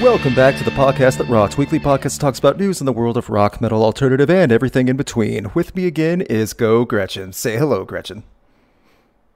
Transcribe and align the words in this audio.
Welcome 0.00 0.34
back 0.34 0.56
to 0.56 0.64
the 0.64 0.70
podcast 0.70 1.18
that 1.18 1.28
rocks. 1.28 1.58
Weekly 1.58 1.78
podcast 1.78 2.18
talks 2.20 2.38
about 2.38 2.58
news 2.58 2.80
in 2.80 2.86
the 2.86 2.92
world 2.92 3.18
of 3.18 3.28
rock, 3.28 3.60
metal, 3.60 3.84
alternative, 3.84 4.30
and 4.30 4.50
everything 4.50 4.88
in 4.88 4.96
between. 4.96 5.50
With 5.52 5.76
me 5.76 5.86
again 5.86 6.22
is 6.22 6.54
Geaux 6.54 6.86
Gretchen. 6.86 7.34
Say 7.34 7.58
hello, 7.58 7.84
Gretchen. 7.84 8.22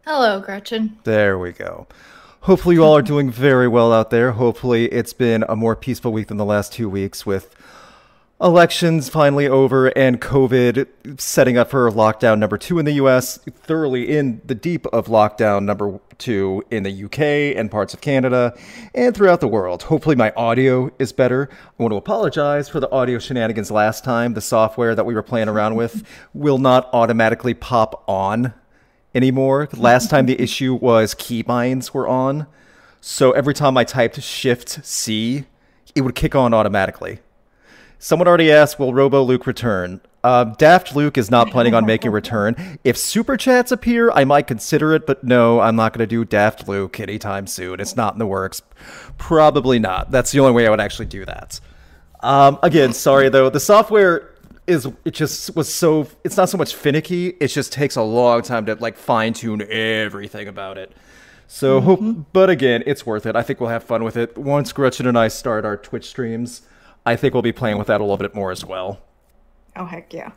Hello, 0.06 0.40
Gretchen. 0.40 0.96
There 1.04 1.38
we 1.38 1.52
go. 1.52 1.86
Hopefully, 2.40 2.76
you 2.76 2.82
all 2.82 2.96
are 2.96 3.02
doing 3.02 3.30
very 3.30 3.68
well 3.68 3.92
out 3.92 4.08
there. 4.08 4.32
Hopefully, 4.32 4.86
it's 4.86 5.12
been 5.12 5.44
a 5.50 5.54
more 5.54 5.76
peaceful 5.76 6.14
week 6.14 6.28
than 6.28 6.38
the 6.38 6.46
last 6.46 6.72
two 6.72 6.88
weeks 6.88 7.26
with 7.26 7.54
elections 8.44 9.08
finally 9.08 9.48
over 9.48 9.86
and 9.96 10.20
COVID 10.20 11.18
setting 11.18 11.56
up 11.56 11.70
for 11.70 11.90
lockdown 11.90 12.38
number 12.38 12.58
two 12.58 12.78
in 12.78 12.84
the 12.84 12.92
US, 12.92 13.38
thoroughly 13.38 14.14
in 14.14 14.42
the 14.44 14.54
deep 14.54 14.84
of 14.88 15.06
lockdown 15.06 15.64
number 15.64 15.98
two 16.18 16.62
in 16.70 16.82
the 16.82 17.04
UK 17.04 17.56
and 17.58 17.70
parts 17.70 17.94
of 17.94 18.02
Canada 18.02 18.54
and 18.94 19.16
throughout 19.16 19.40
the 19.40 19.48
world. 19.48 19.84
Hopefully, 19.84 20.14
my 20.14 20.30
audio 20.36 20.90
is 20.98 21.10
better. 21.10 21.48
I 21.50 21.82
want 21.82 21.92
to 21.92 21.96
apologize 21.96 22.68
for 22.68 22.80
the 22.80 22.90
audio 22.90 23.18
shenanigans 23.18 23.70
last 23.70 24.04
time. 24.04 24.34
The 24.34 24.42
software 24.42 24.94
that 24.94 25.06
we 25.06 25.14
were 25.14 25.22
playing 25.22 25.48
around 25.48 25.76
with 25.76 26.04
will 26.34 26.58
not 26.58 26.90
automatically 26.92 27.54
pop 27.54 28.04
on 28.06 28.52
anymore. 29.14 29.70
Last 29.72 30.10
time 30.10 30.26
the 30.26 30.38
issue 30.40 30.74
was 30.74 31.14
keybinds 31.14 31.94
were 31.94 32.06
on. 32.06 32.46
So 33.00 33.32
every 33.32 33.54
time 33.54 33.78
I 33.78 33.84
typed 33.84 34.20
Shift 34.20 34.84
C, 34.84 35.46
it 35.94 36.02
would 36.02 36.14
kick 36.14 36.34
on 36.34 36.52
automatically. 36.52 37.20
Someone 38.04 38.28
already 38.28 38.52
asked, 38.52 38.78
will 38.78 38.92
Robo 38.92 39.22
Luke 39.22 39.46
return? 39.46 39.98
Uh, 40.22 40.44
Daft 40.44 40.94
Luke 40.94 41.16
is 41.16 41.30
not 41.30 41.50
planning 41.50 41.72
on 41.72 41.86
making 41.86 42.08
a 42.08 42.10
return. 42.10 42.78
If 42.84 42.98
super 42.98 43.38
chats 43.38 43.72
appear, 43.72 44.10
I 44.10 44.24
might 44.24 44.46
consider 44.46 44.92
it, 44.92 45.06
but 45.06 45.24
no, 45.24 45.60
I'm 45.60 45.74
not 45.74 45.94
going 45.94 46.06
to 46.06 46.06
do 46.06 46.22
Daft 46.22 46.68
Luke 46.68 47.00
anytime 47.00 47.46
soon. 47.46 47.80
It's 47.80 47.96
not 47.96 48.12
in 48.12 48.18
the 48.18 48.26
works. 48.26 48.60
Probably 49.16 49.78
not. 49.78 50.10
That's 50.10 50.32
the 50.32 50.40
only 50.40 50.52
way 50.52 50.66
I 50.66 50.70
would 50.70 50.80
actually 50.80 51.06
do 51.06 51.24
that. 51.24 51.60
Um, 52.20 52.58
again, 52.62 52.92
sorry 52.92 53.30
though. 53.30 53.48
The 53.48 53.58
software 53.58 54.34
is 54.66 54.86
it 55.06 55.12
just 55.12 55.56
was 55.56 55.74
so 55.74 56.06
it's 56.24 56.36
not 56.36 56.50
so 56.50 56.58
much 56.58 56.74
finicky. 56.74 57.28
It 57.40 57.48
just 57.48 57.72
takes 57.72 57.96
a 57.96 58.02
long 58.02 58.42
time 58.42 58.66
to 58.66 58.74
like 58.74 58.98
fine 58.98 59.32
tune 59.32 59.62
everything 59.62 60.46
about 60.46 60.76
it. 60.76 60.92
So 61.46 61.80
hope, 61.80 62.00
but 62.34 62.50
again, 62.50 62.82
it's 62.84 63.06
worth 63.06 63.24
it. 63.24 63.34
I 63.34 63.42
think 63.42 63.60
we'll 63.60 63.70
have 63.70 63.84
fun 63.84 64.04
with 64.04 64.18
it 64.18 64.36
once 64.36 64.72
Gretchen 64.74 65.06
and 65.06 65.18
I 65.18 65.28
start 65.28 65.64
our 65.64 65.78
Twitch 65.78 66.06
streams. 66.06 66.60
I 67.06 67.16
think 67.16 67.34
we'll 67.34 67.42
be 67.42 67.52
playing 67.52 67.78
with 67.78 67.86
that 67.88 68.00
a 68.00 68.04
little 68.04 68.16
bit 68.16 68.34
more 68.34 68.50
as 68.50 68.64
well. 68.64 69.00
Oh, 69.76 69.84
heck 69.86 70.12
yeah. 70.12 70.32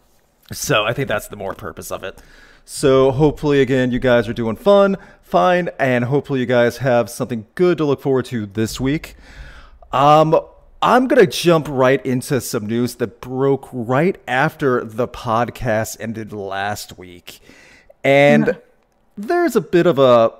So 0.52 0.86
I 0.86 0.94
think 0.94 1.08
that's 1.08 1.28
the 1.28 1.36
more 1.36 1.54
purpose 1.54 1.92
of 1.92 2.04
it. 2.04 2.22
So 2.66 3.12
hopefully, 3.12 3.62
again, 3.62 3.92
you 3.92 4.00
guys 4.00 4.28
are 4.28 4.34
doing 4.34 4.58
fun, 4.58 4.98
fine, 5.22 5.70
and 5.80 6.06
hopefully 6.06 6.42
you 6.42 6.46
guys 6.46 6.78
have 6.78 7.10
something 7.10 7.46
good 7.56 7.78
to 7.78 7.86
look 7.86 8.02
forward 8.02 8.26
to 8.26 8.46
this 8.46 8.80
week. 8.80 9.16
Um, 9.92 10.38
I'm 10.82 11.08
gonna 11.08 11.28
jump 11.28 11.68
right 11.70 12.06
into 12.06 12.42
some 12.42 12.66
news 12.66 12.96
that 12.96 13.22
broke 13.22 13.70
right 13.72 14.18
after 14.28 14.84
the 14.84 15.08
podcast 15.08 15.98
ended 16.00 16.34
last 16.34 16.98
week, 16.98 17.40
and 18.04 18.60
there's 19.18 19.56
a 19.56 19.62
bit 19.62 19.88
of 19.88 19.98
a 19.98 20.34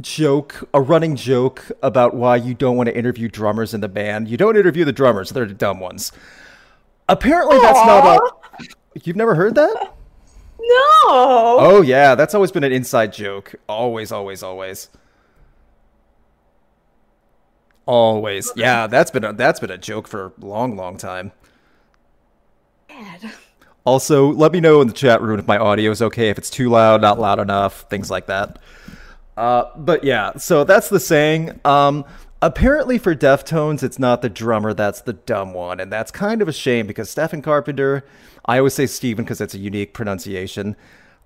joke, 0.00 0.68
a 0.72 0.80
running 0.80 1.16
joke 1.16 1.70
about 1.82 2.14
why 2.14 2.36
you 2.36 2.54
don't 2.54 2.76
want 2.76 2.88
to 2.88 2.96
interview 2.96 3.28
drummers 3.28 3.74
in 3.74 3.80
the 3.80 3.88
band. 3.88 4.28
You 4.28 4.36
don't 4.36 4.56
interview 4.56 4.84
the 4.84 4.92
drummers; 4.92 5.30
they're 5.30 5.46
the 5.46 5.54
dumb 5.54 5.80
ones. 5.80 6.12
Apparently, 7.08 7.58
that's 7.58 7.86
not 7.86 8.16
a. 8.16 8.66
You've 9.04 9.16
never 9.16 9.34
heard 9.34 9.54
that? 9.54 9.94
No. 10.58 11.04
Oh 11.08 11.82
yeah, 11.84 12.14
that's 12.14 12.34
always 12.34 12.52
been 12.52 12.64
an 12.64 12.72
inside 12.72 13.12
joke. 13.12 13.54
Always, 13.68 14.12
always, 14.12 14.42
always. 14.42 14.88
Always. 17.84 18.52
Yeah, 18.56 18.86
that's 18.86 19.10
been 19.10 19.24
a 19.24 19.32
that's 19.32 19.60
been 19.60 19.70
a 19.70 19.78
joke 19.78 20.06
for 20.06 20.26
a 20.26 20.32
long, 20.44 20.76
long 20.76 20.96
time. 20.96 21.32
Bad. 22.88 23.32
Also, 23.84 24.32
let 24.32 24.52
me 24.52 24.60
know 24.60 24.80
in 24.80 24.86
the 24.86 24.94
chat 24.94 25.20
room 25.20 25.40
if 25.40 25.48
my 25.48 25.58
audio 25.58 25.90
is 25.90 26.00
okay, 26.00 26.28
if 26.28 26.38
it's 26.38 26.50
too 26.50 26.68
loud, 26.68 27.00
not 27.00 27.18
loud 27.18 27.40
enough, 27.40 27.80
things 27.90 28.10
like 28.10 28.26
that. 28.26 28.60
Uh, 29.36 29.64
but 29.76 30.04
yeah, 30.04 30.36
so 30.36 30.64
that's 30.64 30.88
the 30.88 31.00
saying. 31.00 31.58
Um, 31.64 32.04
apparently 32.40 32.98
for 32.98 33.14
Deftones, 33.14 33.82
it's 33.82 33.98
not 33.98 34.22
the 34.22 34.28
drummer 34.28 34.74
that's 34.74 35.00
the 35.00 35.14
dumb 35.14 35.54
one, 35.54 35.80
and 35.80 35.90
that's 35.92 36.10
kind 36.10 36.42
of 36.42 36.48
a 36.48 36.52
shame 36.52 36.86
because 36.86 37.08
Stephen 37.08 37.40
Carpenter, 37.40 38.04
I 38.44 38.58
always 38.58 38.74
say 38.74 38.86
Stephen 38.86 39.24
because 39.24 39.40
it's 39.40 39.54
a 39.54 39.58
unique 39.58 39.94
pronunciation. 39.94 40.76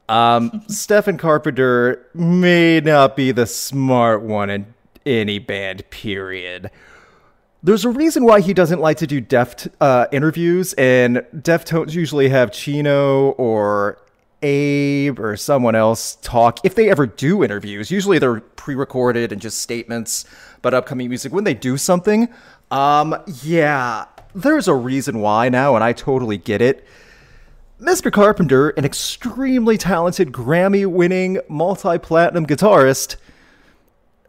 Um, 0.08 0.64
Stephen 0.68 1.18
Carpenter 1.18 2.06
may 2.14 2.80
not 2.80 3.16
be 3.16 3.32
the 3.32 3.46
smart 3.46 4.22
one 4.22 4.50
in 4.50 4.74
any 5.04 5.38
band, 5.38 5.88
period. 5.90 6.70
There's 7.62 7.84
a 7.84 7.90
reason 7.90 8.24
why 8.24 8.42
he 8.42 8.54
doesn't 8.54 8.80
like 8.80 8.98
to 8.98 9.08
do 9.08 9.20
deft 9.20 9.66
uh, 9.80 10.06
interviews, 10.12 10.72
and 10.74 11.16
Deftones 11.34 11.94
usually 11.94 12.28
have 12.28 12.52
Chino 12.52 13.30
or 13.30 13.98
Abe 14.42 15.18
or 15.18 15.36
someone 15.36 15.74
else 15.74 16.16
talk 16.22 16.58
if 16.64 16.74
they 16.74 16.90
ever 16.90 17.06
do 17.06 17.42
interviews. 17.42 17.90
Usually 17.90 18.18
they're 18.18 18.40
pre-recorded 18.40 19.32
and 19.32 19.40
just 19.40 19.60
statements 19.60 20.24
about 20.58 20.74
upcoming 20.74 21.08
music. 21.08 21.32
When 21.32 21.44
they 21.44 21.54
do 21.54 21.76
something, 21.76 22.28
um, 22.70 23.16
yeah, 23.42 24.06
there's 24.34 24.68
a 24.68 24.74
reason 24.74 25.20
why 25.20 25.48
now, 25.48 25.74
and 25.74 25.84
I 25.84 25.92
totally 25.92 26.38
get 26.38 26.60
it. 26.60 26.86
Mr. 27.80 28.10
Carpenter, 28.10 28.70
an 28.70 28.84
extremely 28.84 29.76
talented 29.76 30.32
Grammy-winning 30.32 31.40
multi-platinum 31.48 32.46
guitarist, 32.46 33.16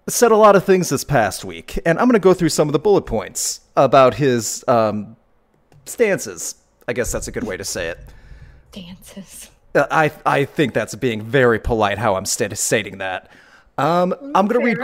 said 0.09 0.31
a 0.31 0.35
lot 0.35 0.56
of 0.56 0.63
things 0.63 0.89
this 0.89 1.03
past 1.03 1.44
week, 1.45 1.79
and 1.85 1.97
I'm 1.97 2.06
going 2.06 2.13
to 2.13 2.19
go 2.19 2.34
through 2.34 2.50
some 2.50 2.68
of 2.69 2.74
the 2.74 2.79
bullet 2.79 3.06
points 3.06 3.62
about 3.75 4.16
his 4.16 4.63
um, 4.68 5.16
stances. 5.85 6.56
I 6.88 6.94
guess 6.94 7.12
that's 7.12 7.28
a 7.28 7.31
good 7.31 7.44
way 7.44 7.57
to 7.57 7.66
say 7.66 7.88
it. 7.88 8.00
Dances. 8.72 9.50
I 9.91 10.11
I 10.25 10.45
think 10.45 10.73
that's 10.73 10.95
being 10.95 11.21
very 11.21 11.59
polite 11.59 11.97
how 11.97 12.15
I'm 12.15 12.25
st- 12.25 12.57
stating 12.57 12.97
that. 12.99 13.29
Um, 13.77 14.15
I'm 14.35 14.47
gonna 14.47 14.63
read. 14.63 14.77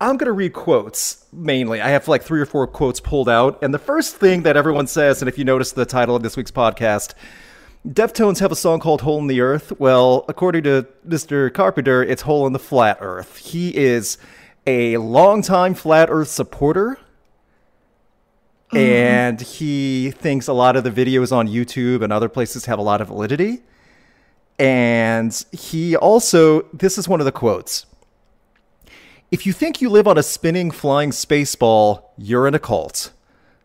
I'm 0.00 0.16
gonna 0.16 0.32
read 0.32 0.52
quotes 0.52 1.26
mainly. 1.32 1.80
I 1.80 1.88
have 1.88 2.08
like 2.08 2.22
three 2.22 2.40
or 2.40 2.46
four 2.46 2.66
quotes 2.66 3.00
pulled 3.00 3.28
out, 3.28 3.62
and 3.62 3.74
the 3.74 3.78
first 3.78 4.16
thing 4.16 4.42
that 4.42 4.56
everyone 4.56 4.86
says, 4.86 5.22
and 5.22 5.28
if 5.28 5.38
you 5.38 5.44
notice 5.44 5.72
the 5.72 5.86
title 5.86 6.14
of 6.16 6.22
this 6.22 6.36
week's 6.36 6.50
podcast, 6.50 7.14
Deftones 7.86 8.38
have 8.40 8.52
a 8.52 8.56
song 8.56 8.80
called 8.80 9.02
"Hole 9.02 9.18
in 9.18 9.26
the 9.26 9.40
Earth." 9.40 9.72
Well, 9.78 10.24
according 10.28 10.64
to 10.64 10.86
Mr. 11.06 11.52
Carpenter, 11.52 12.02
it's 12.02 12.22
"Hole 12.22 12.46
in 12.46 12.52
the 12.52 12.58
Flat 12.58 12.98
Earth." 13.00 13.36
He 13.38 13.76
is 13.76 14.18
a 14.66 14.96
longtime 14.98 15.74
flat 15.74 16.08
Earth 16.10 16.28
supporter 16.28 16.98
and 18.74 19.40
he 19.40 20.10
thinks 20.10 20.46
a 20.46 20.52
lot 20.52 20.76
of 20.76 20.84
the 20.84 20.90
videos 20.90 21.32
on 21.32 21.48
YouTube 21.48 22.02
and 22.02 22.12
other 22.12 22.28
places 22.28 22.66
have 22.66 22.78
a 22.78 22.82
lot 22.82 23.00
of 23.00 23.08
validity. 23.08 23.62
And 24.58 25.44
he 25.52 25.96
also, 25.96 26.62
this 26.72 26.98
is 26.98 27.08
one 27.08 27.20
of 27.20 27.26
the 27.26 27.32
quotes. 27.32 27.86
If 29.30 29.46
you 29.46 29.52
think 29.52 29.80
you 29.80 29.90
live 29.90 30.08
on 30.08 30.18
a 30.18 30.22
spinning 30.22 30.70
flying 30.70 31.12
space 31.12 31.54
ball, 31.54 32.12
you're 32.16 32.48
in 32.48 32.54
a 32.54 32.58
cult. 32.58 33.12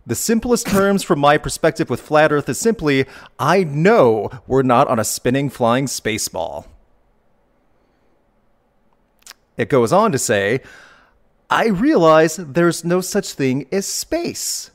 The 0.05 0.15
simplest 0.15 0.67
terms 0.67 1.01
from 1.01 1.19
my 1.19 1.37
perspective 1.37 1.89
with 1.89 2.01
flat 2.01 2.31
earth 2.31 2.49
is 2.49 2.59
simply 2.59 3.05
I 3.39 3.63
know 3.63 4.29
we're 4.45 4.63
not 4.63 4.89
on 4.89 4.99
a 4.99 5.05
spinning 5.05 5.49
flying 5.49 5.87
space 5.87 6.27
ball. 6.27 6.67
It 9.55 9.69
goes 9.69 9.93
on 9.93 10.11
to 10.11 10.17
say, 10.17 10.61
I 11.49 11.67
realize 11.67 12.35
there's 12.35 12.83
no 12.83 12.99
such 12.99 13.33
thing 13.33 13.67
as 13.71 13.85
space. 13.85 14.71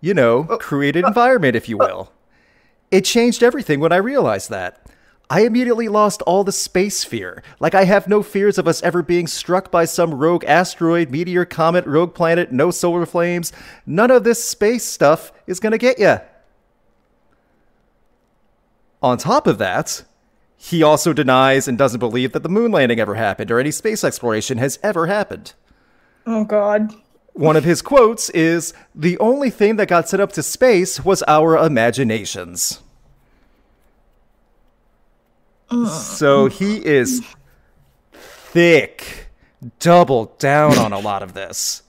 You 0.00 0.12
know, 0.12 0.46
oh, 0.50 0.58
created 0.58 1.04
oh, 1.04 1.08
environment, 1.08 1.56
if 1.56 1.68
you 1.68 1.78
oh. 1.80 1.86
will. 1.86 2.12
It 2.90 3.04
changed 3.04 3.42
everything 3.42 3.80
when 3.80 3.92
I 3.92 3.96
realized 3.96 4.50
that. 4.50 4.85
I 5.28 5.40
immediately 5.40 5.88
lost 5.88 6.22
all 6.22 6.44
the 6.44 6.52
space 6.52 7.02
fear. 7.02 7.42
Like, 7.58 7.74
I 7.74 7.84
have 7.84 8.06
no 8.06 8.22
fears 8.22 8.58
of 8.58 8.68
us 8.68 8.82
ever 8.82 9.02
being 9.02 9.26
struck 9.26 9.72
by 9.72 9.84
some 9.84 10.14
rogue 10.14 10.44
asteroid, 10.44 11.10
meteor, 11.10 11.44
comet, 11.44 11.84
rogue 11.84 12.14
planet, 12.14 12.52
no 12.52 12.70
solar 12.70 13.06
flames. 13.06 13.52
None 13.84 14.12
of 14.12 14.22
this 14.22 14.44
space 14.44 14.84
stuff 14.84 15.32
is 15.46 15.58
gonna 15.58 15.78
get 15.78 15.98
ya. 15.98 16.20
On 19.02 19.18
top 19.18 19.48
of 19.48 19.58
that, 19.58 20.04
he 20.56 20.82
also 20.82 21.12
denies 21.12 21.66
and 21.66 21.76
doesn't 21.76 22.00
believe 22.00 22.32
that 22.32 22.42
the 22.42 22.48
moon 22.48 22.70
landing 22.70 23.00
ever 23.00 23.16
happened 23.16 23.50
or 23.50 23.58
any 23.58 23.70
space 23.70 24.04
exploration 24.04 24.58
has 24.58 24.78
ever 24.82 25.06
happened. 25.06 25.54
Oh, 26.24 26.44
God. 26.44 26.94
One 27.34 27.56
of 27.56 27.64
his 27.64 27.82
quotes 27.82 28.30
is 28.30 28.72
The 28.94 29.18
only 29.18 29.50
thing 29.50 29.76
that 29.76 29.88
got 29.88 30.08
sent 30.08 30.22
up 30.22 30.32
to 30.32 30.42
space 30.42 31.04
was 31.04 31.22
our 31.28 31.56
imaginations. 31.58 32.80
So 35.88 36.46
he 36.46 36.84
is 36.84 37.22
thick, 38.12 39.28
double 39.80 40.26
down 40.38 40.78
on 40.78 40.92
a 40.92 40.98
lot 40.98 41.22
of 41.22 41.34
this. 41.34 41.82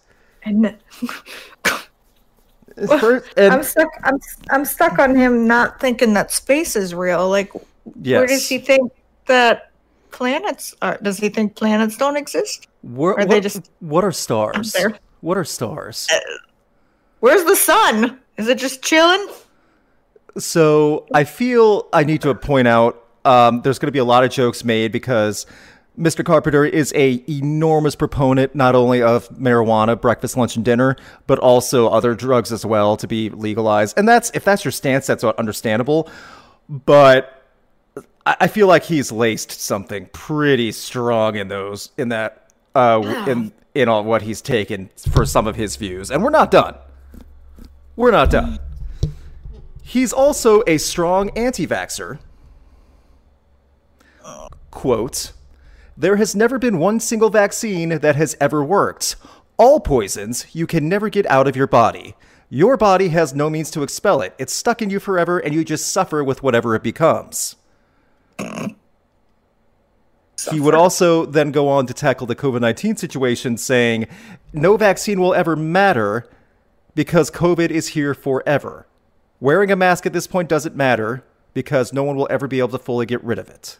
And 0.43 0.75
First- 2.99 3.25
and- 3.37 3.53
I'm 3.53 3.63
stuck. 3.63 3.89
I'm 4.03 4.19
I'm 4.51 4.65
stuck 4.65 4.99
on 4.99 5.15
him 5.15 5.47
not 5.47 5.79
thinking 5.79 6.13
that 6.13 6.31
space 6.31 6.75
is 6.75 6.93
real. 6.93 7.27
Like, 7.29 7.51
where 8.19 8.27
does 8.27 8.47
he 8.47 8.59
think 8.59 8.91
that 9.25 9.71
planets 10.11 10.75
are? 10.81 10.97
Does 11.01 11.17
he 11.17 11.29
think 11.29 11.55
planets 11.55 11.97
don't 11.97 12.17
exist? 12.17 12.67
Wha- 12.83 13.13
are 13.15 13.25
they 13.25 13.41
just 13.41 13.71
what 13.79 14.03
are 14.03 14.11
stars? 14.11 14.75
What 15.21 15.37
are 15.37 15.43
stars? 15.43 16.07
Uh, 16.13 16.19
where's 17.19 17.43
the 17.45 17.55
sun? 17.55 18.19
Is 18.37 18.47
it 18.47 18.59
just 18.59 18.83
chilling? 18.83 19.27
So 20.37 21.07
I 21.13 21.23
feel 21.23 21.87
I 21.93 22.03
need 22.03 22.21
to 22.21 22.35
point 22.35 22.67
out 22.67 23.03
um, 23.27 23.61
there's 23.61 23.77
going 23.77 23.87
to 23.87 23.91
be 23.91 23.99
a 23.99 24.05
lot 24.05 24.23
of 24.23 24.31
jokes 24.31 24.63
made 24.63 24.91
because 24.91 25.45
Mr. 25.99 26.23
Carpenter 26.23 26.63
is 26.63 26.93
a 26.95 27.23
enormous 27.27 27.95
proponent 27.95 28.55
not 28.55 28.73
only 28.73 29.01
of 29.01 29.27
marijuana, 29.29 29.99
breakfast, 29.99 30.37
lunch, 30.37 30.55
and 30.55 30.63
dinner, 30.63 30.95
but 31.25 31.37
also 31.39 31.89
other 31.89 32.15
drugs 32.15 32.51
as 32.51 32.65
well 32.65 32.95
to 32.97 33.07
be 33.07 33.29
legalized. 33.29 33.97
And 33.97 34.07
that's 34.07 34.31
if 34.33 34.45
that's 34.45 34.63
your 34.63 34.71
stance, 34.71 35.07
that's 35.07 35.23
understandable. 35.23 36.09
But 36.69 37.33
I, 38.25 38.47
feel 38.47 38.67
like 38.67 38.83
he's 38.83 39.11
laced 39.11 39.51
something 39.51 40.07
pretty 40.13 40.71
strong 40.71 41.35
in 41.35 41.47
those 41.47 41.91
in 41.97 42.09
that 42.09 42.51
uh, 42.75 43.23
in 43.27 43.51
in 43.73 43.89
all 43.89 44.03
what 44.03 44.21
he's 44.21 44.41
taken 44.41 44.89
for 45.11 45.25
some 45.25 45.47
of 45.47 45.55
his 45.55 45.75
views, 45.75 46.11
and 46.11 46.23
we're 46.23 46.29
not 46.29 46.51
done. 46.51 46.75
We're 47.95 48.11
not 48.11 48.29
done. 48.29 48.59
He's 49.81 50.13
also 50.13 50.63
a 50.67 50.77
strong 50.77 51.31
anti-vaxxer. 51.31 52.19
Quote, 54.71 55.31
there 55.95 56.17
has 56.17 56.35
never 56.35 56.59
been 56.59 56.77
one 56.77 56.99
single 56.99 57.29
vaccine 57.29 57.89
that 57.99 58.15
has 58.15 58.37
ever 58.39 58.63
worked. 58.63 59.15
All 59.57 59.79
poisons 59.79 60.45
you 60.53 60.67
can 60.67 60.87
never 60.87 61.09
get 61.09 61.25
out 61.25 61.47
of 61.47 61.55
your 61.55 61.65
body. 61.65 62.15
Your 62.49 62.77
body 62.77 63.09
has 63.09 63.33
no 63.33 63.49
means 63.49 63.71
to 63.71 63.83
expel 63.83 64.21
it. 64.21 64.35
It's 64.37 64.53
stuck 64.53 64.81
in 64.81 64.89
you 64.89 64.99
forever, 64.99 65.39
and 65.39 65.53
you 65.53 65.65
just 65.65 65.91
suffer 65.91 66.23
with 66.23 66.43
whatever 66.43 66.75
it 66.75 66.83
becomes. 66.83 67.55
He 70.51 70.59
would 70.59 70.75
also 70.75 71.25
then 71.25 71.51
go 71.51 71.67
on 71.67 71.87
to 71.87 71.93
tackle 71.93 72.27
the 72.27 72.35
COVID 72.35 72.61
19 72.61 72.95
situation, 72.95 73.57
saying, 73.57 74.07
No 74.53 74.77
vaccine 74.77 75.19
will 75.19 75.33
ever 75.33 75.55
matter 75.55 76.29
because 76.93 77.31
COVID 77.31 77.69
is 77.69 77.89
here 77.89 78.13
forever. 78.13 78.87
Wearing 79.39 79.71
a 79.71 79.75
mask 79.75 80.05
at 80.05 80.13
this 80.13 80.27
point 80.27 80.47
doesn't 80.47 80.75
matter 80.75 81.23
because 81.53 81.91
no 81.91 82.03
one 82.03 82.15
will 82.15 82.27
ever 82.29 82.47
be 82.47 82.59
able 82.59 82.69
to 82.69 82.79
fully 82.79 83.05
get 83.05 83.23
rid 83.23 83.39
of 83.39 83.49
it. 83.49 83.79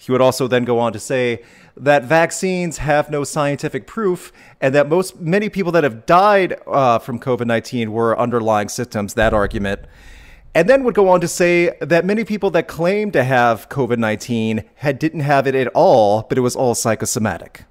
He 0.00 0.12
would 0.12 0.20
also 0.20 0.46
then 0.46 0.64
go 0.64 0.78
on 0.78 0.92
to 0.92 1.00
say 1.00 1.42
that 1.76 2.04
vaccines 2.04 2.78
have 2.78 3.10
no 3.10 3.24
scientific 3.24 3.84
proof, 3.84 4.32
and 4.60 4.72
that 4.72 4.88
most 4.88 5.20
many 5.20 5.48
people 5.48 5.72
that 5.72 5.82
have 5.82 6.06
died 6.06 6.56
uh, 6.68 7.00
from 7.00 7.18
COVID 7.18 7.46
nineteen 7.46 7.90
were 7.90 8.16
underlying 8.16 8.68
symptoms. 8.68 9.14
That 9.14 9.34
argument, 9.34 9.80
and 10.54 10.68
then 10.68 10.84
would 10.84 10.94
go 10.94 11.08
on 11.08 11.20
to 11.20 11.26
say 11.26 11.76
that 11.80 12.04
many 12.04 12.22
people 12.24 12.48
that 12.50 12.68
claimed 12.68 13.12
to 13.14 13.24
have 13.24 13.68
COVID 13.68 13.98
nineteen 13.98 14.62
had 14.76 15.00
didn't 15.00 15.20
have 15.20 15.48
it 15.48 15.56
at 15.56 15.66
all, 15.74 16.22
but 16.28 16.38
it 16.38 16.42
was 16.42 16.54
all 16.54 16.76
psychosomatic. 16.76 17.64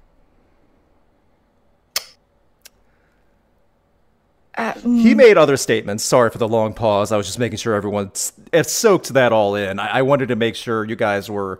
Uh, 4.54 4.74
He 4.80 5.14
made 5.14 5.38
other 5.38 5.56
statements. 5.56 6.04
Sorry 6.04 6.28
for 6.28 6.38
the 6.38 6.48
long 6.48 6.74
pause. 6.74 7.10
I 7.10 7.16
was 7.16 7.26
just 7.26 7.38
making 7.38 7.56
sure 7.56 7.74
everyone 7.74 8.10
soaked 8.14 9.14
that 9.14 9.32
all 9.32 9.54
in. 9.54 9.78
I, 9.78 10.00
I 10.00 10.02
wanted 10.02 10.28
to 10.28 10.36
make 10.36 10.56
sure 10.56 10.84
you 10.84 10.96
guys 10.96 11.30
were 11.30 11.58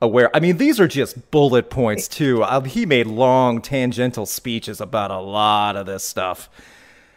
aware. 0.00 0.34
I 0.34 0.40
mean, 0.40 0.56
these 0.56 0.80
are 0.80 0.88
just 0.88 1.30
bullet 1.30 1.70
points 1.70 2.08
too. 2.08 2.42
Uh, 2.42 2.60
he 2.60 2.86
made 2.86 3.06
long 3.06 3.60
tangential 3.60 4.26
speeches 4.26 4.80
about 4.80 5.10
a 5.10 5.20
lot 5.20 5.76
of 5.76 5.86
this 5.86 6.04
stuff. 6.04 6.48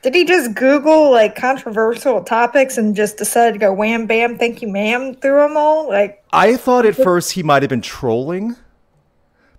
Did 0.03 0.15
he 0.15 0.25
just 0.25 0.53
Google 0.53 1.11
like 1.11 1.35
controversial 1.35 2.23
topics 2.23 2.77
and 2.77 2.95
just 2.95 3.17
decide 3.17 3.51
to 3.53 3.59
go 3.59 3.73
wham 3.73 4.05
bam, 4.05 4.37
thank 4.37 4.61
you 4.61 4.67
ma'am 4.67 5.15
through 5.15 5.41
them 5.41 5.57
all? 5.57 5.89
Like, 5.89 6.23
I 6.31 6.55
thought 6.55 6.85
at 6.85 6.95
first 6.95 7.33
he 7.33 7.43
might 7.43 7.63
have 7.63 7.69
been 7.69 7.81
trolling. 7.81 8.55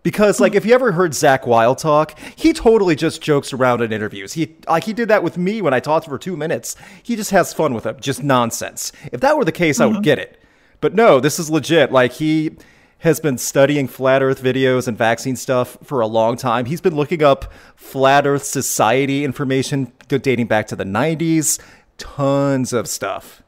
Because 0.05 0.41
like 0.41 0.55
if 0.55 0.65
you 0.65 0.73
ever 0.73 0.93
heard 0.93 1.11
Zakk 1.11 1.47
Wylde 1.47 1.77
talk, 1.77 2.19
he 2.37 2.53
totally 2.53 2.95
just 2.95 3.21
jokes 3.21 3.53
around 3.53 3.83
in 3.83 3.93
interviews. 3.93 4.33
He 4.33 4.57
like 4.67 4.85
he 4.85 4.93
did 4.93 5.09
that 5.09 5.23
with 5.23 5.37
me 5.37 5.61
when 5.61 5.75
I 5.75 5.81
talked 5.81 6.07
for 6.07 6.17
two 6.19 6.37
minutes. 6.37 6.77
He 7.03 7.17
just 7.17 7.31
has 7.33 7.53
fun 7.53 7.75
with 7.75 7.85
it, 7.85 8.01
just 8.01 8.23
nonsense. 8.23 8.93
If 9.13 9.21
that 9.21 9.37
were 9.37 9.45
the 9.45 9.53
case, 9.53 9.81
I 9.81 9.87
would 9.87 10.03
get 10.03 10.19
it. 10.19 10.41
But 10.81 10.95
no, 10.95 11.21
this 11.21 11.39
is 11.39 11.51
legit. 11.51 11.93
Like 11.93 12.13
he 12.13 12.53
has 12.99 13.21
been 13.21 13.39
studying 13.39 13.87
flat 13.87 14.23
Earth 14.23 14.43
videos 14.43 14.89
and 14.89 14.99
vaccine 14.99 15.37
stuff 15.37 15.79
for 15.83 16.01
a 16.01 16.07
long 16.07 16.37
time. 16.37 16.65
He's 16.65 16.81
been 16.81 16.97
looking 16.97 17.23
up 17.23 17.53
flat 17.77 18.27
Earth 18.27 18.45
society 18.45 19.25
information 19.25 19.93
dating 20.09 20.47
back 20.47 20.67
to 20.69 20.77
the 20.77 20.85
'90s. 20.85 21.61
Tons 21.97 22.73
of 22.73 22.89
stuff. 22.89 23.43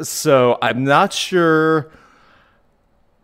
So 0.00 0.58
I'm 0.60 0.84
not 0.84 1.12
sure 1.12 1.90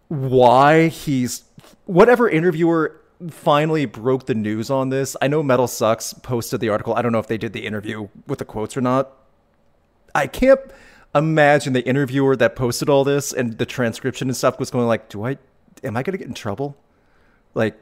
why 0.09 0.89
he's 0.89 1.45
whatever 1.87 2.29
interviewer 2.29 3.01
finally 3.31 3.85
broke 3.85 4.27
the 4.27 4.35
news 4.35 4.71
on 4.71 4.91
this. 4.91 5.17
I 5.21 5.29
know 5.29 5.43
Metal 5.43 5.67
Sucks 5.67 6.13
posted 6.13 6.61
the 6.61 6.69
article. 6.69 6.95
I 6.95 7.03
don't 7.03 7.13
know 7.13 7.19
if 7.19 7.27
they 7.27 7.39
did 7.39 7.53
the 7.53 7.67
interview 7.67 8.09
with 8.27 8.39
the 8.39 8.45
quotes 8.45 8.77
or 8.77 8.81
not. 8.81 9.13
I 10.15 10.27
can't 10.27 10.61
imagine 11.15 11.73
the 11.73 11.85
interviewer 11.87 12.37
that 12.37 12.57
posted 12.57 12.89
all 12.89 13.05
this 13.05 13.33
and 13.33 13.59
the 13.59 13.67
transcription 13.67 14.29
and 14.29 14.37
stuff 14.37 14.59
was 14.59 14.71
going 14.71 14.87
like, 14.87 15.09
"Do 15.09 15.25
I 15.25 15.39
am 15.83 15.97
I 15.97 16.03
going 16.03 16.13
to 16.13 16.19
get 16.19 16.29
in 16.29 16.35
trouble? 16.35 16.77
Like 17.55 17.79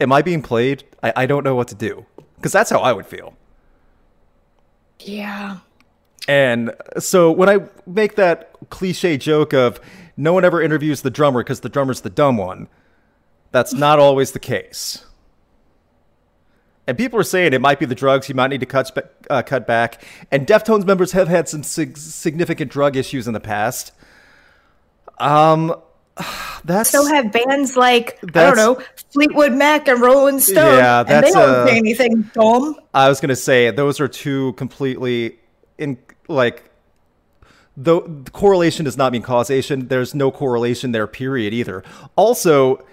am 0.00 0.12
I 0.12 0.22
being 0.22 0.42
played? 0.42 0.84
I 1.02 1.12
I 1.16 1.26
don't 1.26 1.44
know 1.44 1.54
what 1.54 1.68
to 1.68 1.74
do." 1.74 2.06
Cuz 2.42 2.52
that's 2.52 2.70
how 2.70 2.80
I 2.80 2.92
would 2.92 3.06
feel. 3.06 3.34
yeah. 5.00 5.58
And 6.28 6.72
so 6.98 7.32
when 7.32 7.48
I 7.48 7.66
make 7.86 8.14
that 8.14 8.52
cliche 8.70 9.16
joke 9.16 9.52
of 9.52 9.80
no 10.16 10.32
one 10.32 10.44
ever 10.44 10.62
interviews 10.62 11.02
the 11.02 11.10
drummer 11.10 11.40
because 11.40 11.60
the 11.60 11.68
drummer's 11.68 12.02
the 12.02 12.10
dumb 12.10 12.36
one, 12.36 12.68
that's 13.50 13.72
not 13.74 13.98
always 13.98 14.30
the 14.32 14.38
case. 14.38 15.04
And 16.92 16.98
people 16.98 17.18
are 17.18 17.22
saying 17.22 17.54
it 17.54 17.62
might 17.62 17.80
be 17.80 17.86
the 17.86 17.94
drugs. 17.94 18.26
He 18.26 18.34
might 18.34 18.48
need 18.48 18.60
to 18.60 18.66
cut, 18.66 19.16
uh, 19.30 19.40
cut 19.40 19.66
back. 19.66 20.04
And 20.30 20.46
Deftones 20.46 20.84
members 20.84 21.12
have 21.12 21.26
had 21.26 21.48
some 21.48 21.62
sig- 21.62 21.96
significant 21.96 22.70
drug 22.70 22.98
issues 22.98 23.26
in 23.26 23.32
the 23.32 23.40
past. 23.40 23.92
Um, 25.16 25.74
that's 26.64 26.90
So 26.90 27.06
have 27.06 27.32
bands 27.32 27.78
like 27.78 28.18
I 28.22 28.26
don't 28.26 28.56
know 28.56 28.82
Fleetwood 29.10 29.54
Mac 29.54 29.88
and 29.88 30.02
Rolling 30.02 30.38
Stone, 30.38 30.76
Yeah, 30.76 31.02
that's 31.02 31.10
and 31.10 31.24
they 31.24 31.30
don't 31.30 31.48
uh, 31.48 31.66
say 31.66 31.78
anything 31.78 32.30
dumb. 32.34 32.76
I 32.92 33.08
was 33.08 33.22
gonna 33.22 33.36
say 33.36 33.70
those 33.70 33.98
are 33.98 34.06
two 34.06 34.52
completely 34.58 35.38
in 35.78 35.96
like 36.28 36.70
the 37.74 38.02
the 38.02 38.30
correlation 38.32 38.84
does 38.84 38.98
not 38.98 39.12
mean 39.12 39.22
causation. 39.22 39.88
There's 39.88 40.14
no 40.14 40.30
correlation 40.30 40.92
there, 40.92 41.06
period, 41.06 41.54
either. 41.54 41.84
Also, 42.16 42.84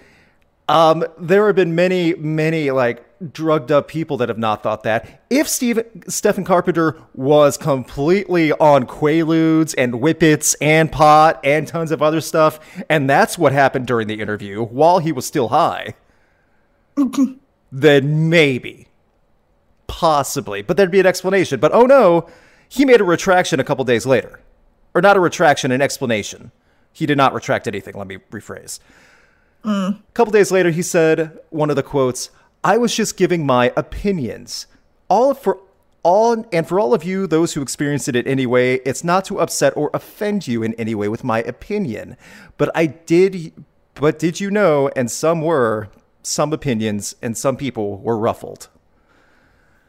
um, 0.70 1.04
there 1.18 1.48
have 1.48 1.56
been 1.56 1.74
many, 1.74 2.14
many 2.14 2.70
like 2.70 3.04
drugged 3.32 3.70
up 3.70 3.88
people 3.88 4.16
that 4.16 4.28
have 4.28 4.38
not 4.38 4.62
thought 4.62 4.82
that. 4.84 5.22
If 5.28 5.48
Steve 5.48 5.80
Stephen 6.08 6.44
Carpenter 6.44 7.00
was 7.14 7.56
completely 7.56 8.52
on 8.52 8.86
Quaaludes 8.86 9.74
and 9.76 9.94
Whippets 9.94 10.54
and 10.60 10.90
pot 10.90 11.40
and 11.44 11.66
tons 11.66 11.90
of 11.90 12.02
other 12.02 12.20
stuff, 12.20 12.60
and 12.88 13.08
that's 13.08 13.36
what 13.36 13.52
happened 13.52 13.86
during 13.86 14.08
the 14.08 14.20
interview 14.20 14.62
while 14.62 14.98
he 14.98 15.12
was 15.12 15.26
still 15.26 15.48
high, 15.48 15.94
then 17.70 18.28
maybe 18.28 18.88
possibly, 19.86 20.62
but 20.62 20.76
there'd 20.76 20.90
be 20.90 21.00
an 21.00 21.06
explanation. 21.06 21.60
But 21.60 21.72
oh 21.74 21.84
no, 21.84 22.28
he 22.68 22.84
made 22.84 23.00
a 23.00 23.04
retraction 23.04 23.60
a 23.60 23.64
couple 23.64 23.84
days 23.84 24.06
later. 24.06 24.40
Or 24.94 25.00
not 25.00 25.16
a 25.16 25.20
retraction, 25.20 25.70
an 25.70 25.82
explanation. 25.82 26.50
He 26.92 27.06
did 27.06 27.16
not 27.16 27.34
retract 27.34 27.68
anything. 27.68 27.94
Let 27.94 28.08
me 28.08 28.18
rephrase. 28.32 28.80
A 29.62 29.94
couple 30.14 30.32
days 30.32 30.50
later, 30.50 30.70
he 30.70 30.82
said 30.82 31.38
one 31.50 31.70
of 31.70 31.76
the 31.76 31.82
quotes, 31.82 32.30
I 32.62 32.76
was 32.78 32.94
just 32.94 33.16
giving 33.16 33.46
my 33.46 33.72
opinions. 33.76 34.66
All 35.08 35.34
for 35.34 35.58
all 36.02 36.46
and 36.52 36.66
for 36.66 36.80
all 36.80 36.94
of 36.94 37.04
you, 37.04 37.26
those 37.26 37.54
who 37.54 37.62
experienced 37.62 38.08
it 38.08 38.16
in 38.16 38.26
any 38.26 38.46
way, 38.46 38.76
it's 38.86 39.04
not 39.04 39.24
to 39.26 39.40
upset 39.40 39.76
or 39.76 39.90
offend 39.92 40.48
you 40.48 40.62
in 40.62 40.74
any 40.74 40.94
way 40.94 41.08
with 41.08 41.24
my 41.24 41.40
opinion. 41.42 42.16
But 42.56 42.70
I 42.74 42.86
did 42.86 43.52
but 44.00 44.18
did 44.18 44.40
you 44.40 44.50
know, 44.50 44.88
and 44.96 45.10
some 45.10 45.42
were, 45.42 45.88
some 46.22 46.54
opinions 46.54 47.14
and 47.20 47.36
some 47.36 47.56
people 47.56 47.98
were 47.98 48.16
ruffled. 48.16 48.68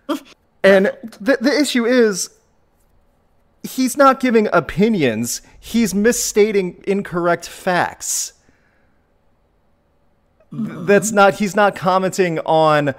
and 0.63 0.91
the, 1.01 1.37
the 1.39 1.57
issue 1.57 1.85
is 1.85 2.29
he's 3.63 3.95
not 3.95 4.19
giving 4.19 4.49
opinions, 4.51 5.41
he's 5.59 5.95
misstating 5.95 6.83
incorrect 6.85 7.47
facts. 7.47 8.33
Th- 10.51 10.70
That's 10.86 11.12
not, 11.12 11.36
he's 11.36 11.55
not 11.55 11.75
commenting 11.75 12.39
on, 12.39 12.93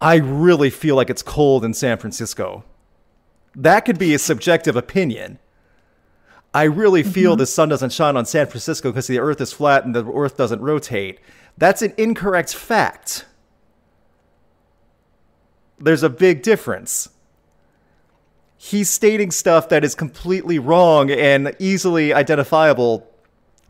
I 0.00 0.16
really 0.16 0.70
feel 0.70 0.96
like 0.96 1.10
it's 1.10 1.22
cold 1.22 1.64
in 1.64 1.74
San 1.74 1.98
Francisco. 1.98 2.64
That 3.54 3.84
could 3.84 3.98
be 3.98 4.14
a 4.14 4.18
subjective 4.18 4.76
opinion. 4.76 5.38
I 6.52 6.64
really 6.64 7.02
feel 7.02 7.32
mm-hmm. 7.32 7.38
the 7.38 7.46
sun 7.46 7.68
doesn't 7.68 7.90
shine 7.90 8.16
on 8.16 8.26
San 8.26 8.46
Francisco 8.46 8.90
because 8.90 9.08
the 9.08 9.18
earth 9.18 9.40
is 9.40 9.52
flat 9.52 9.84
and 9.84 9.94
the 9.94 10.04
earth 10.12 10.36
doesn't 10.36 10.60
rotate. 10.60 11.18
That's 11.58 11.82
an 11.82 11.94
incorrect 11.96 12.54
fact. 12.54 13.26
There's 15.78 16.02
a 16.02 16.08
big 16.08 16.42
difference. 16.42 17.08
He's 18.56 18.88
stating 18.88 19.30
stuff 19.30 19.68
that 19.68 19.84
is 19.84 19.94
completely 19.94 20.58
wrong 20.58 21.10
and 21.10 21.54
easily 21.58 22.14
identifiable 22.14 23.06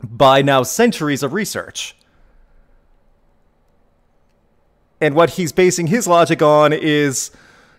by 0.03 0.41
now 0.41 0.63
centuries 0.63 1.23
of 1.23 1.33
research. 1.33 1.95
And 5.05 5.13
what 5.13 5.29
he's 5.31 5.51
basing 5.51 5.85
his 5.85 6.07
logic 6.07 6.41
on 6.41 6.73
is 6.73 7.29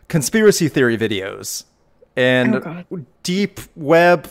conspiracy 0.06 0.68
theory 0.68 0.97
videos 0.97 1.64
and 2.16 2.54
Oh, 2.54 3.04
deep 3.25 3.59
web 3.75 4.30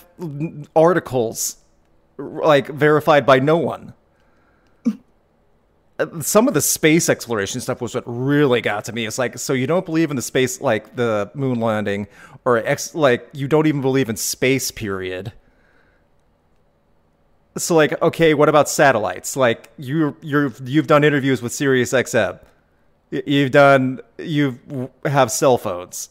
articles 0.74 1.58
like 2.18 2.70
verified 2.70 3.26
by 3.26 3.40
no 3.40 3.58
one. 3.58 3.94
Some 6.22 6.48
of 6.48 6.54
the 6.54 6.62
space 6.62 7.10
exploration 7.10 7.60
stuff 7.60 7.82
was 7.82 7.94
what 7.94 8.06
really 8.06 8.62
got 8.62 8.86
to 8.86 8.94
me. 8.94 9.06
It's 9.06 9.18
like, 9.18 9.38
so 9.40 9.52
you 9.52 9.68
don't 9.68 9.86
believe 9.86 10.10
in 10.10 10.16
the 10.16 10.22
space, 10.22 10.62
like 10.62 10.96
the 10.96 11.30
moon 11.34 11.60
landing, 11.60 12.08
or 12.46 12.58
ex, 12.58 12.96
like 12.96 13.28
you 13.34 13.50
don't 13.50 13.68
even 13.68 13.82
believe 13.82 14.08
in 14.08 14.16
space. 14.16 14.72
Period. 14.72 15.34
So, 17.58 17.76
like, 17.76 18.02
okay, 18.02 18.34
what 18.34 18.48
about 18.50 18.70
satellites? 18.70 19.36
Like, 19.36 19.70
you 19.78 20.16
you're 20.22 20.54
you've 20.64 20.88
done 20.88 21.04
interviews 21.04 21.42
with 21.42 21.52
Sirius 21.54 21.92
XM. 21.94 22.40
You've 23.26 23.52
done 23.52 24.02
you 24.18 24.92
have 25.06 25.32
cell 25.32 25.58
phones. 25.58 26.10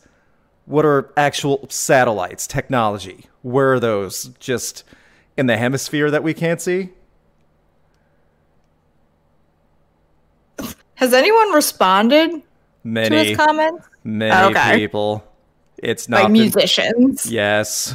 What 0.66 0.84
are 0.84 1.12
actual 1.16 1.66
satellites? 1.68 2.46
Technology? 2.46 3.26
Where 3.42 3.75
are 3.75 3.80
those? 3.80 4.30
Just 4.38 4.84
in 5.37 5.46
the 5.46 5.56
hemisphere 5.56 6.11
that 6.11 6.23
we 6.23 6.32
can't 6.32 6.61
see? 6.61 6.90
Has 10.94 11.12
anyone 11.12 11.52
responded 11.52 12.42
to 12.84 13.00
his 13.11 13.37
comments? 13.37 13.87
many 14.04 14.56
Okay. 14.56 14.76
people. 14.76 15.25
It's 15.78 16.09
not 16.09 16.25
Like 16.25 16.33
musicians. 16.33 17.26
Yes. 17.31 17.95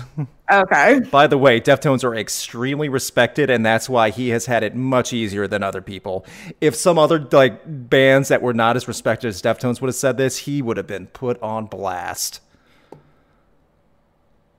Okay. 0.51 0.99
By 1.11 1.27
the 1.27 1.37
way, 1.37 1.61
Deftones 1.61 2.03
are 2.03 2.13
extremely 2.15 2.89
respected, 2.89 3.49
and 3.49 3.65
that's 3.65 3.87
why 3.87 4.09
he 4.09 4.29
has 4.29 4.47
had 4.47 4.63
it 4.63 4.75
much 4.75 5.13
easier 5.13 5.47
than 5.47 5.63
other 5.63 5.81
people. 5.81 6.25
If 6.59 6.75
some 6.75 6.97
other 6.97 7.19
like 7.31 7.61
bands 7.89 8.27
that 8.29 8.41
were 8.41 8.53
not 8.53 8.75
as 8.75 8.87
respected 8.87 9.27
as 9.29 9.41
Deftones 9.41 9.79
would 9.81 9.87
have 9.87 9.95
said 9.95 10.17
this, 10.17 10.39
he 10.39 10.61
would 10.61 10.77
have 10.77 10.87
been 10.87 11.07
put 11.07 11.41
on 11.41 11.67
blast. 11.67 12.41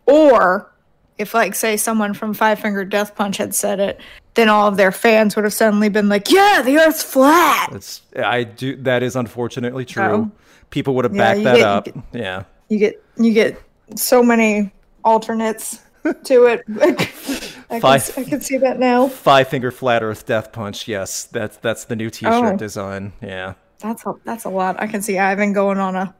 Or 0.06 0.70
if, 1.18 1.34
like, 1.34 1.54
say, 1.54 1.76
someone 1.76 2.14
from 2.14 2.34
Five 2.34 2.58
Finger 2.58 2.84
Death 2.84 3.14
Punch 3.14 3.36
had 3.36 3.54
said 3.54 3.78
it, 3.80 4.00
then 4.34 4.48
all 4.48 4.66
of 4.68 4.76
their 4.76 4.92
fans 4.92 5.36
would 5.36 5.44
have 5.44 5.52
suddenly 5.52 5.88
been 5.88 6.08
like, 6.08 6.30
"Yeah, 6.30 6.62
the 6.64 6.78
Earth's 6.78 7.02
flat." 7.02 7.70
It's 7.72 8.00
I 8.16 8.44
do 8.44 8.76
that 8.76 9.02
is 9.02 9.16
unfortunately 9.16 9.84
true. 9.84 10.02
Oh. 10.02 10.30
People 10.70 10.94
would 10.94 11.04
have 11.04 11.14
Yeah, 11.14 11.34
backed 11.34 11.44
that 11.44 11.56
get- 11.56 11.64
up. 11.66 11.84
get- 11.84 11.94
yeah. 12.12 12.42
You 12.68 12.78
get 12.78 13.02
you 13.24 13.32
get 13.32 13.60
so 13.96 14.22
many 14.22 14.72
alternates 15.04 15.80
to 16.24 16.46
it. 16.46 16.62
I 17.70 17.78
can, 17.78 18.00
I 18.16 18.24
can 18.24 18.40
see 18.40 18.58
that 18.58 18.78
now. 18.78 19.08
Five 19.08 19.48
finger 19.48 19.70
flat 19.70 20.02
earth 20.02 20.26
death 20.26 20.52
punch, 20.52 20.88
yes. 20.88 21.24
That's 21.24 21.56
that's 21.58 21.84
the 21.84 21.96
new 21.96 22.10
t 22.10 22.26
shirt 22.26 22.54
Oh. 22.54 22.56
design. 22.56 23.12
Yeah. 23.22 23.54
That's 23.78 24.04
a 24.06 24.14
that's 24.24 24.44
a 24.44 24.48
lot. 24.50 24.80
I 24.80 24.86
can 24.86 25.02
see 25.02 25.18
Ivan 25.18 25.52
going 25.52 25.78
on 25.78 25.94
a 25.96 26.14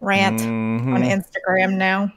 rant 0.00 0.40
Mm-hmm. 0.40 0.94
on 0.94 1.02
Instagram 1.02 1.76
now. 1.76 2.12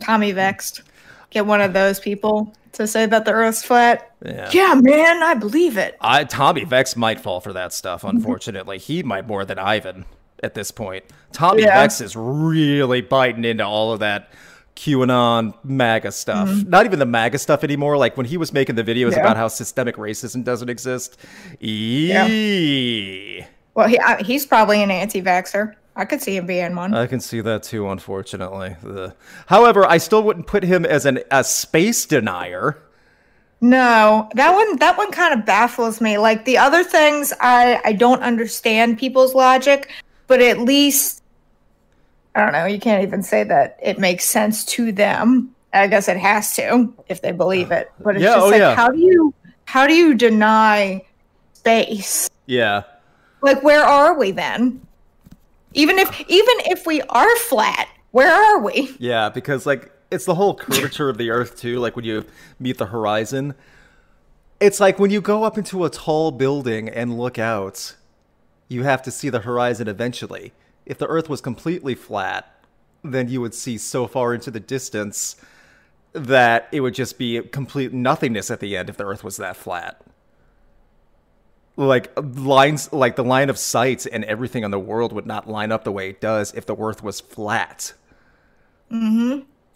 Tommy 0.00 0.32
Vext. 0.32 0.82
Get 1.30 1.46
one 1.46 1.60
of 1.60 1.72
those 1.72 1.98
people 1.98 2.54
to 2.72 2.86
say 2.86 3.06
that 3.06 3.24
the 3.24 3.32
Earth's 3.32 3.62
flat. 3.62 4.14
Yeah. 4.24 4.50
Yeah, 4.52 4.74
man, 4.80 5.22
I 5.22 5.34
believe 5.34 5.76
it. 5.78 5.96
I 6.00 6.24
Tommy 6.24 6.64
Vext 6.64 6.96
might 6.96 7.20
fall 7.20 7.40
for 7.40 7.52
that 7.54 7.72
stuff, 7.72 8.04
unfortunately. 8.04 8.78
he 8.78 9.02
might 9.02 9.26
more 9.26 9.44
than 9.44 9.58
Ivan 9.58 10.04
at 10.42 10.54
this 10.54 10.70
point. 10.70 11.04
Tommy 11.32 11.62
Yeah. 11.62 11.80
Vext 11.80 12.00
is 12.00 12.16
really 12.16 13.00
biting 13.00 13.44
into 13.44 13.64
all 13.64 13.92
of 13.92 14.00
that 14.00 14.30
QAnon 14.76 15.54
MAGA 15.64 16.12
stuff. 16.12 16.48
Mm-hmm. 16.48 16.70
Not 16.70 16.86
even 16.86 16.98
the 16.98 17.06
MAGA 17.06 17.38
stuff 17.38 17.62
anymore. 17.62 17.96
Like 17.96 18.16
when 18.16 18.26
he 18.26 18.36
was 18.36 18.52
making 18.52 18.74
the 18.74 18.84
videos 18.84 19.12
Yeah. 19.12 19.20
about 19.20 19.36
how 19.36 19.48
systemic 19.48 19.96
racism 19.96 20.44
doesn't 20.44 20.68
exist. 20.68 21.16
Eee. 21.60 23.44
Well, 23.74 23.88
he 23.88 23.98
I, 23.98 24.22
he's 24.22 24.46
probably 24.46 24.82
an 24.82 24.90
anti-vaxxer. 24.90 25.74
I 25.94 26.04
could 26.06 26.22
see 26.22 26.36
him 26.36 26.46
being 26.46 26.74
one. 26.74 26.94
I 26.94 27.06
can 27.06 27.20
see 27.20 27.40
that 27.42 27.62
too, 27.62 27.88
unfortunately. 27.90 28.76
The- 28.82 29.14
However, 29.46 29.84
I 29.86 29.98
still 29.98 30.22
wouldn't 30.22 30.46
put 30.46 30.62
him 30.62 30.84
as 30.86 31.04
an 31.06 31.20
a 31.30 31.44
space 31.44 32.04
denier. 32.06 32.78
No, 33.60 34.28
that 34.34 34.52
one 34.54 34.76
that 34.78 34.96
one 34.98 35.12
kind 35.12 35.38
of 35.38 35.46
baffles 35.46 36.00
me. 36.00 36.18
Like 36.18 36.44
the 36.46 36.58
other 36.58 36.82
things 36.82 37.32
I 37.40 37.80
I 37.84 37.92
don't 37.92 38.22
understand 38.22 38.98
people's 38.98 39.34
logic, 39.34 39.88
but 40.26 40.40
at 40.40 40.58
least 40.60 41.22
I 42.34 42.40
don't 42.40 42.52
know, 42.52 42.64
you 42.64 42.80
can't 42.80 43.02
even 43.02 43.22
say 43.22 43.44
that 43.44 43.78
it 43.82 43.98
makes 43.98 44.24
sense 44.24 44.64
to 44.64 44.90
them. 44.92 45.54
I 45.74 45.86
guess 45.86 46.08
it 46.08 46.16
has 46.18 46.54
to 46.56 46.92
if 47.08 47.22
they 47.22 47.32
believe 47.32 47.70
it. 47.70 47.90
But 48.00 48.16
it's 48.16 48.22
Yeah, 48.24 48.34
just 48.34 48.46
oh, 48.46 48.48
like 48.48 48.58
yeah. 48.58 48.74
how 48.74 48.90
do 48.90 48.98
you 48.98 49.34
how 49.64 49.86
do 49.86 49.94
you 49.94 50.14
deny 50.14 51.04
space? 51.54 52.28
Yeah. 52.46 52.82
Like 53.40 53.62
where 53.62 53.84
are 53.84 54.18
we 54.18 54.30
then? 54.30 54.80
Even 55.74 55.98
if 55.98 56.20
even 56.20 56.56
if 56.66 56.86
we 56.86 57.00
are 57.02 57.36
flat, 57.36 57.88
where 58.10 58.32
are 58.32 58.60
we? 58.60 58.94
Yeah, 58.98 59.28
because 59.30 59.66
like 59.66 59.90
it's 60.10 60.26
the 60.26 60.34
whole 60.34 60.54
curvature 60.54 61.08
of 61.08 61.16
the 61.18 61.30
earth 61.30 61.58
too, 61.58 61.78
like 61.78 61.96
when 61.96 62.04
you 62.04 62.24
meet 62.58 62.78
the 62.78 62.86
horizon. 62.86 63.54
It's 64.60 64.78
like 64.78 64.98
when 64.98 65.10
you 65.10 65.20
go 65.20 65.42
up 65.42 65.58
into 65.58 65.84
a 65.84 65.90
tall 65.90 66.30
building 66.30 66.88
and 66.88 67.18
look 67.18 67.38
out, 67.38 67.96
you 68.72 68.82
have 68.82 69.02
to 69.02 69.10
see 69.10 69.28
the 69.28 69.40
horizon 69.40 69.88
eventually. 69.88 70.52
If 70.84 70.98
the 70.98 71.06
earth 71.06 71.28
was 71.28 71.40
completely 71.40 71.94
flat, 71.94 72.64
then 73.04 73.28
you 73.28 73.40
would 73.40 73.54
see 73.54 73.78
so 73.78 74.06
far 74.06 74.34
into 74.34 74.50
the 74.50 74.60
distance 74.60 75.36
that 76.12 76.68
it 76.72 76.80
would 76.80 76.94
just 76.94 77.18
be 77.18 77.40
complete 77.42 77.92
nothingness 77.92 78.50
at 78.50 78.60
the 78.60 78.76
end 78.76 78.88
if 78.90 78.96
the 78.96 79.06
earth 79.06 79.24
was 79.24 79.36
that 79.36 79.56
flat. 79.56 80.00
Like 81.76 82.12
lines 82.16 82.92
like 82.92 83.16
the 83.16 83.24
line 83.24 83.48
of 83.48 83.58
sight 83.58 84.04
and 84.06 84.24
everything 84.24 84.64
on 84.64 84.70
the 84.70 84.78
world 84.78 85.12
would 85.12 85.26
not 85.26 85.48
line 85.48 85.72
up 85.72 85.84
the 85.84 85.92
way 85.92 86.10
it 86.10 86.20
does 86.20 86.52
if 86.52 86.66
the 86.66 86.76
earth 86.76 87.02
was 87.02 87.20
flat. 87.20 87.94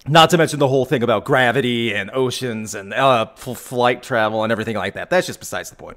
Not 0.06 0.30
to 0.30 0.38
mention 0.38 0.58
the 0.58 0.68
whole 0.68 0.84
thing 0.84 1.02
about 1.02 1.24
gravity 1.24 1.94
and 1.94 2.10
oceans 2.12 2.74
and 2.74 2.92
uh, 2.92 3.26
flight 3.34 4.02
travel 4.02 4.42
and 4.44 4.52
everything 4.52 4.76
like 4.76 4.94
that. 4.94 5.10
That's 5.10 5.26
just 5.26 5.40
besides 5.40 5.70
the 5.70 5.76
point. 5.76 5.96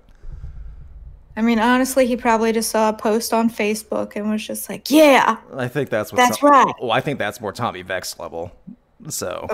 I 1.36 1.42
mean, 1.42 1.60
honestly, 1.60 2.06
he 2.06 2.18
probably 2.18 2.52
just 2.52 2.70
saw 2.70 2.90
a 2.90 2.94
post 2.94 3.34
on 3.34 3.50
Facebook 3.50 4.16
and 4.16 4.30
was 4.30 4.46
just 4.46 4.68
like, 4.70 4.92
"Yeah, 4.92 5.38
I 5.56 5.68
think 5.68 5.90
that's 5.90 6.12
what. 6.12 6.18
That's 6.18 6.44
right. 6.44 6.74
Oh, 6.82 6.92
I 6.92 7.02
think 7.02 7.20
that's 7.20 7.40
more 7.40 7.54
Tommy 7.54 7.82
Vext 7.82 8.20
level. 8.20 8.52
So, 9.08 9.48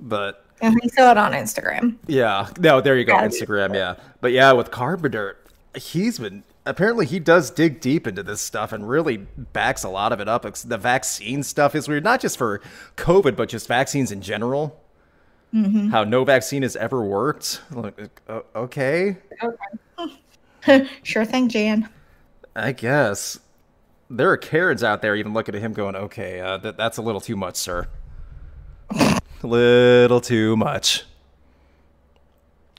but 0.00 0.44
And 0.62 0.78
he 0.82 0.88
saw 0.88 1.10
it 1.10 1.18
on 1.18 1.32
Instagram. 1.32 1.96
yeah, 2.06 2.48
no, 2.58 2.80
there 2.80 2.96
you 2.96 3.04
go, 3.04 3.14
Instagram. 3.14 3.74
Yeah, 3.74 3.96
but 4.20 4.32
yeah, 4.32 4.52
with 4.52 4.70
Carpenter, 4.70 5.36
he's 5.76 6.18
been 6.18 6.42
apparently 6.66 7.06
he 7.06 7.18
does 7.18 7.50
dig 7.50 7.80
deep 7.80 8.06
into 8.06 8.22
this 8.22 8.40
stuff 8.40 8.72
and 8.72 8.88
really 8.88 9.18
backs 9.18 9.84
a 9.84 9.88
lot 9.88 10.12
of 10.12 10.20
it 10.20 10.28
up. 10.28 10.42
The 10.42 10.78
vaccine 10.78 11.42
stuff 11.42 11.74
is 11.74 11.88
weird, 11.88 12.04
not 12.04 12.20
just 12.20 12.38
for 12.38 12.60
COVID, 12.96 13.36
but 13.36 13.48
just 13.48 13.68
vaccines 13.68 14.10
in 14.10 14.22
general. 14.22 14.80
Mm-hmm. 15.52 15.90
How 15.90 16.04
no 16.04 16.24
vaccine 16.24 16.62
has 16.62 16.74
ever 16.76 17.02
worked. 17.04 17.60
Like, 17.70 18.20
uh, 18.28 18.40
okay. 18.56 19.18
Sure 21.02 21.24
thing, 21.24 21.48
Jan. 21.48 21.88
I 22.56 22.72
guess 22.72 23.38
there 24.10 24.30
are 24.30 24.36
Karens 24.36 24.82
out 24.82 25.02
there 25.02 25.16
even 25.16 25.32
looking 25.32 25.54
at 25.54 25.60
him 25.60 25.72
going, 25.72 25.96
"Okay, 25.96 26.40
uh, 26.40 26.56
that 26.58 26.76
that's 26.76 26.98
a 26.98 27.02
little 27.02 27.20
too 27.20 27.36
much, 27.36 27.56
sir. 27.56 27.88
a 28.90 29.20
little 29.42 30.20
too 30.20 30.56
much." 30.56 31.04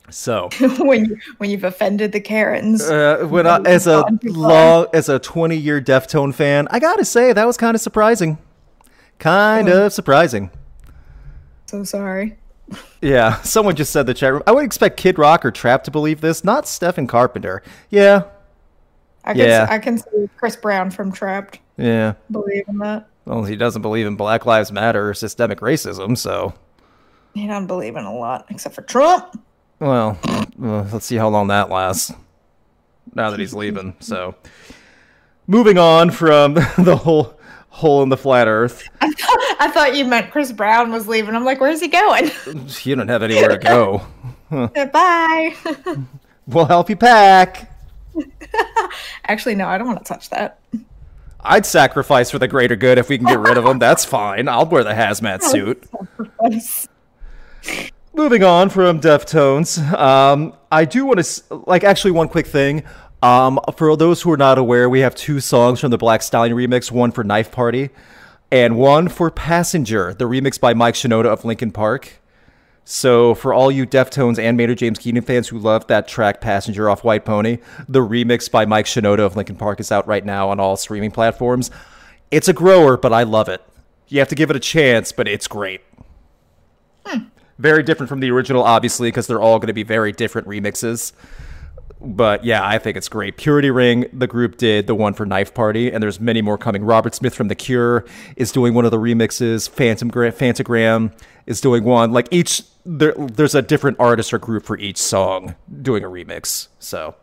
So, 0.09 0.49
when 0.79 1.05
you 1.05 1.17
when 1.37 1.49
you've 1.49 1.63
offended 1.63 2.11
the 2.11 2.21
Karens. 2.21 2.83
uh, 2.83 3.25
when 3.29 3.47
I, 3.47 3.57
as 3.65 3.87
a 3.87 4.03
long 4.23 4.87
as 4.93 5.09
a 5.09 5.19
twenty 5.19 5.57
year 5.57 5.81
Deftone 5.81 6.33
fan, 6.33 6.67
I 6.71 6.79
gotta 6.79 7.05
say 7.05 7.33
that 7.33 7.45
was 7.47 7.57
kind 7.57 7.75
of 7.75 7.81
surprising. 7.81 8.37
Kind 9.17 9.69
of 9.69 9.93
surprising. 9.93 10.51
so 11.65 11.83
sorry. 11.83 12.37
Yeah, 13.01 13.39
someone 13.41 13.75
just 13.75 13.91
said 13.91 14.07
the 14.07 14.13
chat 14.13 14.33
room. 14.33 14.43
I 14.47 14.51
would 14.51 14.65
expect 14.65 14.97
Kid 14.97 15.19
Rock 15.19 15.45
or 15.45 15.51
Trapt 15.51 15.83
to 15.83 15.91
believe 15.91 16.21
this, 16.21 16.43
not 16.43 16.67
Stephen 16.67 17.05
Carpenter. 17.05 17.61
Yeah, 17.89 18.23
I 19.23 19.33
can 19.33 19.41
Yeah. 19.47 19.67
I 19.69 19.79
can 19.79 19.97
see 19.97 20.29
Chris 20.37 20.55
Brown 20.55 20.89
from 20.91 21.11
Trapt 21.11 21.59
yeah. 21.77 22.13
believing 22.31 22.77
that. 22.79 23.07
Well, 23.25 23.43
he 23.43 23.55
doesn't 23.55 23.81
believe 23.81 24.05
in 24.05 24.15
Black 24.15 24.45
Lives 24.45 24.71
Matter 24.71 25.09
or 25.09 25.13
systemic 25.13 25.59
racism, 25.59 26.17
so 26.17 26.53
He 27.33 27.47
don't 27.47 27.67
believe 27.67 27.95
in 27.95 28.05
a 28.05 28.13
lot 28.13 28.45
except 28.49 28.75
for 28.75 28.83
Trump. 28.83 29.39
Well, 29.79 30.17
uh, 30.23 30.85
let's 30.91 31.05
see 31.05 31.17
how 31.17 31.29
long 31.29 31.47
that 31.47 31.69
lasts. 31.69 32.13
Now 33.13 33.29
that 33.29 33.39
he's 33.39 33.53
leaving, 33.53 33.95
so 33.99 34.35
moving 35.47 35.77
on 35.77 36.11
from 36.11 36.53
the 36.77 36.95
whole 36.95 37.34
hole 37.75 38.01
in 38.03 38.09
the 38.09 38.15
flat 38.15 38.47
Earth, 38.47 38.87
I 39.01 39.69
thought 39.73 39.95
you 39.95 40.05
meant 40.05 40.31
Chris 40.31 40.53
Brown 40.53 40.93
was 40.93 41.09
leaving. 41.09 41.35
I'm 41.35 41.43
like, 41.43 41.59
where's 41.59 41.81
he 41.81 41.89
going? 41.89 42.31
you 42.83 42.95
don't 42.95 43.09
have 43.09 43.21
anywhere 43.21 43.49
to 43.49 43.57
go. 43.57 44.01
Bye. 44.91 45.55
We'll 46.47 46.65
help 46.65 46.89
you 46.89 46.95
pack. 46.95 47.69
Actually, 49.27 49.55
no, 49.55 49.67
I 49.67 49.77
don't 49.77 49.87
want 49.87 49.99
to 49.99 50.05
touch 50.05 50.29
that. 50.29 50.59
I'd 51.41 51.65
sacrifice 51.65 52.31
for 52.31 52.39
the 52.39 52.47
greater 52.47 52.77
good 52.77 52.97
if 52.97 53.09
we 53.09 53.17
can 53.17 53.27
get 53.27 53.39
rid 53.39 53.57
of 53.57 53.65
him. 53.65 53.77
That's 53.77 54.05
fine. 54.05 54.47
I'll 54.47 54.65
wear 54.65 54.83
the 54.83 54.91
hazmat 54.91 55.43
suit. 55.43 55.83
Moving 58.13 58.43
on 58.43 58.69
from 58.69 59.01
Deftones, 59.01 59.77
um, 59.91 60.53
I 60.71 60.85
do 60.85 61.05
want 61.05 61.21
to 61.21 61.55
like 61.67 61.83
actually 61.83 62.11
one 62.11 62.29
quick 62.29 62.47
thing. 62.47 62.83
Um, 63.25 63.59
for 63.75 63.97
those 63.97 64.21
who 64.21 64.31
are 64.31 64.37
not 64.37 64.59
aware, 64.59 64.87
we 64.87 64.99
have 64.99 65.15
two 65.15 65.39
songs 65.39 65.79
from 65.79 65.89
the 65.89 65.97
Black 65.97 66.21
Stallion 66.21 66.55
remix, 66.55 66.91
one 66.91 67.11
for 67.11 67.23
Knife 67.23 67.51
Party 67.51 67.89
and 68.51 68.77
one 68.77 69.09
for 69.09 69.31
Passenger, 69.31 70.13
the 70.13 70.25
remix 70.25 70.59
by 70.59 70.75
Mike 70.75 70.93
Shinoda 70.93 71.25
of 71.25 71.43
Linkin 71.43 71.71
Park. 71.71 72.21
So, 72.83 73.33
for 73.33 73.51
all 73.51 73.71
you 73.71 73.87
Deftones 73.87 74.37
and 74.37 74.55
Maynard 74.55 74.77
James 74.77 74.99
Keenan 74.99 75.23
fans 75.23 75.47
who 75.47 75.57
love 75.57 75.87
that 75.87 76.07
track 76.07 76.39
Passenger 76.39 76.87
off 76.87 77.03
White 77.03 77.25
Pony, 77.25 77.57
the 77.89 78.01
remix 78.01 78.51
by 78.51 78.67
Mike 78.67 78.85
Shinoda 78.85 79.21
of 79.25 79.35
Linkin 79.35 79.55
Park 79.55 79.79
is 79.79 79.91
out 79.91 80.05
right 80.05 80.23
now 80.23 80.49
on 80.49 80.59
all 80.59 80.77
streaming 80.77 81.09
platforms. 81.09 81.71
It's 82.29 82.47
a 82.47 82.53
grower, 82.53 82.95
but 82.95 83.11
I 83.11 83.23
love 83.23 83.49
it. 83.49 83.63
You 84.07 84.19
have 84.19 84.29
to 84.29 84.35
give 84.35 84.51
it 84.51 84.55
a 84.55 84.59
chance, 84.59 85.11
but 85.11 85.27
it's 85.27 85.47
great. 85.47 85.81
Hmm. 87.07 87.23
Very 87.57 87.81
different 87.81 88.09
from 88.09 88.19
the 88.19 88.29
original, 88.29 88.61
obviously, 88.61 89.07
because 89.07 89.25
they're 89.25 89.41
all 89.41 89.57
going 89.57 89.65
to 89.65 89.73
be 89.73 89.81
very 89.81 90.11
different 90.11 90.47
remixes. 90.47 91.11
But 92.01 92.43
yeah, 92.43 92.65
I 92.65 92.77
think 92.77 92.97
it's 92.97 93.07
great. 93.07 93.37
Purity 93.37 93.71
Ring, 93.71 94.05
the 94.11 94.27
group 94.27 94.57
did 94.57 94.87
the 94.87 94.95
one 94.95 95.13
for 95.13 95.25
Knife 95.25 95.53
Party, 95.53 95.91
and 95.91 96.03
there's 96.03 96.19
many 96.19 96.41
more 96.41 96.57
coming. 96.57 96.83
Robert 96.83 97.15
Smith 97.15 97.33
from 97.33 97.47
The 97.47 97.55
Cure 97.55 98.05
is 98.35 98.51
doing 98.51 98.73
one 98.73 98.85
of 98.85 98.91
the 98.91 98.99
remixes. 98.99 99.69
Phantom 99.69 100.11
Phantogram 100.11 101.11
is 101.45 101.61
doing 101.61 101.83
one. 101.83 102.11
Like 102.11 102.27
each, 102.31 102.63
there, 102.85 103.13
there's 103.13 103.55
a 103.55 103.61
different 103.61 103.99
artist 103.99 104.33
or 104.33 104.39
group 104.39 104.65
for 104.65 104.77
each 104.77 104.97
song 104.97 105.55
doing 105.81 106.03
a 106.03 106.07
remix. 106.07 106.67
So 106.79 107.15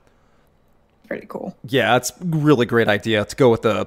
pretty 1.07 1.27
cool. 1.27 1.57
Yeah, 1.69 1.97
it's 1.97 2.13
really 2.21 2.65
great 2.65 2.89
idea 2.89 3.25
to 3.25 3.37
go 3.37 3.51
with 3.51 3.63
the 3.63 3.87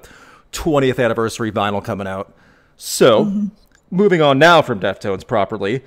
20th 0.51 1.04
anniversary 1.04 1.51
vinyl 1.51 1.84
coming 1.84 2.08
out. 2.08 2.34
So. 2.77 3.25
Mm-hmm 3.25 3.48
moving 3.92 4.22
on 4.22 4.39
now 4.39 4.62
from 4.62 4.80
Deftones 4.80 5.25
properly, 5.25 5.84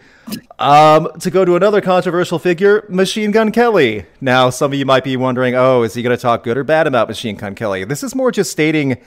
um, 0.58 1.08
to 1.20 1.30
go 1.30 1.44
to 1.44 1.56
another 1.56 1.80
controversial 1.80 2.38
figure, 2.38 2.86
Machine 2.88 3.30
Gun 3.30 3.52
Kelly. 3.52 4.06
Now, 4.20 4.50
some 4.50 4.72
of 4.72 4.78
you 4.78 4.86
might 4.86 5.04
be 5.04 5.16
wondering, 5.16 5.54
oh, 5.54 5.82
is 5.82 5.94
he 5.94 6.02
going 6.02 6.16
to 6.16 6.20
talk 6.20 6.42
good 6.42 6.56
or 6.56 6.64
bad 6.64 6.86
about 6.86 7.08
Machine 7.08 7.36
Gun 7.36 7.54
Kelly? 7.54 7.84
This 7.84 8.02
is 8.02 8.14
more 8.14 8.30
just 8.30 8.50
stating 8.50 8.98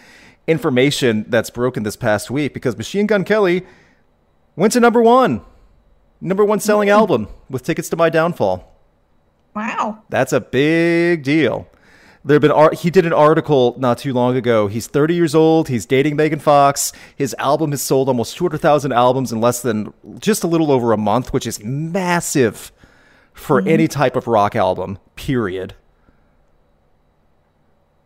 information 0.47 1.25
that's 1.29 1.49
broken 1.49 1.83
this 1.83 1.95
past 1.95 2.31
week 2.31 2.53
because 2.53 2.77
Machine 2.77 3.07
Gun 3.07 3.23
Kelly 3.23 3.65
went 4.55 4.73
to 4.73 4.79
number 4.79 5.01
one, 5.01 5.41
number 6.19 6.43
one 6.43 6.59
selling 6.59 6.89
album 6.89 7.27
with 7.49 7.63
Tickets 7.63 7.89
to 7.89 7.95
My 7.95 8.09
Downfall. 8.09 8.67
Wow. 9.55 10.03
That's 10.09 10.33
a 10.33 10.39
big 10.39 11.23
deal 11.23 11.67
there 12.23 12.35
have 12.35 12.41
been 12.41 12.51
art 12.51 12.75
he 12.75 12.89
did 12.89 13.05
an 13.05 13.13
article 13.13 13.75
not 13.79 13.97
too 13.97 14.13
long 14.13 14.35
ago. 14.35 14.67
He's 14.67 14.87
30 14.87 15.15
years 15.15 15.33
old. 15.33 15.69
He's 15.69 15.85
dating 15.85 16.15
megan 16.15 16.39
fox. 16.39 16.93
His 17.15 17.35
album 17.39 17.71
has 17.71 17.81
sold 17.81 18.07
almost 18.07 18.37
200000 18.37 18.91
albums 18.91 19.31
in 19.31 19.41
less 19.41 19.61
than 19.61 19.93
just 20.19 20.43
a 20.43 20.47
little 20.47 20.71
over 20.71 20.91
a 20.91 20.97
month 20.97 21.33
which 21.33 21.47
is 21.47 21.63
massive 21.63 22.71
for 23.33 23.59
mm-hmm. 23.59 23.69
any 23.69 23.87
type 23.87 24.15
of 24.15 24.27
rock 24.27 24.55
album 24.55 24.99
period. 25.15 25.73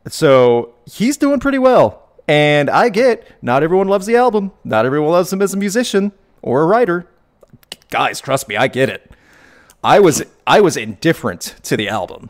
So 0.07 0.75
he's 0.85 1.17
doing 1.17 1.39
pretty 1.39 1.59
well. 1.59 2.03
And 2.27 2.69
i 2.69 2.89
get 2.89 3.27
not 3.41 3.63
everyone 3.63 3.87
loves 3.87 4.05
the 4.05 4.15
album. 4.15 4.51
Not 4.63 4.85
everyone 4.85 5.11
loves 5.11 5.31
him 5.31 5.41
as 5.41 5.53
a 5.53 5.57
musician 5.57 6.13
or 6.41 6.61
a 6.61 6.65
writer. 6.65 7.07
Guys 7.89 8.21
trust 8.21 8.47
me 8.47 8.55
i 8.55 8.67
get 8.67 8.87
it. 8.87 9.11
I 9.83 9.99
was 9.99 10.23
i 10.47 10.61
was 10.61 10.77
indifferent 10.77 11.55
to 11.63 11.75
the 11.75 11.89
album 11.89 12.29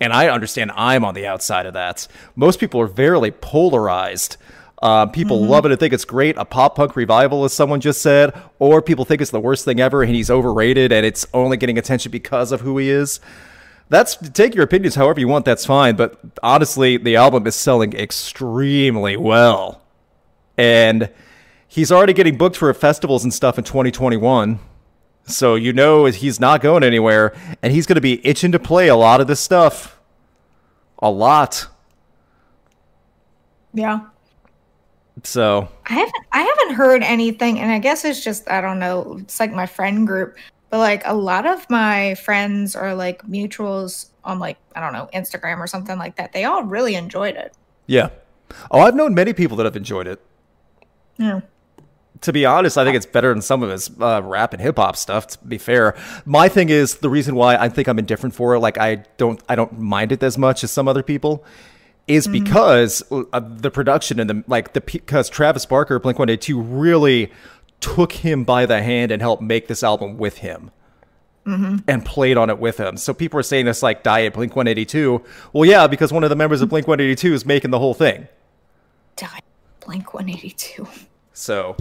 and 0.00 0.12
I 0.12 0.28
understand 0.28 0.72
I'm 0.74 1.04
on 1.04 1.14
the 1.14 1.26
outside 1.26 1.66
of 1.66 1.74
that. 1.74 2.06
Most 2.34 2.60
people 2.60 2.80
are 2.80 2.86
very 2.86 3.30
polarized. 3.30 4.36
Uh, 4.82 5.06
people 5.06 5.40
mm-hmm. 5.40 5.50
love 5.50 5.64
it 5.64 5.70
and 5.70 5.80
think 5.80 5.94
it's 5.94 6.04
great. 6.04 6.36
A 6.36 6.44
pop 6.44 6.76
punk 6.76 6.96
revival, 6.96 7.44
as 7.44 7.52
someone 7.52 7.80
just 7.80 8.02
said, 8.02 8.38
or 8.58 8.82
people 8.82 9.04
think 9.04 9.22
it's 9.22 9.30
the 9.30 9.40
worst 9.40 9.64
thing 9.64 9.80
ever 9.80 10.02
and 10.02 10.14
he's 10.14 10.30
overrated 10.30 10.92
and 10.92 11.06
it's 11.06 11.26
only 11.32 11.56
getting 11.56 11.78
attention 11.78 12.12
because 12.12 12.52
of 12.52 12.60
who 12.60 12.76
he 12.78 12.90
is. 12.90 13.20
That's 13.88 14.16
take 14.16 14.54
your 14.54 14.64
opinions 14.64 14.96
however 14.96 15.20
you 15.20 15.28
want. 15.28 15.44
That's 15.44 15.64
fine. 15.64 15.96
But 15.96 16.18
honestly, 16.42 16.96
the 16.96 17.16
album 17.16 17.46
is 17.46 17.54
selling 17.54 17.92
extremely 17.94 19.16
well, 19.16 19.80
and 20.58 21.08
he's 21.68 21.92
already 21.92 22.12
getting 22.12 22.36
booked 22.36 22.56
for 22.56 22.72
festivals 22.74 23.22
and 23.22 23.32
stuff 23.32 23.58
in 23.58 23.64
2021. 23.64 24.58
So 25.26 25.56
you 25.56 25.72
know 25.72 26.04
he's 26.04 26.38
not 26.38 26.60
going 26.60 26.84
anywhere, 26.84 27.34
and 27.62 27.72
he's 27.72 27.86
going 27.86 27.96
to 27.96 28.00
be 28.00 28.24
itching 28.26 28.52
to 28.52 28.58
play 28.58 28.88
a 28.88 28.96
lot 28.96 29.20
of 29.20 29.26
this 29.26 29.40
stuff. 29.40 29.98
A 31.00 31.10
lot. 31.10 31.66
Yeah. 33.74 34.06
So 35.24 35.68
I 35.86 35.94
haven't 35.94 36.26
I 36.32 36.40
haven't 36.42 36.74
heard 36.76 37.02
anything, 37.02 37.58
and 37.58 37.70
I 37.70 37.78
guess 37.78 38.04
it's 38.04 38.22
just 38.22 38.48
I 38.48 38.60
don't 38.60 38.78
know. 38.78 39.16
It's 39.20 39.40
like 39.40 39.52
my 39.52 39.66
friend 39.66 40.06
group, 40.06 40.36
but 40.70 40.78
like 40.78 41.02
a 41.04 41.14
lot 41.14 41.46
of 41.46 41.68
my 41.68 42.14
friends 42.16 42.76
are 42.76 42.94
like 42.94 43.22
mutuals 43.26 44.10
on 44.24 44.38
like 44.38 44.58
I 44.76 44.80
don't 44.80 44.92
know 44.92 45.08
Instagram 45.12 45.58
or 45.58 45.66
something 45.66 45.98
like 45.98 46.16
that. 46.16 46.32
They 46.32 46.44
all 46.44 46.62
really 46.62 46.94
enjoyed 46.94 47.34
it. 47.34 47.54
Yeah. 47.86 48.10
Oh, 48.70 48.80
I've 48.80 48.94
known 48.94 49.12
many 49.12 49.32
people 49.32 49.56
that 49.56 49.64
have 49.64 49.76
enjoyed 49.76 50.06
it. 50.06 50.20
Yeah 51.18 51.40
to 52.20 52.32
be 52.32 52.46
honest, 52.46 52.78
I 52.78 52.84
think 52.84 52.96
it's 52.96 53.06
better 53.06 53.32
than 53.32 53.42
some 53.42 53.62
of 53.62 53.70
his 53.70 53.90
uh, 54.00 54.22
rap 54.22 54.52
and 54.52 54.62
hip 54.62 54.76
hop 54.76 54.96
stuff. 54.96 55.26
To 55.28 55.38
be 55.44 55.58
fair, 55.58 55.96
my 56.24 56.48
thing 56.48 56.68
is 56.68 56.96
the 56.96 57.10
reason 57.10 57.34
why 57.34 57.56
I 57.56 57.68
think 57.68 57.88
I'm 57.88 57.98
indifferent 57.98 58.34
for 58.34 58.54
it. 58.54 58.60
Like 58.60 58.78
I 58.78 58.96
don't, 59.16 59.42
I 59.48 59.54
don't 59.54 59.78
mind 59.78 60.12
it 60.12 60.22
as 60.22 60.38
much 60.38 60.64
as 60.64 60.70
some 60.70 60.88
other 60.88 61.02
people, 61.02 61.44
is 62.06 62.26
mm-hmm. 62.26 62.44
because 62.44 63.02
of 63.10 63.62
the 63.62 63.70
production 63.70 64.20
and 64.20 64.30
the 64.30 64.44
like 64.46 64.72
the 64.72 64.80
because 64.80 65.28
Travis 65.28 65.66
Barker, 65.66 65.98
Blink 65.98 66.18
One 66.18 66.30
Eight 66.30 66.40
Two, 66.40 66.60
really 66.60 67.32
took 67.80 68.12
him 68.12 68.44
by 68.44 68.66
the 68.66 68.82
hand 68.82 69.12
and 69.12 69.20
helped 69.20 69.42
make 69.42 69.68
this 69.68 69.82
album 69.82 70.16
with 70.16 70.38
him. 70.38 70.70
Mm-hmm. 71.46 71.76
And 71.86 72.04
played 72.04 72.36
on 72.36 72.50
it 72.50 72.58
with 72.58 72.76
him. 72.76 72.96
So 72.96 73.14
people 73.14 73.38
are 73.38 73.44
saying 73.44 73.66
this 73.66 73.80
like 73.80 74.02
Diet 74.02 74.34
Blink 74.34 74.56
182. 74.56 75.22
Well, 75.52 75.64
yeah, 75.64 75.86
because 75.86 76.12
one 76.12 76.24
of 76.24 76.30
the 76.30 76.34
members 76.34 76.60
of 76.60 76.68
Blink 76.68 76.88
182 76.88 77.34
is 77.34 77.46
making 77.46 77.70
the 77.70 77.78
whole 77.78 77.94
thing. 77.94 78.26
Diet 79.14 79.44
Blink 79.78 80.12
182. 80.12 80.88
So, 81.36 81.76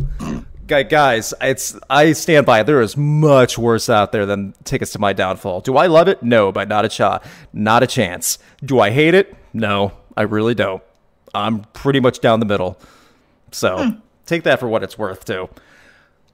guys, 0.68 1.34
it's 1.39 1.80
I 1.89 2.12
stand 2.12 2.46
by 2.46 2.60
it. 2.60 2.65
There 2.65 2.82
is 2.82 2.98
much 2.98 3.58
worse 3.58 3.89
out 3.89 4.12
there 4.12 4.26
than 4.26 4.54
tickets 4.65 4.91
to 4.91 5.00
my 5.00 5.13
downfall. 5.13 5.62
Do 5.62 5.78
I 5.78 5.88
love 5.88 6.10
it? 6.10 6.22
No, 6.22 6.52
but 6.52 6.68
not 6.68 6.84
a 6.84 6.89
shot, 6.89 7.24
not 7.54 7.82
a 7.82 7.88
chance. 7.88 8.38
Do 8.65 8.82
I 8.82 8.89
hate 8.89 9.13
it? 9.13 9.34
No, 9.54 9.94
I 10.18 10.24
really 10.24 10.56
don't. 10.56 10.84
I'm 11.34 11.62
pretty 11.72 12.02
much 12.02 12.20
down 12.20 12.41
the 12.41 12.46
middle. 12.46 12.78
So 13.54 13.78
hmm. 13.82 14.00
take 14.26 14.44
that 14.44 14.60
for 14.60 14.68
what 14.68 14.84
it's 14.84 14.98
worth, 14.98 15.24
too. 15.24 15.48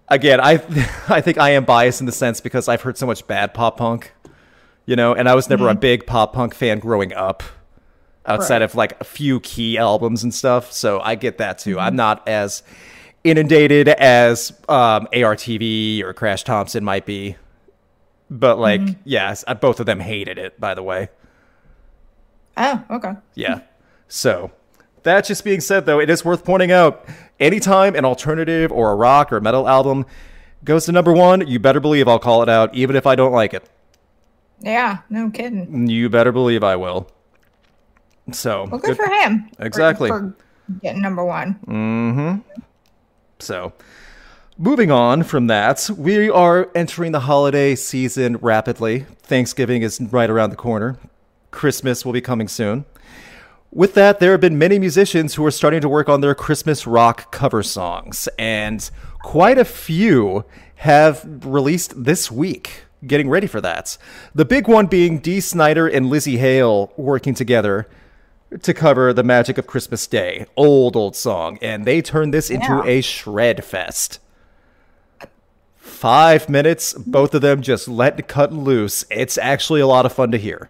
Again, 0.08 0.40
I 0.42 0.54
I 1.08 1.22
think 1.22 1.38
I 1.38 1.52
am 1.52 1.64
biased 1.64 2.00
in 2.00 2.08
the 2.08 2.12
sense 2.12 2.42
because 2.42 2.68
I've 2.68 2.82
heard 2.82 2.98
so 2.98 3.06
much 3.06 3.28
bad 3.28 3.54
pop 3.54 3.78
punk, 3.78 4.14
you 4.88 4.96
know, 4.96 5.14
and 5.14 5.30
I 5.30 5.36
was 5.36 5.48
never 5.48 5.66
mm-hmm. 5.66 5.78
a 5.78 5.80
big 5.80 6.08
pop 6.08 6.34
punk 6.34 6.56
fan 6.56 6.80
growing 6.80 7.14
up 7.14 7.44
outside 8.26 8.56
right. 8.56 8.62
of 8.64 8.74
like 8.74 9.00
a 9.00 9.04
few 9.04 9.40
key 9.42 9.78
albums 9.78 10.24
and 10.24 10.34
stuff. 10.34 10.72
So 10.72 11.00
I 11.00 11.14
get 11.14 11.38
that 11.38 11.60
too. 11.60 11.76
Mm-hmm. 11.76 11.86
I'm 11.86 11.96
not 11.96 12.28
as 12.28 12.64
inundated 13.24 13.88
as 13.88 14.52
um, 14.68 15.08
ARTV 15.14 16.04
or 16.04 16.14
Crash 16.14 16.44
Thompson 16.44 16.84
might 16.84 17.06
be. 17.06 17.36
But 18.30 18.60
like, 18.60 18.82
mm-hmm. 18.82 19.02
yes, 19.04 19.44
both 19.60 19.80
of 19.80 19.86
them 19.86 20.00
hated 20.00 20.38
it. 20.38 20.60
By 20.60 20.74
the 20.74 20.84
way. 20.84 21.10
Oh, 22.58 22.84
okay. 22.90 23.14
Yeah. 23.36 23.62
So 24.08 24.52
that 25.04 25.26
just 25.26 25.44
being 25.44 25.62
said, 25.62 25.86
though, 25.86 26.00
it 26.00 26.10
is 26.10 26.24
worth 26.24 26.46
pointing 26.46 26.72
out: 26.72 27.06
anytime 27.40 27.96
an 27.96 28.06
alternative 28.06 28.72
or 28.72 28.92
a 28.92 28.96
rock 28.96 29.34
or 29.34 29.42
metal 29.42 29.68
album 29.68 30.06
goes 30.64 30.86
to 30.86 30.92
number 30.92 31.12
one, 31.12 31.46
you 31.48 31.60
better 31.60 31.80
believe 31.80 32.08
I'll 32.08 32.20
call 32.20 32.42
it 32.44 32.50
out, 32.50 32.74
even 32.74 32.96
if 32.96 33.06
I 33.06 33.16
don't 33.16 33.32
like 33.32 33.54
it. 33.54 33.70
Yeah, 34.62 35.00
no 35.10 35.30
kidding. 35.30 35.88
You 35.88 36.10
better 36.10 36.32
believe 36.32 36.64
I 36.64 36.76
will. 36.76 37.10
So 38.32 38.68
well, 38.70 38.80
good, 38.80 38.96
good 38.96 38.98
for 38.98 39.08
him. 39.08 39.50
Exactly. 39.60 40.10
For, 40.10 40.20
for 40.20 40.74
getting 40.82 41.02
number 41.02 41.26
one. 41.26 41.60
Mm-hmm. 41.66 42.62
So, 43.42 43.74
moving 44.58 44.92
on 44.92 45.24
from 45.24 45.48
that, 45.48 45.90
we 45.98 46.30
are 46.30 46.70
entering 46.76 47.12
the 47.12 47.22
holiday 47.22 47.76
season 47.76 48.38
rapidly. 48.38 49.06
Thanksgiving 49.24 49.82
is 49.82 50.00
right 50.00 50.30
around 50.30 50.52
the 50.52 50.56
corner. 50.56 50.98
Christmas 51.50 52.06
will 52.06 52.14
be 52.14 52.22
coming 52.22 52.48
soon. 52.48 52.86
With 53.72 53.94
that, 53.96 54.20
there 54.20 54.32
have 54.32 54.42
been 54.42 54.58
many 54.58 54.78
musicians 54.80 55.36
who 55.36 55.46
are 55.46 55.52
starting 55.52 55.82
to 55.82 55.90
work 55.90 56.10
on 56.10 56.22
their 56.22 56.36
Christmas 56.36 56.86
rock 56.86 57.32
cover 57.32 57.64
songs, 57.64 58.28
and 58.38 58.90
quite 59.24 59.58
a 59.58 59.66
few 59.66 60.46
have 60.76 61.26
released 61.46 62.04
this 62.04 62.30
week. 62.30 62.84
Getting 63.06 63.30
ready 63.30 63.48
for 63.48 63.62
that. 63.62 63.98
The 64.36 64.46
big 64.46 64.68
one 64.68 64.86
being 64.86 65.20
Dee 65.20 65.40
Snider 65.40 65.88
and 65.88 66.08
Lzzy 66.08 66.38
Hale 66.38 66.94
working 66.98 67.34
together 67.34 67.88
to 68.62 68.74
cover 68.74 69.14
the 69.14 69.24
magic 69.24 69.58
of 69.58 69.68
Christmas 69.68 70.06
Day. 70.08 70.46
Old, 70.56 70.96
old 70.96 71.16
song. 71.16 71.58
And 71.62 71.86
they 71.86 72.02
turned 72.02 72.34
this 72.34 72.50
into 72.50 72.84
a 72.86 73.02
shred 73.02 73.64
fest. 73.64 74.20
Five 75.78 76.50
minutes, 76.50 76.94
both 76.94 77.34
of 77.36 77.42
them 77.42 77.62
just 77.62 77.88
let 77.88 78.28
cut 78.28 78.52
loose. 78.52 79.06
It's 79.10 79.38
actually 79.38 79.82
a 79.82 79.88
lot 79.88 80.06
of 80.06 80.14
fun 80.14 80.32
to 80.32 80.38
hear. 80.38 80.70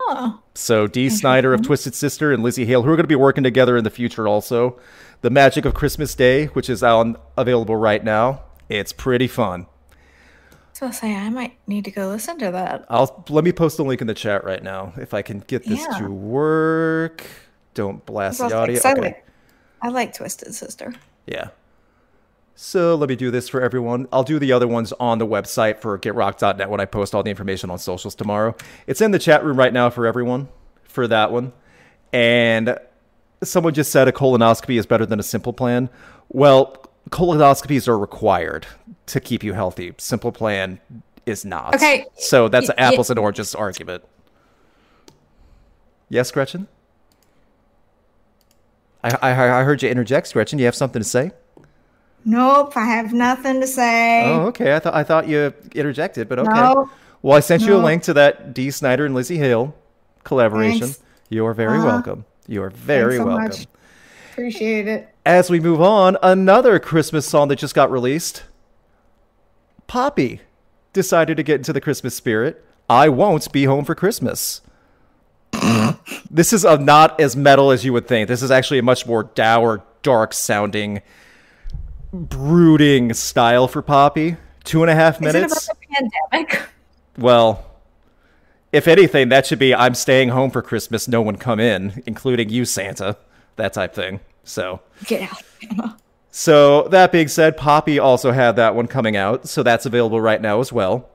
Oh. 0.00 0.40
So 0.54 0.86
Dee 0.86 1.10
Snider 1.10 1.52
of 1.52 1.62
Twisted 1.62 1.94
Sister 1.94 2.32
and 2.32 2.44
Lzzy 2.44 2.66
Hale, 2.66 2.82
who 2.82 2.90
are 2.90 2.96
going 2.96 3.04
to 3.04 3.08
be 3.08 3.16
working 3.16 3.44
together 3.44 3.76
in 3.76 3.84
the 3.84 3.90
future 3.90 4.28
also. 4.28 4.78
The 5.22 5.30
Magic 5.30 5.64
of 5.64 5.74
Christmas 5.74 6.14
Day, 6.14 6.46
which 6.46 6.70
is 6.70 6.82
on 6.82 7.16
available 7.36 7.76
right 7.76 8.04
now. 8.04 8.42
It's 8.68 8.92
pretty 8.92 9.26
fun. 9.26 9.66
So 10.76 10.88
I 10.88 10.90
say 10.90 11.16
I 11.16 11.30
might 11.30 11.56
need 11.66 11.86
to 11.86 11.90
go 11.90 12.08
listen 12.08 12.38
to 12.38 12.50
that. 12.50 12.84
I'll 12.90 13.24
let 13.30 13.44
me 13.44 13.50
post 13.52 13.78
the 13.78 13.82
link 13.82 14.02
in 14.02 14.06
the 14.06 14.12
chat 14.12 14.44
right 14.44 14.62
now 14.62 14.92
if 14.98 15.14
I 15.14 15.22
can 15.22 15.38
get 15.46 15.64
this 15.64 15.80
Yeah. 15.80 16.00
to 16.00 16.10
work. 16.10 17.24
Don't 17.72 18.04
blast 18.04 18.40
the 18.40 18.44
audio. 18.54 18.74
like- 18.74 18.82
'cause 18.82 18.84
I 18.84 18.92
like, 18.92 19.26
I 19.80 19.88
like 19.88 20.14
Twisted 20.14 20.54
Sister. 20.54 20.92
Yeah. 21.24 21.48
So 22.56 22.94
let 22.94 23.08
me 23.08 23.16
do 23.16 23.30
this 23.30 23.48
for 23.48 23.62
everyone. 23.62 24.06
I'll 24.12 24.22
do 24.22 24.38
the 24.38 24.52
other 24.52 24.68
ones 24.68 24.92
on 25.00 25.16
the 25.16 25.26
website 25.26 25.78
for 25.80 25.98
getrock.net 25.98 26.68
when 26.68 26.78
I 26.80 26.84
post 26.84 27.14
all 27.14 27.22
the 27.22 27.30
information 27.30 27.70
on 27.70 27.78
socials 27.78 28.14
tomorrow. 28.14 28.54
It's 28.86 29.00
in 29.00 29.12
the 29.12 29.18
chat 29.18 29.42
room 29.42 29.58
right 29.58 29.72
now 29.72 29.88
for 29.88 30.06
everyone 30.06 30.48
for 30.84 31.08
that 31.08 31.32
one. 31.32 31.54
And 32.12 32.76
someone 33.42 33.72
just 33.72 33.90
said 33.90 34.08
a 34.08 34.12
colonoscopy 34.12 34.78
is 34.78 34.84
better 34.84 35.06
than 35.06 35.20
a 35.20 35.22
simple 35.22 35.54
plan. 35.54 35.88
Well, 36.28 36.76
colonoscopies 37.10 37.88
are 37.88 37.98
required 37.98 38.66
to 39.06 39.20
keep 39.20 39.42
you 39.42 39.52
healthy. 39.52 39.94
Simple 39.98 40.32
plan 40.32 40.80
is 41.24 41.44
not. 41.44 41.74
Okay, 41.74 42.06
So 42.16 42.48
that's 42.48 42.68
an 42.68 42.74
y- 42.78 42.84
y- 42.86 42.92
apples 42.92 43.10
and 43.10 43.18
oranges 43.18 43.54
argument. 43.54 44.04
Yes, 46.08 46.30
Gretchen? 46.30 46.68
I, 49.02 49.10
I, 49.22 49.60
I 49.60 49.62
heard 49.64 49.82
you 49.82 49.88
interject, 49.88 50.32
Gretchen. 50.32 50.58
You 50.58 50.64
have 50.66 50.74
something 50.74 51.00
to 51.00 51.08
say? 51.08 51.32
Nope, 52.24 52.76
I 52.76 52.84
have 52.86 53.12
nothing 53.12 53.60
to 53.60 53.66
say. 53.66 54.24
Oh, 54.24 54.46
okay. 54.46 54.74
I 54.74 54.78
thought 54.80 54.94
I 54.94 55.04
thought 55.04 55.28
you 55.28 55.52
interjected, 55.76 56.28
but 56.28 56.40
okay. 56.40 56.50
No. 56.50 56.90
Well, 57.22 57.36
I 57.36 57.40
sent 57.40 57.62
you 57.62 57.76
a 57.76 57.78
link 57.78 58.02
to 58.04 58.14
that 58.14 58.52
Dee 58.52 58.70
Snider 58.70 59.06
and 59.06 59.14
Lzzy 59.14 59.36
Hale 59.36 59.74
collaboration. 60.24 60.88
Thanks. 60.88 61.02
You 61.28 61.46
are 61.46 61.54
very 61.54 61.78
Uh-huh. 61.78 61.86
welcome. 61.86 62.24
You 62.48 62.62
are 62.64 62.70
very 62.70 63.16
so 63.18 63.26
welcome. 63.26 63.44
much. 63.44 63.66
Appreciate 64.36 64.86
it. 64.86 65.08
As 65.24 65.48
we 65.48 65.60
move 65.60 65.80
on, 65.80 66.18
another 66.22 66.78
Christmas 66.78 67.26
song 67.26 67.48
that 67.48 67.56
just 67.56 67.74
got 67.74 67.90
released. 67.90 68.44
Poppy 69.86 70.42
decided 70.92 71.38
to 71.38 71.42
get 71.42 71.54
into 71.54 71.72
the 71.72 71.80
Christmas 71.80 72.14
spirit. 72.14 72.62
I 72.86 73.08
won't 73.08 73.50
be 73.50 73.64
home 73.64 73.86
for 73.86 73.94
Christmas. 73.94 74.60
this 76.30 76.52
is 76.52 76.66
a, 76.66 76.76
not 76.76 77.18
as 77.18 77.34
metal 77.34 77.70
as 77.70 77.82
you 77.86 77.94
would 77.94 78.06
think. 78.06 78.28
This 78.28 78.42
is 78.42 78.50
actually 78.50 78.78
a 78.78 78.82
much 78.82 79.06
more 79.06 79.22
dour, 79.22 79.82
dark 80.02 80.34
sounding, 80.34 81.00
brooding 82.12 83.14
style 83.14 83.68
for 83.68 83.80
Poppy. 83.80 84.36
Two 84.64 84.82
and 84.82 84.90
a 84.90 84.94
half 84.94 85.14
Is 85.14 85.20
it 85.28 85.32
minutes. 85.32 85.66
about 85.66 85.78
the 85.80 85.86
pandemic? 85.94 86.62
Well, 87.16 87.64
if 88.70 88.86
anything, 88.86 89.30
that 89.30 89.46
should 89.46 89.58
be 89.58 89.74
I'm 89.74 89.94
staying 89.94 90.28
home 90.28 90.50
for 90.50 90.60
Christmas, 90.60 91.08
no 91.08 91.22
one 91.22 91.36
come 91.36 91.58
in, 91.58 92.02
including 92.04 92.50
you, 92.50 92.66
Santa. 92.66 93.16
That 93.56 93.72
type 93.72 93.94
thing. 93.94 94.20
So, 94.44 94.80
Get 95.04 95.30
out. 95.80 95.98
so 96.30 96.88
that 96.88 97.10
being 97.12 97.28
said, 97.28 97.56
Poppy 97.56 97.98
also 97.98 98.32
had 98.32 98.56
that 98.56 98.74
one 98.74 98.86
coming 98.86 99.16
out, 99.16 99.48
so 99.48 99.62
that's 99.62 99.86
available 99.86 100.20
right 100.20 100.40
now 100.40 100.60
as 100.60 100.72
well. 100.72 101.08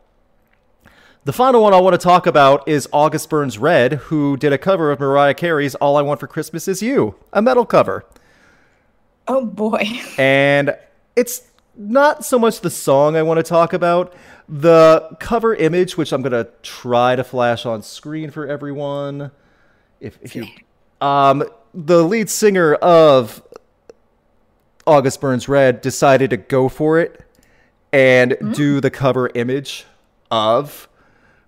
The 1.23 1.33
final 1.33 1.61
one 1.61 1.73
I 1.73 1.79
want 1.79 1.93
to 1.93 2.03
talk 2.03 2.25
about 2.25 2.67
is 2.67 2.89
August 2.91 3.29
Burns 3.29 3.59
Red, 3.59 3.93
who 3.93 4.35
did 4.37 4.51
a 4.53 4.57
cover 4.57 4.91
of 4.91 4.99
Mariah 4.99 5.35
Carey's 5.35 5.75
All 5.75 5.95
I 5.95 6.01
Want 6.01 6.19
for 6.19 6.25
Christmas 6.27 6.67
Is 6.67 6.81
You, 6.81 7.15
a 7.31 7.41
metal 7.43 7.65
cover. 7.65 8.05
Oh 9.27 9.45
boy. 9.45 9.83
And 10.17 10.75
it's 11.15 11.43
not 11.75 12.25
so 12.25 12.39
much 12.39 12.61
the 12.61 12.69
song 12.71 13.15
I 13.15 13.21
want 13.21 13.37
to 13.37 13.43
talk 13.43 13.71
about, 13.73 14.13
the 14.49 15.15
cover 15.19 15.53
image, 15.55 15.95
which 15.95 16.11
I'm 16.11 16.21
gonna 16.23 16.47
try 16.63 17.15
to 17.15 17.23
flash 17.23 17.65
on 17.67 17.83
screen 17.83 18.31
for 18.31 18.47
everyone. 18.47 19.31
If, 19.99 20.17
if 20.23 20.35
you, 20.35 20.47
um, 20.99 21.43
the 21.73 22.03
lead 22.03 22.29
singer 22.29 22.75
of 22.75 23.43
August 24.85 25.21
Burns 25.21 25.47
Red 25.47 25.81
decided 25.81 26.29
to 26.31 26.37
go 26.37 26.69
for 26.69 26.99
it 26.99 27.23
and 27.93 28.37
do 28.53 28.79
the 28.79 28.89
cover 28.89 29.29
image 29.35 29.85
of 30.29 30.87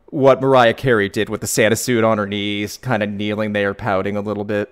what 0.08 0.42
Mariah 0.42 0.74
Carey 0.74 1.10
did 1.10 1.30
with 1.30 1.42
the 1.42 1.48
Santa 1.48 1.76
suit 1.76 2.04
on 2.04 2.18
her 2.18 2.28
knees, 2.28 2.78
kind 2.78 3.02
of 3.02 3.10
kneeling 3.10 3.54
there, 3.54 3.74
pouting 3.74 4.16
a 4.16 4.22
little 4.22 4.44
bit. 4.44 4.72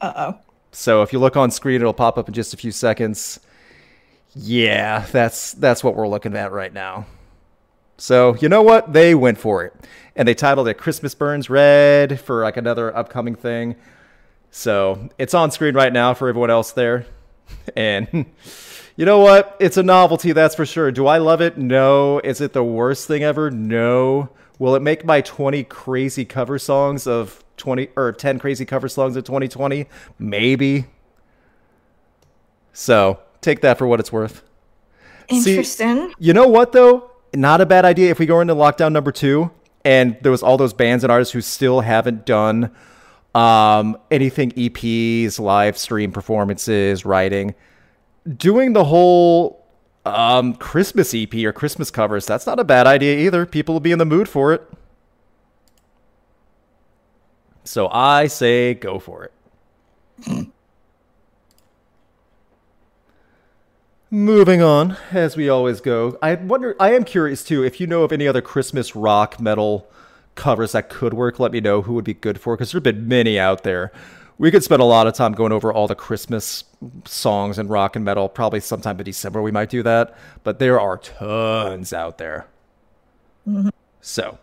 Uh 0.00 0.12
oh. 0.16 0.38
So 0.72 1.02
if 1.02 1.12
you 1.12 1.18
look 1.18 1.36
on 1.36 1.50
screen, 1.50 1.80
it'll 1.80 1.92
pop 1.92 2.18
up 2.18 2.28
in 2.28 2.34
just 2.34 2.54
a 2.54 2.56
few 2.56 2.70
seconds. 2.72 3.40
Yeah, 4.34 5.06
that's 5.10 5.52
that's 5.52 5.82
what 5.82 5.96
we're 5.96 6.08
looking 6.08 6.36
at 6.36 6.52
right 6.52 6.72
now. 6.72 7.06
So 7.96 8.36
you 8.36 8.48
know 8.48 8.62
what? 8.62 8.92
They 8.92 9.14
went 9.14 9.38
for 9.38 9.64
it, 9.64 9.74
and 10.14 10.28
they 10.28 10.34
titled 10.34 10.68
it 10.68 10.74
"Christmas 10.74 11.14
Burns 11.14 11.50
Red" 11.50 12.20
for 12.20 12.42
like 12.42 12.56
another 12.56 12.94
upcoming 12.96 13.34
thing. 13.34 13.76
So 14.50 15.08
it's 15.18 15.34
on 15.34 15.50
screen 15.50 15.74
right 15.74 15.92
now 15.92 16.12
for 16.14 16.28
everyone 16.28 16.50
else 16.50 16.72
there, 16.72 17.06
and 17.76 18.26
you 18.96 19.04
know 19.06 19.20
what? 19.20 19.56
It's 19.60 19.76
a 19.76 19.82
novelty, 19.82 20.32
that's 20.32 20.54
for 20.54 20.66
sure. 20.66 20.90
Do 20.90 21.06
I 21.06 21.18
love 21.18 21.40
it? 21.40 21.56
No. 21.56 22.18
Is 22.20 22.40
it 22.40 22.52
the 22.52 22.64
worst 22.64 23.06
thing 23.06 23.22
ever? 23.22 23.50
No. 23.50 24.30
Will 24.58 24.74
it 24.74 24.82
make 24.82 25.04
my 25.04 25.20
20 25.22 25.64
crazy 25.64 26.24
cover 26.24 26.58
songs 26.58 27.06
of 27.06 27.42
20 27.56 27.88
or 27.96 28.12
10 28.12 28.38
crazy 28.38 28.64
cover 28.66 28.88
songs 28.88 29.16
of 29.16 29.24
2020? 29.24 29.86
Maybe. 30.18 30.86
So 32.72 33.20
take 33.40 33.60
that 33.62 33.78
for 33.78 33.86
what 33.86 34.00
it's 34.00 34.12
worth. 34.12 34.42
See- 35.30 35.50
Interesting. 35.52 36.12
You 36.18 36.32
know 36.34 36.48
what 36.48 36.72
though? 36.72 37.10
Not 37.34 37.60
a 37.60 37.66
bad 37.66 37.84
idea 37.84 38.10
if 38.10 38.18
we 38.18 38.26
go 38.26 38.40
into 38.40 38.54
lockdown 38.54 38.92
number 38.92 39.12
two 39.12 39.50
and 39.84 40.16
there 40.20 40.32
was 40.32 40.42
all 40.42 40.56
those 40.58 40.72
bands 40.72 41.04
and 41.04 41.10
artists 41.12 41.32
who 41.32 41.40
still 41.40 41.80
haven't 41.80 42.26
done 42.26 42.70
um, 43.34 43.96
anything 44.10 44.50
EPs, 44.52 45.38
live 45.38 45.78
stream 45.78 46.12
performances, 46.12 47.04
writing. 47.04 47.54
Doing 48.36 48.72
the 48.72 48.84
whole 48.84 49.64
um, 50.04 50.54
Christmas 50.54 51.14
EP 51.14 51.32
or 51.44 51.52
Christmas 51.52 51.90
covers, 51.90 52.26
that's 52.26 52.46
not 52.46 52.58
a 52.58 52.64
bad 52.64 52.86
idea 52.86 53.18
either. 53.18 53.46
People 53.46 53.74
will 53.74 53.80
be 53.80 53.92
in 53.92 53.98
the 53.98 54.04
mood 54.04 54.28
for 54.28 54.52
it. 54.52 54.68
So 57.64 57.88
I 57.88 58.26
say 58.26 58.74
go 58.74 58.98
for 58.98 59.24
it. 59.24 59.32
Moving 64.12 64.60
on, 64.60 64.96
as 65.12 65.36
we 65.36 65.48
always 65.48 65.80
go. 65.80 66.18
I 66.20 66.34
wonder, 66.34 66.74
I 66.80 66.94
am 66.94 67.04
curious 67.04 67.44
too, 67.44 67.62
if 67.62 67.80
you 67.80 67.86
know 67.86 68.02
of 68.02 68.10
any 68.10 68.26
other 68.26 68.42
Christmas 68.42 68.96
rock 68.96 69.40
metal 69.40 69.88
covers 70.40 70.72
that 70.72 70.88
could 70.88 71.12
work, 71.14 71.38
let 71.38 71.52
me 71.52 71.60
know 71.60 71.82
who 71.82 71.92
would 71.92 72.04
be 72.04 72.14
good 72.14 72.40
for, 72.40 72.56
because 72.56 72.72
there 72.72 72.78
have 72.78 72.82
been 72.82 73.06
many 73.06 73.38
out 73.38 73.62
there. 73.62 73.92
We 74.38 74.50
could 74.50 74.64
spend 74.64 74.80
a 74.80 74.86
lot 74.86 75.06
of 75.06 75.12
time 75.12 75.32
going 75.32 75.52
over 75.52 75.70
all 75.70 75.86
the 75.86 75.94
Christmas 75.94 76.64
songs 77.04 77.58
and 77.58 77.68
rock 77.68 77.94
and 77.94 78.04
metal. 78.06 78.26
Probably 78.26 78.60
sometime 78.60 78.98
in 78.98 79.04
December 79.04 79.42
we 79.42 79.50
might 79.50 79.68
do 79.68 79.82
that, 79.82 80.16
but 80.42 80.58
there 80.58 80.80
are 80.80 80.96
tons 80.96 81.92
out 81.92 82.16
there. 82.16 82.46
So, 84.00 84.38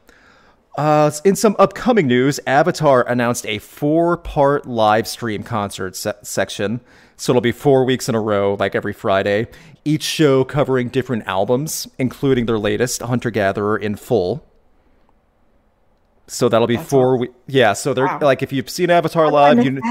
uh, 0.77 1.09
in 1.25 1.35
some 1.35 1.55
upcoming 1.57 2.05
news, 2.05 2.39
Avatar 2.45 3.01
announced 3.07 3.47
a 3.47 3.57
four-part 3.57 4.67
live 4.67 5.07
stream 5.07 5.41
concert 5.41 5.95
se- 5.95 6.13
section. 6.21 6.79
So 7.15 7.31
it'll 7.31 7.41
be 7.41 7.51
four 7.51 7.83
weeks 7.83 8.07
in 8.07 8.13
a 8.13 8.21
row, 8.21 8.55
like 8.59 8.75
every 8.75 8.93
Friday. 8.93 9.47
Each 9.83 10.03
show 10.03 10.43
covering 10.43 10.89
different 10.89 11.25
albums, 11.25 11.87
including 11.97 12.45
their 12.45 12.59
latest, 12.59 13.01
Hunter 13.01 13.31
Gatherer, 13.31 13.79
in 13.79 13.95
full. 13.95 14.46
So 16.27 16.49
that'll 16.49 16.67
be 16.67 16.77
four. 16.77 17.17
We- 17.17 17.29
yeah. 17.47 17.73
So 17.73 17.93
they're 17.93 18.05
Wow. 18.05 18.19
like 18.21 18.43
if 18.43 18.51
you've 18.51 18.69
seen 18.69 18.89
Avatar 18.89 19.25
How 19.25 19.31
live, 19.31 19.63
you, 19.63 19.81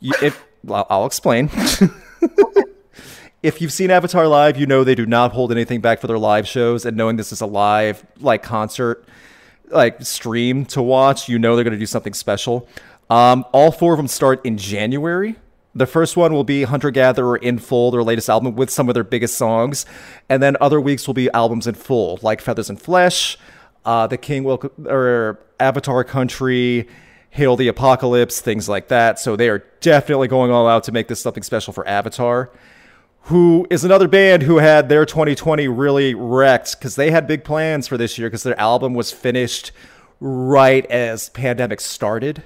you 0.00 0.12
if 0.22 0.44
I'll 0.70 1.06
explain. 1.06 1.48
if 3.42 3.60
you've 3.60 3.72
seen 3.72 3.90
Avatar 3.90 4.26
live, 4.26 4.58
you 4.58 4.66
know 4.66 4.84
they 4.84 4.94
do 4.94 5.06
not 5.06 5.32
hold 5.32 5.50
anything 5.52 5.80
back 5.80 6.00
for 6.00 6.06
their 6.06 6.18
live 6.18 6.46
shows, 6.46 6.84
and 6.84 6.96
knowing 6.96 7.16
this 7.16 7.32
is 7.32 7.40
a 7.40 7.46
live 7.46 8.04
like 8.20 8.42
concert, 8.42 9.04
like 9.70 10.02
stream 10.02 10.64
to 10.66 10.82
watch, 10.82 11.28
you 11.28 11.38
know 11.38 11.54
they're 11.56 11.64
going 11.64 11.72
to 11.72 11.78
do 11.78 11.86
something 11.86 12.12
special. 12.14 12.68
Um, 13.08 13.44
all 13.52 13.72
four 13.72 13.92
of 13.94 13.96
them 13.96 14.08
start 14.08 14.44
in 14.44 14.58
January. 14.58 15.36
The 15.74 15.86
first 15.86 16.16
one 16.16 16.32
will 16.32 16.44
be 16.44 16.64
Hunter 16.64 16.90
Gatherer 16.90 17.36
in 17.36 17.58
full, 17.58 17.90
their 17.92 18.02
latest 18.02 18.28
album 18.28 18.56
with 18.56 18.70
some 18.70 18.88
of 18.88 18.94
their 18.94 19.04
biggest 19.04 19.38
songs, 19.38 19.86
and 20.28 20.42
then 20.42 20.56
other 20.60 20.80
weeks 20.80 21.06
will 21.06 21.14
be 21.14 21.30
albums 21.30 21.66
in 21.66 21.74
full, 21.74 22.18
like 22.22 22.40
Feathers 22.40 22.68
and 22.68 22.80
Flesh, 22.80 23.38
uh, 23.84 24.06
The 24.08 24.18
King 24.18 24.44
Will 24.44 24.60
or 24.86 25.38
Avatar 25.60 26.04
Country, 26.04 26.88
Hail 27.30 27.56
the 27.56 27.68
Apocalypse, 27.68 28.40
things 28.40 28.68
like 28.68 28.88
that. 28.88 29.18
So 29.18 29.36
they 29.36 29.48
are 29.48 29.64
definitely 29.80 30.28
going 30.28 30.50
all 30.50 30.66
out 30.66 30.84
to 30.84 30.92
make 30.92 31.08
this 31.08 31.20
something 31.20 31.42
special 31.42 31.72
for 31.72 31.86
Avatar 31.86 32.50
who 33.24 33.66
is 33.70 33.84
another 33.84 34.08
band 34.08 34.42
who 34.42 34.58
had 34.58 34.88
their 34.88 35.04
2020 35.04 35.68
really 35.68 36.14
wrecked 36.14 36.78
because 36.78 36.96
they 36.96 37.10
had 37.10 37.26
big 37.26 37.44
plans 37.44 37.86
for 37.86 37.96
this 37.96 38.18
year 38.18 38.28
because 38.28 38.42
their 38.42 38.58
album 38.58 38.94
was 38.94 39.12
finished 39.12 39.72
right 40.20 40.86
as 40.86 41.28
pandemic 41.30 41.80
started. 41.80 42.42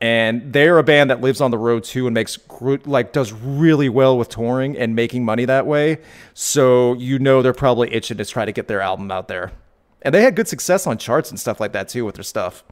And 0.00 0.52
they're 0.52 0.78
a 0.78 0.82
band 0.82 1.10
that 1.10 1.20
lives 1.20 1.40
on 1.40 1.52
the 1.52 1.58
road 1.58 1.84
too 1.84 2.06
and 2.06 2.14
makes 2.14 2.38
like 2.86 3.12
does 3.12 3.32
really 3.32 3.88
well 3.88 4.18
with 4.18 4.28
touring 4.28 4.76
and 4.76 4.96
making 4.96 5.24
money 5.24 5.44
that 5.44 5.66
way. 5.66 5.98
So 6.34 6.94
you 6.94 7.18
know 7.20 7.40
they're 7.40 7.52
probably 7.52 7.92
itching 7.92 8.16
to 8.16 8.24
try 8.24 8.44
to 8.44 8.52
get 8.52 8.66
their 8.66 8.80
album 8.80 9.10
out 9.12 9.28
there 9.28 9.52
and 10.02 10.14
they 10.14 10.22
had 10.22 10.36
good 10.36 10.48
success 10.48 10.86
on 10.86 10.98
charts 10.98 11.30
and 11.30 11.38
stuff 11.40 11.60
like 11.60 11.72
that 11.72 11.88
too 11.88 12.04
with 12.04 12.16
their 12.16 12.24
stuff 12.24 12.64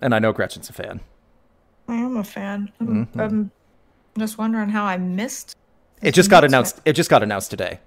and 0.00 0.14
i 0.14 0.18
know 0.18 0.32
gretchen's 0.32 0.68
a 0.68 0.72
fan 0.72 1.00
I 1.88 1.96
am 1.96 2.16
a 2.16 2.24
fan. 2.24 2.72
I'm, 2.80 3.06
Mm-hmm. 3.06 3.20
I'm 3.20 3.50
just 4.18 4.38
wondering 4.38 4.68
how 4.68 4.84
I 4.84 4.96
missed 4.96 5.56
It 6.00 6.12
just 6.12 6.30
got 6.30 6.44
announced. 6.44 6.80
It 6.84 6.94
just 6.94 7.10
got 7.10 7.22
announced 7.22 7.50
today. 7.50 7.80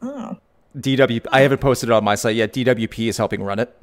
Oh. 0.00 0.38
DW. 0.78 1.26
I 1.32 1.40
haven't 1.40 1.60
posted 1.60 1.88
it 1.88 1.92
on 1.92 2.04
my 2.04 2.14
site 2.14 2.36
yet. 2.36 2.52
DWP 2.52 3.08
is 3.08 3.16
helping 3.16 3.42
run 3.42 3.58
it. 3.58 3.76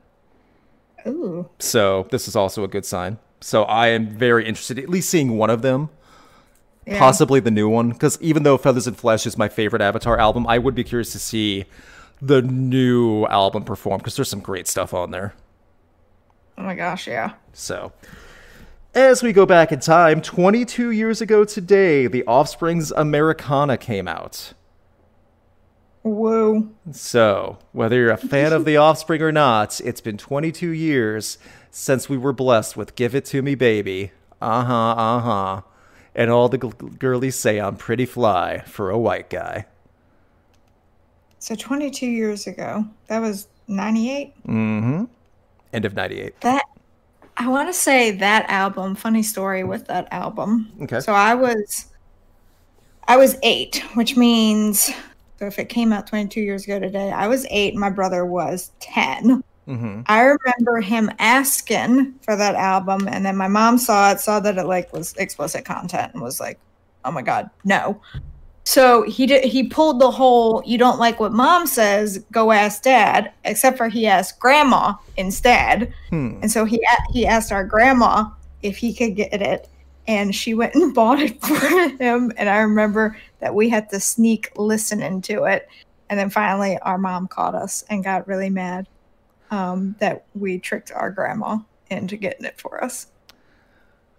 Ooh. 1.06 1.50
So 1.60 2.08
this 2.10 2.28
is 2.28 2.36
also 2.36 2.64
a 2.64 2.68
good 2.68 2.86
sign. 2.86 3.20
So 3.42 3.64
I 3.64 3.88
am 3.88 4.08
very 4.08 4.48
interested, 4.48 4.80
at 4.80 4.90
least 4.90 5.10
seeing 5.10 5.38
one 5.38 5.50
of 5.50 5.62
them, 5.62 5.90
Yeah. 6.88 7.00
possibly 7.00 7.40
the 7.42 7.52
new 7.52 7.68
one. 7.68 7.90
Because 7.90 8.18
even 8.22 8.44
though 8.44 8.58
Feathers 8.58 8.88
and 8.88 8.96
Flesh 8.98 9.26
is 9.28 9.38
my 9.38 9.50
favorite 9.50 9.82
Avatar 9.82 10.18
album, 10.18 10.48
I 10.48 10.58
would 10.58 10.74
be 10.74 10.84
curious 10.84 11.12
to 11.12 11.20
see 11.20 11.66
the 12.22 12.42
new 12.42 13.26
album 13.26 13.64
perform 13.64 13.98
because 14.00 14.16
there's 14.16 14.30
some 14.30 14.40
great 14.40 14.68
stuff 14.68 14.94
on 14.94 15.12
there. 15.12 15.34
Oh 16.58 16.64
my 16.64 16.76
gosh, 16.76 17.06
yeah. 17.08 17.34
So, 17.54 17.92
as 18.96 19.22
we 19.22 19.32
go 19.34 19.46
back 19.46 19.72
in 19.72 19.80
time, 19.80 20.22
22 20.22 20.90
years 20.92 21.22
ago 21.22 21.46
today, 21.46 22.08
The 22.08 22.24
Offspring's 22.26 22.92
Americana 22.92 23.78
came 23.78 24.08
out. 24.08 24.54
Whoa. 26.02 26.70
So, 26.92 27.60
whether 27.74 27.98
you're 27.98 28.12
a 28.12 28.18
fan 28.18 28.54
of 28.54 28.66
The 28.66 28.78
Offspring 28.78 29.22
or 29.22 29.32
not, 29.32 29.80
it's 29.82 30.02
been 30.02 30.18
22 30.18 30.70
years 30.70 31.38
since 31.70 32.08
we 32.10 32.18
were 32.18 32.34
blessed 32.34 32.78
with 32.78 32.96
Give 32.96 33.14
It 33.14 33.26
To 33.26 33.42
Me 33.42 33.56
Baby. 33.56 34.12
Uh 34.42 34.64
huh, 34.64 34.92
uh 34.92 35.20
huh. 35.20 35.62
And 36.18 36.30
all 36.30 36.50
the 36.50 36.58
g- 36.58 36.72
girlies 37.00 37.36
say 37.38 37.60
I'm 37.60 37.78
pretty 37.78 38.06
fly 38.06 38.64
for 38.66 38.90
a 38.90 38.98
white 38.98 39.30
guy. 39.30 39.66
So 41.40 41.56
22 41.56 42.08
years 42.08 42.48
ago, 42.48 42.86
that 43.08 43.20
was 43.20 43.48
98. 43.70 44.34
Mm-hmm. 44.46 45.06
End 45.72 45.86
of 45.86 45.94
98. 45.94 46.42
That 46.42 46.66
I 47.38 47.48
want 47.48 47.70
to 47.70 47.74
say 47.74 48.12
that 48.12 48.50
album. 48.50 48.96
Funny 48.96 49.22
story 49.24 49.64
with 49.64 49.86
that 49.88 50.08
album. 50.12 50.72
Okay. 50.82 51.00
So 51.00 51.14
I 51.14 51.36
was, 51.36 51.86
I 53.08 53.16
was 53.16 53.38
eight, 53.44 53.84
which 53.94 54.18
means 54.18 54.92
so 55.38 55.46
if 55.46 55.60
it 55.60 55.70
came 55.70 55.94
out 55.94 56.08
22 56.08 56.42
years 56.42 56.64
ago 56.64 56.80
today, 56.80 57.12
I 57.12 57.28
was 57.28 57.46
eight. 57.52 57.76
My 57.76 57.92
brother 57.92 58.26
was 58.26 58.72
10. 58.80 59.44
Mm-hmm. 59.68 60.02
I 60.06 60.22
remember 60.22 60.80
him 60.80 61.12
asking 61.20 62.14
for 62.22 62.36
that 62.36 62.56
album, 62.56 63.08
and 63.08 63.26
then 63.26 63.36
my 63.36 63.50
mom 63.50 63.78
saw 63.78 64.12
it, 64.12 64.20
saw 64.22 64.40
that 64.40 64.58
it 64.58 64.66
like 64.66 64.94
was 64.94 65.14
explicit 65.18 65.66
content, 65.66 66.14
and 66.14 66.22
was 66.24 66.40
like, 66.40 66.58
"Oh 67.04 67.12
my 67.12 67.22
god, 67.22 67.50
no!" 67.66 68.00
So 68.64 69.04
he 69.04 69.26
did. 69.26 69.44
He 69.44 69.68
pulled 69.68 70.00
the 70.00 70.12
whole 70.12 70.64
"You 70.66 70.78
don't 70.78 71.00
like 71.00 71.20
what 71.20 71.34
mom 71.34 71.68
says? 71.68 72.24
Go 72.32 72.52
ask 72.52 72.84
dad." 72.84 73.32
Except 73.44 73.78
for 73.78 73.90
he 73.90 74.08
asked 74.08 74.40
grandma 74.40 74.94
instead, 75.18 75.94
Hmm. 76.10 76.40
and 76.42 76.52
so 76.52 76.64
he 76.64 76.80
he 77.12 77.26
asked 77.26 77.52
our 77.52 77.66
grandma 77.66 78.30
if 78.64 78.78
he 78.78 78.94
could 78.94 79.16
get 79.18 79.42
it, 79.42 79.68
and 80.08 80.34
she 80.34 80.54
went 80.54 80.76
and 80.76 80.94
bought 80.96 81.20
it 81.20 81.42
for 81.42 81.60
him. 82.02 82.32
And 82.38 82.48
I 82.50 82.60
remember 82.60 83.18
that 83.40 83.54
we 83.54 83.68
had 83.68 83.90
to 83.90 84.00
sneak 84.00 84.50
listening 84.56 85.22
to 85.24 85.44
it, 85.44 85.68
and 86.10 86.18
then 86.18 86.30
finally 86.30 86.78
our 86.84 86.98
mom 86.98 87.28
caught 87.28 87.54
us 87.54 87.84
and 87.90 88.02
got 88.02 88.28
really 88.30 88.50
mad 88.50 88.88
um, 89.52 89.96
that 90.00 90.26
we 90.34 90.60
tricked 90.60 90.92
our 90.92 91.12
grandma 91.12 91.60
into 91.90 92.18
getting 92.18 92.46
it 92.46 92.60
for 92.60 92.84
us. 92.84 93.08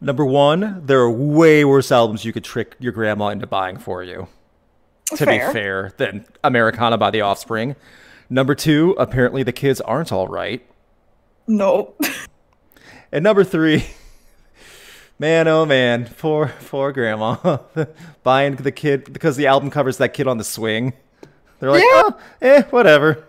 Number 0.00 0.24
one, 0.24 0.86
there 0.86 1.00
are 1.00 1.10
way 1.10 1.64
worse 1.64 1.90
albums 1.90 2.24
you 2.24 2.32
could 2.32 2.44
trick 2.44 2.76
your 2.78 2.92
grandma 2.92 3.28
into 3.28 3.46
buying 3.46 3.78
for 3.78 4.02
you. 4.02 4.28
To 5.16 5.24
be 5.26 5.38
fair, 5.38 5.92
than 5.96 6.26
Americana 6.44 6.98
by 6.98 7.10
The 7.10 7.22
Offspring. 7.22 7.74
Number 8.30 8.54
two, 8.54 8.94
apparently 8.98 9.42
the 9.42 9.52
kids 9.52 9.80
aren't 9.80 10.12
all 10.12 10.28
right. 10.28 10.64
Nope. 11.46 12.00
And 13.10 13.24
number 13.24 13.42
three, 13.42 13.86
man, 15.18 15.48
oh 15.48 15.64
man, 15.64 16.10
poor 16.18 16.52
poor 16.66 16.92
grandma 16.92 17.58
buying 18.22 18.56
the 18.56 18.70
kid 18.70 19.10
because 19.10 19.36
the 19.36 19.46
album 19.46 19.70
covers 19.70 19.96
that 19.96 20.12
kid 20.12 20.26
on 20.26 20.36
the 20.36 20.44
swing. 20.44 20.92
They're 21.58 21.70
like, 21.70 21.82
Yeah. 21.82 22.02
oh, 22.04 22.18
eh, 22.42 22.62
whatever. 22.64 23.24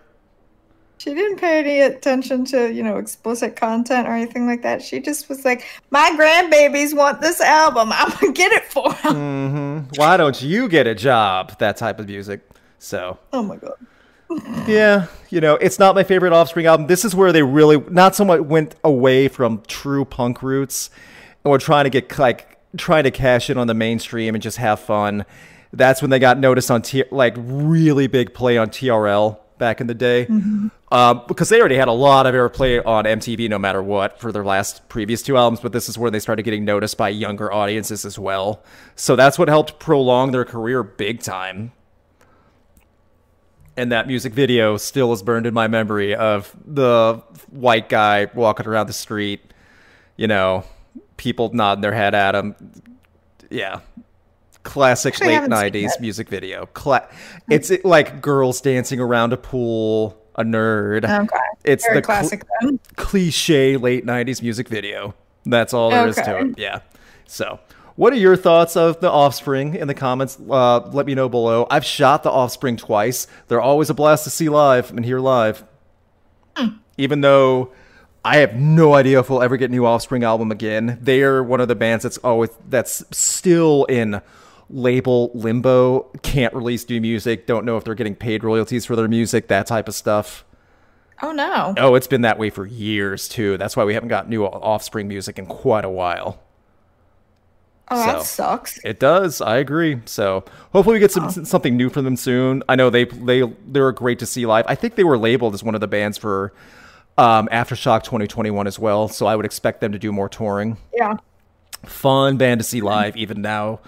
She 0.99 1.13
didn't 1.13 1.37
pay 1.37 1.59
any 1.59 1.79
attention 1.79 2.43
to, 2.45 2.73
you 2.73 2.83
know, 2.83 2.97
explicit 2.97 3.55
content 3.55 4.05
or 4.05 4.11
anything 4.11 4.45
like 4.45 4.63
that. 4.63 4.81
She 4.81 4.99
just 4.99 5.29
was 5.29 5.45
like, 5.45 5.65
my 5.91 6.11
grandbabies 6.19 6.93
want 6.93 7.21
this 7.21 7.39
album. 7.39 7.91
I'm 7.93 8.11
to 8.11 8.33
get 8.33 8.51
it 8.51 8.65
for 8.65 8.91
them. 8.91 9.15
Mm-hmm. 9.15 9.95
Why 9.95 10.17
don't 10.17 10.41
you 10.41 10.67
get 10.67 10.87
a 10.87 10.95
job? 10.95 11.57
That 11.59 11.77
type 11.77 11.99
of 11.99 12.07
music. 12.07 12.41
So 12.79 13.17
Oh 13.31 13.41
my 13.41 13.55
God. 13.55 13.75
yeah, 14.67 15.07
you 15.29 15.39
know, 15.39 15.55
it's 15.55 15.79
not 15.79 15.95
my 15.95 16.03
favorite 16.03 16.33
Offspring 16.33 16.65
album. 16.65 16.87
This 16.87 17.05
is 17.05 17.15
where 17.15 17.31
they 17.31 17.43
really 17.43 17.79
not 17.89 18.15
so 18.15 18.25
much 18.25 18.41
went 18.41 18.75
away 18.83 19.29
from 19.29 19.63
true 19.67 20.03
punk 20.03 20.43
roots 20.43 20.89
and 21.43 21.51
were 21.51 21.57
trying 21.59 21.85
to 21.85 21.89
get 21.89 22.19
like 22.19 22.59
trying 22.77 23.05
to 23.05 23.11
cash 23.11 23.49
in 23.49 23.57
on 23.57 23.67
the 23.67 23.73
mainstream 23.73 24.35
and 24.35 24.41
just 24.41 24.57
have 24.57 24.81
fun. 24.81 25.25
That's 25.71 26.01
when 26.01 26.11
they 26.11 26.19
got 26.19 26.37
noticed 26.37 26.69
on 26.69 26.81
T- 26.81 27.05
like 27.09 27.35
really 27.37 28.07
big 28.07 28.33
play 28.33 28.57
on 28.57 28.69
TRL 28.69 29.39
back 29.59 29.79
in 29.79 29.87
the 29.87 29.93
day, 29.93 30.25
um, 30.91 31.21
because 31.27 31.49
they 31.49 31.59
already 31.59 31.75
had 31.75 31.87
a 31.87 31.93
lot 31.93 32.25
of 32.25 32.33
airplay 32.33 32.83
on 32.83 33.05
MTV, 33.05 33.47
no 33.49 33.59
matter 33.59 33.83
what, 33.83 34.19
for 34.19 34.31
their 34.31 34.43
last 34.43 34.89
previous 34.89 35.21
two 35.21 35.37
albums. 35.37 35.59
But 35.59 35.73
this 35.73 35.87
is 35.87 35.97
where 35.97 36.09
they 36.09 36.19
started 36.19 36.43
getting 36.43 36.65
noticed 36.65 36.97
by 36.97 37.09
younger 37.09 37.51
audiences 37.53 38.05
as 38.05 38.17
well. 38.17 38.63
So 38.95 39.15
that's 39.15 39.37
what 39.37 39.47
helped 39.47 39.77
prolong 39.77 40.31
their 40.31 40.45
career 40.45 40.81
big 40.81 41.21
time 41.21 41.73
and 43.79 43.93
that 43.93 44.07
music 44.07 44.33
video 44.33 44.75
still 44.75 45.13
is 45.13 45.23
burned 45.23 45.47
in 45.47 45.53
my 45.53 45.69
memory 45.69 46.13
of 46.13 46.53
the 46.65 47.23
white 47.49 47.87
guy 47.87 48.27
walking 48.33 48.67
around 48.67 48.87
the 48.87 48.93
street, 48.93 49.39
you 50.17 50.27
know, 50.27 50.65
people 51.15 51.49
nodding 51.53 51.81
their 51.81 51.93
head 51.93 52.13
at 52.13 52.35
him. 52.35 52.55
Yeah. 53.49 53.79
Classic 54.69 55.15
Actually, 55.15 55.39
late 55.39 55.73
90s 55.73 55.99
music 55.99 56.29
video. 56.29 56.67
Cla- 56.67 57.09
it's 57.49 57.71
it, 57.71 57.83
like 57.83 58.21
girls 58.21 58.61
dancing 58.61 58.99
around 58.99 59.33
a 59.33 59.37
pool, 59.37 60.15
a 60.35 60.43
nerd. 60.43 61.05
Okay. 61.05 61.37
It's 61.63 61.83
Very 61.83 61.95
the 61.97 62.01
classic 62.03 62.43
then. 62.61 62.79
cliche 62.95 63.77
late 63.77 64.05
90s 64.05 64.43
music 64.43 64.69
video. 64.69 65.15
That's 65.43 65.73
all 65.73 65.89
there 65.89 66.07
is 66.07 66.17
to 66.17 66.37
it. 66.37 66.59
Yeah. 66.59 66.81
So, 67.25 67.59
what 67.95 68.13
are 68.13 68.17
your 68.17 68.35
thoughts 68.35 68.75
of 68.77 68.99
The 68.99 69.09
Offspring 69.09 69.73
in 69.73 69.87
the 69.87 69.95
comments? 69.95 70.37
Uh, 70.39 70.81
let 70.91 71.07
me 71.07 71.15
know 71.15 71.29
below. 71.29 71.65
I've 71.71 71.83
shot 71.83 72.21
The 72.21 72.29
Offspring 72.29 72.77
twice. 72.77 73.25
They're 73.47 73.59
always 73.59 73.89
a 73.89 73.95
blast 73.95 74.23
to 74.25 74.29
see 74.29 74.49
live 74.49 74.91
and 74.91 75.03
hear 75.03 75.19
live. 75.19 75.63
Even 76.97 77.21
though 77.21 77.71
I 78.23 78.37
have 78.37 78.53
no 78.53 78.93
idea 78.93 79.19
if 79.19 79.31
we'll 79.31 79.41
ever 79.41 79.57
get 79.57 79.71
a 79.71 79.73
new 79.73 79.85
Offspring 79.85 80.23
album 80.23 80.51
again. 80.51 80.99
They 81.01 81.23
are 81.23 81.41
one 81.41 81.59
of 81.59 81.67
the 81.67 81.75
bands 81.75 82.03
that's 82.03 82.17
always 82.19 82.51
that's 82.67 83.03
still 83.17 83.85
in 83.85 84.21
label 84.69 85.31
limbo. 85.33 86.11
Can't 86.21 86.53
release 86.53 86.87
new 86.89 87.01
music. 87.01 87.47
Don't 87.47 87.65
know 87.65 87.77
if 87.77 87.83
they're 87.83 87.95
getting 87.95 88.15
paid 88.15 88.43
royalties 88.43 88.85
for 88.85 88.95
their 88.95 89.07
music. 89.07 89.47
That 89.47 89.67
type 89.67 89.87
of 89.87 89.95
stuff. 89.95 90.45
Oh 91.21 91.31
no. 91.31 91.73
Oh, 91.77 91.95
it's 91.95 92.07
been 92.07 92.21
that 92.21 92.39
way 92.39 92.49
for 92.49 92.65
years 92.65 93.27
too. 93.27 93.57
That's 93.57 93.75
why 93.75 93.83
we 93.83 93.93
haven't 93.93 94.09
got 94.09 94.29
new 94.29 94.45
Offspring 94.45 95.07
music 95.07 95.37
in 95.37 95.45
quite 95.45 95.85
a 95.85 95.89
while. 95.89 96.41
Oh, 97.91 98.05
that 98.05 98.23
sucks. 98.23 98.79
It 98.85 98.99
does. 98.99 99.41
I 99.41 99.57
agree. 99.57 99.99
So 100.05 100.45
hopefully 100.71 100.93
we 100.95 100.99
get 100.99 101.11
some 101.11 101.29
something 101.29 101.75
new 101.75 101.89
from 101.89 102.05
them 102.05 102.15
soon. 102.15 102.63
I 102.69 102.75
know 102.75 102.89
they 102.89 103.05
they 103.05 103.41
they 103.67 103.79
were 103.79 103.91
great 103.91 104.19
to 104.19 104.25
see 104.25 104.45
live. 104.45 104.65
I 104.67 104.75
think 104.75 104.95
they 104.95 105.03
were 105.03 105.17
labeled 105.17 105.55
as 105.55 105.63
one 105.63 105.75
of 105.75 105.81
the 105.81 105.87
bands 105.87 106.17
for 106.17 106.53
um, 107.17 107.47
Aftershock 107.51 108.03
2021 108.03 108.67
as 108.67 108.77
well. 108.77 109.07
So 109.07 109.25
I 109.25 109.35
would 109.35 109.45
expect 109.45 109.81
them 109.81 109.91
to 109.91 109.99
do 109.99 110.11
more 110.11 110.29
touring. 110.29 110.77
Yeah. 110.93 111.17
Fun 111.83 112.37
band 112.37 112.59
to 112.59 112.63
see 112.63 112.81
live, 112.81 113.17
even 113.17 113.41
now, 113.41 113.79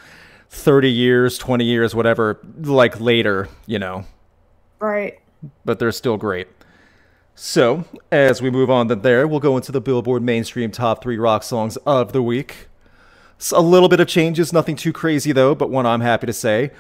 30 0.52 0.92
years, 0.92 1.38
20 1.38 1.64
years, 1.64 1.96
whatever, 1.96 2.40
like 2.62 3.00
later, 3.00 3.48
you 3.66 3.80
know. 3.80 4.06
Right. 4.80 5.20
but 5.64 5.80
they're 5.80 5.92
still 5.92 6.18
great. 6.18 6.48
So, 7.36 7.86
as 8.12 8.42
we 8.42 8.50
move 8.52 8.70
on 8.70 8.88
to 8.90 8.96
there, 8.96 9.28
we'll 9.28 9.40
go 9.40 9.56
into 9.56 9.72
the 9.72 9.80
Billboard 9.82 10.22
mainstream 10.22 10.70
top 10.70 11.02
three 11.02 11.18
rock 11.18 11.44
songs 11.44 11.78
of 11.78 12.12
the 12.12 12.22
week. 12.22 12.68
A 13.54 13.62
little 13.62 13.90
bit 13.90 14.00
of 14.00 14.08
changes, 14.08 14.52
nothing 14.52 14.76
too 14.76 14.92
crazy 14.94 15.32
though, 15.32 15.56
but 15.56 15.70
one 15.70 15.86
I'm 15.86 16.02
happy 16.02 16.28
to 16.28 16.34
say. 16.34 16.72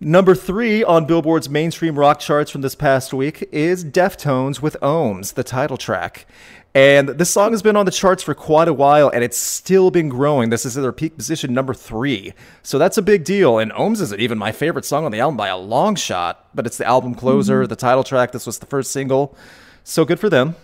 Number 0.00 0.34
three 0.34 0.82
on 0.82 1.06
Billboard's 1.06 1.48
mainstream 1.48 1.98
rock 1.98 2.18
charts 2.18 2.50
from 2.50 2.62
this 2.62 2.74
past 2.74 3.14
week 3.14 3.48
is 3.52 3.84
Deftones 3.84 4.60
with 4.60 4.76
Ohms, 4.82 5.34
the 5.34 5.44
title 5.44 5.76
track. 5.76 6.26
And 6.72 7.08
this 7.08 7.30
song 7.30 7.50
has 7.50 7.62
been 7.62 7.74
on 7.74 7.84
the 7.84 7.90
charts 7.90 8.22
for 8.22 8.32
quite 8.32 8.68
a 8.68 8.72
while, 8.72 9.08
and 9.08 9.24
it's 9.24 9.36
still 9.36 9.90
been 9.90 10.08
growing. 10.08 10.50
This 10.50 10.64
is 10.64 10.78
at 10.78 10.82
their 10.82 10.92
peak 10.92 11.16
position 11.16 11.52
number 11.52 11.74
three. 11.74 12.32
So 12.62 12.78
that's 12.78 12.96
a 12.96 13.02
big 13.02 13.24
deal. 13.24 13.58
And 13.58 13.72
Ohms 13.72 14.00
isn't 14.00 14.20
even 14.20 14.38
my 14.38 14.52
favorite 14.52 14.84
song 14.84 15.04
on 15.04 15.10
the 15.10 15.18
album 15.18 15.36
by 15.36 15.48
a 15.48 15.58
long 15.58 15.96
shot, 15.96 16.48
but 16.54 16.66
it's 16.66 16.76
the 16.78 16.86
album 16.86 17.16
closer, 17.16 17.66
the 17.66 17.74
title 17.74 18.04
track. 18.04 18.30
This 18.30 18.46
was 18.46 18.60
the 18.60 18.66
first 18.66 18.92
single. 18.92 19.36
So 19.82 20.04
good 20.04 20.20
for 20.20 20.28
them. 20.28 20.54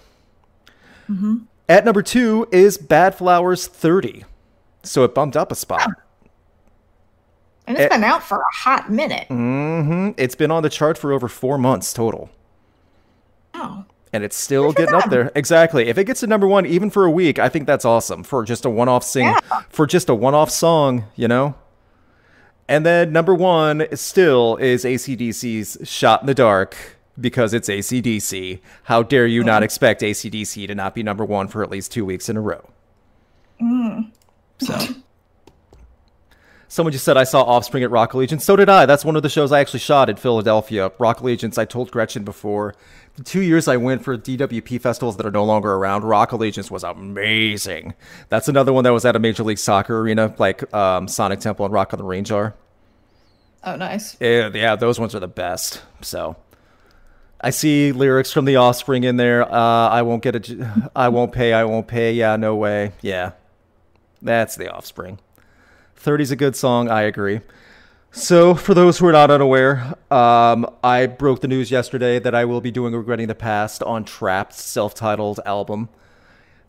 At 1.69 1.85
number 1.85 2.03
two 2.03 2.47
is 2.53 2.79
Bad 2.79 3.17
Flowers 3.17 3.67
30. 3.67 4.25
So 4.85 5.03
it 5.03 5.13
bumped 5.15 5.37
up 5.37 5.51
a 5.51 5.57
spot. 5.57 5.91
And 7.67 7.77
it's 7.77 7.87
Eh. 7.87 7.89
been 7.97 8.05
out 8.05 8.23
for 8.23 8.39
a 8.39 8.55
hot 8.55 8.93
minute. 8.93 9.27
Mm-hmm. 9.29 10.11
It's 10.17 10.37
been 10.37 10.53
on 10.53 10.63
the 10.63 10.71
chart 10.71 10.97
for 10.99 11.13
over 11.13 11.27
four 11.27 11.59
months 11.59 11.93
total. 11.93 12.31
Oh. 13.55 13.86
And 14.17 14.25
it's 14.25 14.35
still 14.37 14.73
getting 14.73 14.95
up 14.95 15.11
there. 15.11 15.31
Exactly. 15.35 15.89
If 15.89 15.99
it 15.99 16.05
gets 16.05 16.21
to 16.21 16.27
number 16.27 16.47
one, 16.49 16.65
even 16.65 16.89
for 16.89 17.05
a 17.05 17.11
week, 17.11 17.39
I 17.39 17.51
think 17.51 17.67
that's 17.67 17.85
awesome 17.85 18.23
for 18.25 18.45
just 18.45 18.65
a 18.65 18.71
one-off 18.71 19.05
sing, 19.05 19.27
Yeah. 19.27 19.39
for 19.69 19.87
just 19.87 20.09
a 20.09 20.15
one-off 20.15 20.51
song. 20.51 21.05
You 21.17 21.29
know. 21.29 21.55
And 22.67 22.87
then 22.87 23.13
number 23.13 23.35
one 23.35 23.87
still 23.95 24.57
is 24.57 24.85
ACDC's 24.87 25.87
Shot 25.87 26.23
in 26.23 26.27
the 26.27 26.35
Dark 26.35 26.75
because 27.21 27.53
it's 27.53 27.69
ACDC. 27.69 28.61
How 28.85 29.03
dare 29.03 29.27
you 29.27 29.45
not 29.45 29.63
expect 29.63 30.01
ACDC 30.01 30.67
to 30.67 30.75
not 30.75 30.95
be 30.95 31.03
number 31.03 31.25
one 31.27 31.47
for 31.49 31.63
at 31.63 31.71
least 31.71 31.93
two 31.93 32.07
weeks 32.07 32.31
in 32.31 32.39
a 32.39 32.41
row? 32.41 32.71
So. 34.61 34.79
Someone 36.69 36.93
just 36.93 37.05
said 37.05 37.17
I 37.17 37.25
saw 37.25 37.43
Offspring 37.43 37.85
at 37.85 37.91
Rock 37.91 38.15
Allegiance. 38.15 38.45
So 38.45 38.57
did 38.57 38.69
I. 38.69 38.87
That's 38.87 39.05
one 39.05 39.17
of 39.17 39.23
the 39.23 39.29
shows 39.29 39.53
I 39.53 39.61
actually 39.61 39.79
shot 39.81 40.11
in 40.11 40.17
Philadelphia. 40.17 40.91
Rock 40.99 41.21
Allegiance, 41.21 41.59
I 41.59 41.65
told 41.65 41.91
Gretchen 41.91 42.25
before. 42.25 42.75
The 43.15 43.23
two 43.23 43.41
years 43.41 43.69
I 43.69 43.77
went 43.77 44.05
for 44.05 44.19
DWP 44.19 44.81
festivals 44.81 45.17
that 45.17 45.25
are 45.25 45.31
no 45.31 45.45
longer 45.45 45.73
around, 45.73 46.05
Rock 46.05 46.33
Allegiance 46.33 46.71
was 46.71 46.85
amazing. 46.85 47.95
That's 48.29 48.49
another 48.49 48.73
one 48.73 48.85
that 48.85 48.93
was 48.93 49.05
at 49.05 49.17
a 49.17 49.19
Major 49.19 49.43
League 49.43 49.59
Soccer 49.59 50.01
arena, 50.01 50.35
like 50.39 50.73
um, 50.75 51.09
Sonic 51.09 51.41
Temple 51.41 51.65
and 51.65 51.73
Rock 51.73 51.95
on 51.95 51.99
the 51.99 52.05
Range 52.05 52.31
are. 52.31 52.55
Oh, 53.65 53.77
nice. 53.77 54.17
Yeah, 54.21 54.51
yeah, 54.53 54.77
those 54.77 55.01
ones 55.01 55.15
are 55.15 55.21
the 55.21 55.29
best. 55.29 55.83
So 56.03 56.37
I 57.41 57.51
see 57.51 57.93
lyrics 57.93 58.33
from 58.33 58.45
The 58.45 58.57
Offspring 58.57 59.05
in 59.05 59.17
there. 59.17 59.43
Uh, 59.51 59.89
I 59.89 60.03
won't 60.03 60.23
get 60.23 60.51
a, 60.51 60.91
I 60.97 61.09
won't 61.09 61.33
pay, 61.33 61.53
I 61.53 61.65
won't 61.65 61.87
pay. 61.87 62.13
Yeah, 62.13 62.37
no 62.37 62.57
way. 62.57 62.93
Yeah, 63.03 63.33
that's 64.21 64.57
The 64.57 64.73
Offspring. 64.73 65.21
30's 66.07 66.31
a 66.31 66.37
good 66.37 66.55
song. 66.55 66.89
I 66.89 67.03
agree. 67.03 67.41
So, 68.13 68.55
for 68.55 68.73
those 68.73 68.99
who 68.99 69.07
are 69.07 69.13
not 69.13 69.31
unaware, 69.31 69.95
um, 70.11 70.67
I 70.83 71.07
broke 71.07 71.41
the 71.41 71.49
news 71.49 71.71
yesterday 71.71 72.19
that 72.21 72.35
I 72.35 72.45
will 72.45 72.61
be 72.61 72.71
doing 72.71 72.95
Regretting 72.95 73.27
the 73.27 73.35
Past 73.35 73.83
on 73.83 74.05
Trapt's 74.05 74.63
self-titled 74.63 75.41
album 75.45 75.89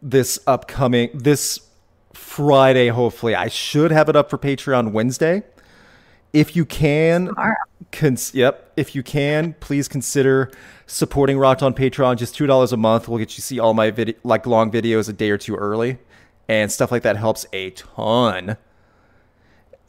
this 0.02 0.40
upcoming 0.46 1.10
this 1.14 1.60
Friday. 2.14 2.90
Hopefully, 2.90 3.36
I 3.36 3.48
should 3.48 3.92
have 3.92 4.10
it 4.10 4.16
up 4.16 4.30
for 4.30 4.38
Patreon 4.38 4.92
Wednesday. 4.92 5.44
If 6.34 6.56
you 6.56 6.66
can, 6.66 7.34
Cons- 7.92 8.34
yep. 8.34 8.72
If 8.76 8.96
you 8.96 9.04
can, 9.04 9.54
please 9.60 9.88
consider 9.88 10.52
supporting 10.86 11.38
Rocked 11.38 11.64
on 11.64 11.74
Patreon. 11.74 12.18
Just 12.18 12.36
two 12.36 12.48
dollars 12.48 12.74
a 12.74 12.78
month 12.78 13.08
will 13.08 13.20
get 13.20 13.38
you 13.38 13.42
see 13.42 13.60
all 13.60 13.74
my 13.74 13.92
video 13.92 14.16
like 14.24 14.46
long 14.46 14.72
videos 14.72 15.08
a 15.08 15.14
day 15.14 15.30
or 15.30 15.38
two 15.38 15.56
early, 15.56 16.00
and 16.50 16.72
stuff 16.72 16.92
like 16.92 17.04
that 17.04 17.18
helps 17.18 17.46
a 17.54 17.70
ton. 17.70 18.58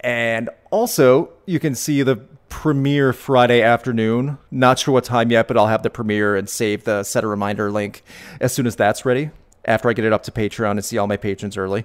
And 0.01 0.51
also, 0.71 1.31
you 1.47 1.59
can 1.59 1.75
see 1.75 2.03
the 2.03 2.17
premiere 2.49 3.13
Friday 3.13 3.63
afternoon. 3.63 4.39
Not 4.51 4.79
sure 4.79 4.95
what 4.95 5.05
time 5.05 5.31
yet, 5.31 5.49
but 5.49 5.57
I'll 5.57 5.67
have 5.67 5.83
the 5.83 5.91
premiere 5.91 6.37
and 6.37 6.49
save 6.49 6.85
the 6.85 7.03
set 7.03 7.25
a 7.25 7.27
reminder 7.27 7.71
link 7.71 8.03
as 8.41 8.53
soon 8.53 8.67
as 8.67 8.77
that's 8.77 9.05
ready. 9.05 9.31
After 9.65 9.89
I 9.89 9.93
get 9.93 10.05
it 10.05 10.13
up 10.13 10.23
to 10.25 10.33
Patreon 10.33 10.73
and 10.73 10.85
see 10.85 10.99
all 10.99 11.07
my 11.07 11.17
patrons 11.17 11.57
early. 11.57 11.85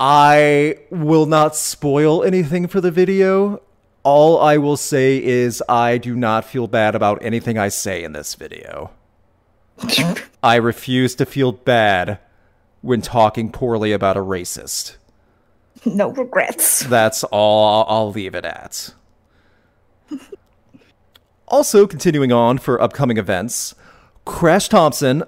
I 0.00 0.78
will 0.90 1.26
not 1.26 1.54
spoil 1.54 2.24
anything 2.24 2.66
for 2.66 2.80
the 2.80 2.90
video. 2.90 3.62
All 4.02 4.40
I 4.40 4.58
will 4.58 4.76
say 4.76 5.22
is 5.22 5.62
I 5.68 5.98
do 5.98 6.16
not 6.16 6.44
feel 6.44 6.66
bad 6.66 6.94
about 6.94 7.22
anything 7.22 7.56
I 7.56 7.68
say 7.68 8.02
in 8.02 8.12
this 8.12 8.34
video. 8.34 8.90
I 10.42 10.56
refuse 10.56 11.14
to 11.16 11.26
feel 11.26 11.52
bad 11.52 12.18
when 12.82 13.00
talking 13.00 13.50
poorly 13.50 13.92
about 13.92 14.16
a 14.16 14.20
racist. 14.20 14.96
No 15.84 16.10
regrets. 16.10 16.80
That's 16.80 17.24
all 17.24 17.84
I'll 17.88 18.10
leave 18.10 18.34
it 18.34 18.44
at. 18.44 18.94
Also, 21.46 21.86
continuing 21.86 22.32
on 22.32 22.56
for 22.56 22.80
upcoming 22.80 23.18
events, 23.18 23.74
Crash 24.24 24.68
Thompson, 24.68 25.22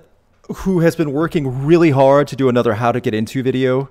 who 0.56 0.80
has 0.80 0.96
been 0.96 1.12
working 1.12 1.66
really 1.66 1.90
hard 1.90 2.26
to 2.28 2.36
do 2.36 2.48
another 2.48 2.74
How 2.74 2.90
to 2.90 3.00
Get 3.00 3.12
Into 3.12 3.42
video. 3.42 3.90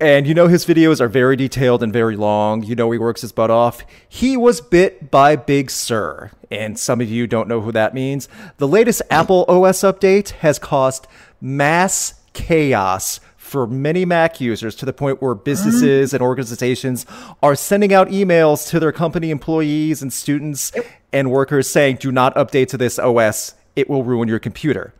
And 0.00 0.26
you 0.26 0.32
know 0.32 0.48
his 0.48 0.64
videos 0.64 0.98
are 0.98 1.08
very 1.08 1.36
detailed 1.36 1.82
and 1.82 1.92
very 1.92 2.16
long. 2.16 2.62
You 2.62 2.74
know 2.74 2.90
he 2.90 2.98
works 2.98 3.20
his 3.20 3.32
butt 3.32 3.50
off. 3.50 3.84
He 4.08 4.34
was 4.34 4.62
bit 4.62 5.10
by 5.10 5.36
Big 5.36 5.70
Sur. 5.70 6.30
And 6.50 6.78
some 6.78 7.02
of 7.02 7.10
you 7.10 7.26
don't 7.26 7.48
know 7.48 7.60
who 7.60 7.70
that 7.72 7.92
means. 7.92 8.26
The 8.56 8.66
latest 8.66 9.02
Apple 9.10 9.44
OS 9.46 9.80
update 9.80 10.30
has 10.30 10.58
caused 10.58 11.06
mass 11.38 12.14
chaos 12.32 13.20
for 13.50 13.66
many 13.66 14.04
Mac 14.04 14.40
users 14.40 14.76
to 14.76 14.86
the 14.86 14.92
point 14.92 15.20
where 15.20 15.34
businesses 15.34 16.14
and 16.14 16.22
organizations 16.22 17.04
are 17.42 17.56
sending 17.56 17.92
out 17.92 18.08
emails 18.08 18.68
to 18.70 18.78
their 18.78 18.92
company 18.92 19.30
employees 19.30 20.02
and 20.02 20.12
students 20.12 20.70
and 21.12 21.30
workers 21.32 21.68
saying, 21.68 21.96
do 21.96 22.12
not 22.12 22.32
update 22.36 22.68
to 22.68 22.78
this 22.78 22.98
OS. 22.98 23.54
It 23.74 23.90
will 23.90 24.04
ruin 24.04 24.28
your 24.28 24.38
computer. 24.38 24.94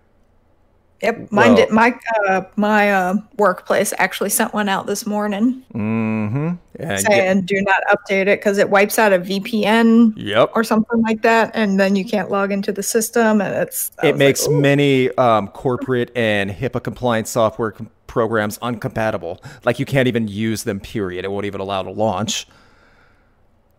Yep, 1.03 1.33
mine 1.33 1.55
Well- 1.55 1.57
did. 1.57 1.71
My 1.71 1.99
uh, 2.29 2.43
my 2.57 2.93
uh, 2.93 3.15
workplace 3.39 3.95
actually 3.97 4.29
sent 4.31 4.53
one 4.53 4.69
out 4.69 4.87
this 4.87 5.07
morning 5.07 5.65
And 5.73 6.59
yeah, 6.79 6.97
saying 6.97 7.43
do 7.47 7.63
not 7.63 7.83
update 7.91 8.23
it 8.23 8.39
because 8.39 8.59
it 8.59 8.69
wipes 8.69 8.99
out 8.99 9.13
a 9.13 9.19
VPN 9.19 10.13
yep. 10.17 10.51
or 10.55 10.63
something 10.63 11.01
like 11.03 11.23
that, 11.23 11.53
and 11.55 11.81
then 11.81 11.97
you 11.97 12.05
can't 12.05 12.31
log 12.31 12.53
into 12.53 12.71
the 12.71 12.83
system, 12.83 13.41
and 13.41 13.55
it's 13.55 13.91
I 14.03 14.09
It 14.09 14.19
makes 14.19 14.47
like, 14.47 14.57
many 14.57 15.11
um, 15.17 15.49
corporate 15.49 16.13
and 16.15 16.51
HIPAA 16.51 16.83
compliant 16.83 17.29
software 17.29 17.71
com- 17.71 17.91
programs 18.11 18.59
uncompatible. 18.59 19.39
Like 19.65 19.79
you 19.79 19.87
can't 19.87 20.09
even 20.09 20.27
use 20.27 20.65
them, 20.65 20.81
period. 20.81 21.25
It 21.25 21.31
won't 21.31 21.47
even 21.47 21.61
allow 21.61 21.83
to 21.83 21.91
launch. 21.91 22.49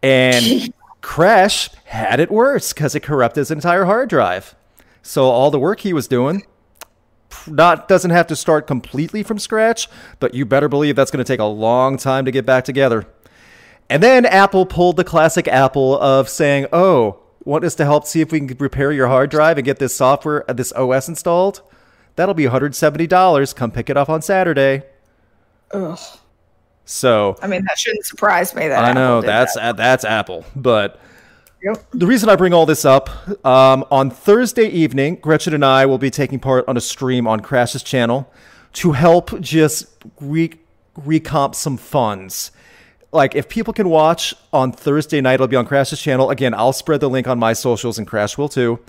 And 0.02 0.74
Crash 1.02 1.70
had 1.84 2.22
it 2.22 2.32
worse 2.32 2.72
because 2.72 2.96
it 2.96 3.02
corrupted 3.02 3.42
his 3.42 3.52
entire 3.52 3.84
hard 3.84 4.10
drive. 4.10 4.56
So 5.04 5.26
all 5.26 5.52
the 5.52 5.60
work 5.60 5.82
he 5.82 5.92
was 5.92 6.08
doing 6.08 6.46
not 7.46 7.90
doesn't 7.90 8.12
have 8.12 8.28
to 8.28 8.36
start 8.38 8.68
completely 8.68 9.22
from 9.22 9.38
scratch, 9.38 9.90
but 10.20 10.34
you 10.34 10.46
better 10.46 10.70
believe 10.70 10.96
that's 10.96 11.12
going 11.12 11.24
to 11.24 11.28
take 11.28 11.40
a 11.42 11.46
long 11.46 11.98
time 11.98 12.24
to 12.24 12.32
get 12.32 12.46
back 12.46 12.64
together. 12.64 13.06
And 13.90 14.02
then 14.02 14.26
Apple 14.26 14.66
pulled 14.66 14.96
the 14.96 15.04
classic 15.04 15.50
Apple 15.50 16.00
of 16.00 16.30
saying, 16.30 16.68
"Oh, 16.72 17.20
want 17.44 17.66
us 17.66 17.76
to 17.76 17.84
help 17.84 18.06
see 18.06 18.22
if 18.22 18.32
we 18.32 18.40
can 18.40 18.58
repair 18.58 18.94
your 18.94 19.08
hard 19.08 19.30
drive 19.30 19.58
and 19.58 19.66
get 19.66 19.80
this 19.80 19.94
software, 19.94 20.50
uh, 20.50 20.54
this 20.54 20.72
OS 20.72 21.10
installed? 21.10 21.62
That'll 22.16 22.34
be 22.36 22.46
$170. 22.46 23.56
Come 23.56 23.72
pick 23.72 23.90
it 23.90 23.98
up 23.98 24.10
on 24.10 24.22
Saturday." 24.22 24.84
Ugh. 25.72 26.00
So 26.86 27.38
I 27.42 27.48
mean, 27.48 27.64
that 27.68 27.78
shouldn't 27.78 28.06
surprise 28.06 28.54
me. 28.54 28.68
That 28.68 28.84
I 28.84 28.92
know 28.94 29.20
Apple 29.20 29.28
that's 29.28 29.56
that. 29.56 29.78
that's 29.78 30.04
Apple, 30.04 30.46
but 30.56 31.00
Yep. 31.64 31.86
the 31.94 32.08
reason 32.08 32.28
I 32.28 32.36
bring 32.36 32.54
all 32.54 32.66
this 32.66 32.84
up, 32.86 33.10
um, 33.46 33.86
on 33.92 34.10
Thursday 34.10 34.66
evening, 34.68 35.16
Gretchen 35.22 35.54
and 35.54 35.64
I 35.64 35.86
will 35.86 36.00
be 36.00 36.10
taking 36.10 36.40
part 36.40 36.68
on 36.68 36.76
a 36.76 36.82
stream 36.82 37.28
on 37.28 37.40
Crash's 37.42 37.84
channel 37.84 38.32
to 38.74 38.94
help 38.94 39.40
just 39.40 39.86
re- 40.20 40.60
recomp 41.00 41.54
some 41.56 41.78
funds. 41.78 42.52
Like, 43.14 43.36
if 43.36 43.48
people 43.48 43.74
can 43.74 43.90
watch 43.90 44.34
on 44.52 44.72
Thursday 44.72 45.22
night, 45.22 45.36
it'll 45.36 45.48
be 45.48 45.56
on 45.56 45.68
Crash's 45.68 46.02
channel. 46.02 46.30
Again, 46.32 46.54
I'll 46.56 46.74
spread 46.74 47.00
the 47.00 47.10
link 47.10 47.28
on 47.28 47.38
my 47.38 47.54
socials, 47.54 47.98
and 48.00 48.08
Crash 48.08 48.38
will 48.40 48.50
too, 48.50 48.80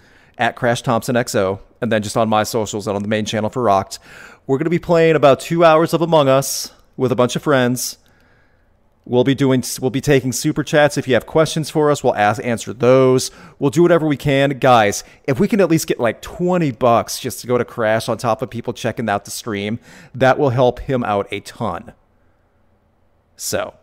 at 0.42 0.56
Crash 0.56 0.82
Thompson 0.82 1.14
XO, 1.14 1.60
and 1.80 1.92
then 1.92 2.02
just 2.02 2.16
on 2.16 2.28
my 2.28 2.42
socials 2.42 2.88
and 2.88 2.96
on 2.96 3.02
the 3.02 3.08
main 3.08 3.24
channel 3.24 3.48
for 3.48 3.62
Rocked. 3.62 4.00
We're 4.44 4.58
going 4.58 4.64
to 4.64 4.70
be 4.70 4.80
playing 4.80 5.14
about 5.14 5.38
two 5.38 5.64
hours 5.64 5.94
of 5.94 6.02
Among 6.02 6.28
Us 6.28 6.72
with 6.96 7.12
a 7.12 7.14
bunch 7.14 7.36
of 7.36 7.44
friends. 7.44 7.96
We'll 9.04 9.22
be 9.22 9.36
doing 9.36 9.62
we'll 9.80 9.90
be 9.90 10.00
taking 10.00 10.32
super 10.32 10.64
chats 10.64 10.96
if 10.96 11.06
you 11.06 11.14
have 11.14 11.26
questions 11.26 11.70
for 11.70 11.92
us, 11.92 12.02
we'll 12.02 12.16
ask 12.16 12.44
answer 12.44 12.72
those. 12.72 13.30
We'll 13.60 13.70
do 13.70 13.82
whatever 13.82 14.04
we 14.04 14.16
can. 14.16 14.58
Guys, 14.58 15.04
if 15.28 15.38
we 15.38 15.46
can 15.46 15.60
at 15.60 15.70
least 15.70 15.86
get 15.86 16.00
like 16.00 16.20
20 16.22 16.72
bucks 16.72 17.20
just 17.20 17.40
to 17.40 17.46
go 17.46 17.56
to 17.56 17.64
Crash 17.64 18.08
on 18.08 18.18
top 18.18 18.42
of 18.42 18.50
people 18.50 18.72
checking 18.72 19.08
out 19.08 19.24
the 19.24 19.30
stream, 19.30 19.78
that 20.12 20.40
will 20.40 20.50
help 20.50 20.80
him 20.80 21.04
out 21.04 21.28
a 21.30 21.38
ton. 21.38 21.92
So, 23.36 23.74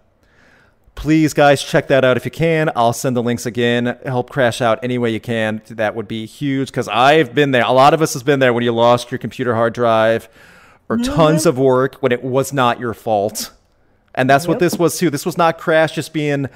please 0.99 1.33
guys 1.33 1.63
check 1.63 1.87
that 1.87 2.03
out 2.03 2.17
if 2.17 2.25
you 2.25 2.31
can. 2.31 2.69
I'll 2.75 2.91
send 2.91 3.15
the 3.15 3.23
links 3.23 3.45
again. 3.45 3.97
Help 4.05 4.29
Crash 4.29 4.59
out 4.59 4.79
any 4.83 4.97
way 4.97 5.11
you 5.11 5.21
can. 5.21 5.61
That 5.69 5.95
would 5.95 6.09
be 6.09 6.25
huge 6.25 6.73
cuz 6.73 6.89
I've 6.89 7.33
been 7.33 7.51
there. 7.51 7.63
A 7.63 7.71
lot 7.71 7.93
of 7.93 8.01
us 8.01 8.11
has 8.13 8.21
been 8.21 8.39
there 8.39 8.51
when 8.51 8.65
you 8.65 8.73
lost 8.73 9.09
your 9.09 9.17
computer 9.17 9.55
hard 9.55 9.73
drive 9.73 10.27
or 10.89 10.97
tons 10.97 11.45
of 11.45 11.57
work 11.57 11.95
when 12.01 12.11
it 12.11 12.21
was 12.21 12.51
not 12.51 12.81
your 12.81 12.93
fault. 12.93 13.51
And 14.13 14.29
that's 14.29 14.45
what 14.45 14.59
this 14.59 14.77
was 14.77 14.97
too. 14.97 15.09
This 15.09 15.25
was 15.25 15.37
not 15.37 15.57
Crash 15.57 15.93
just 15.93 16.11
being 16.11 16.47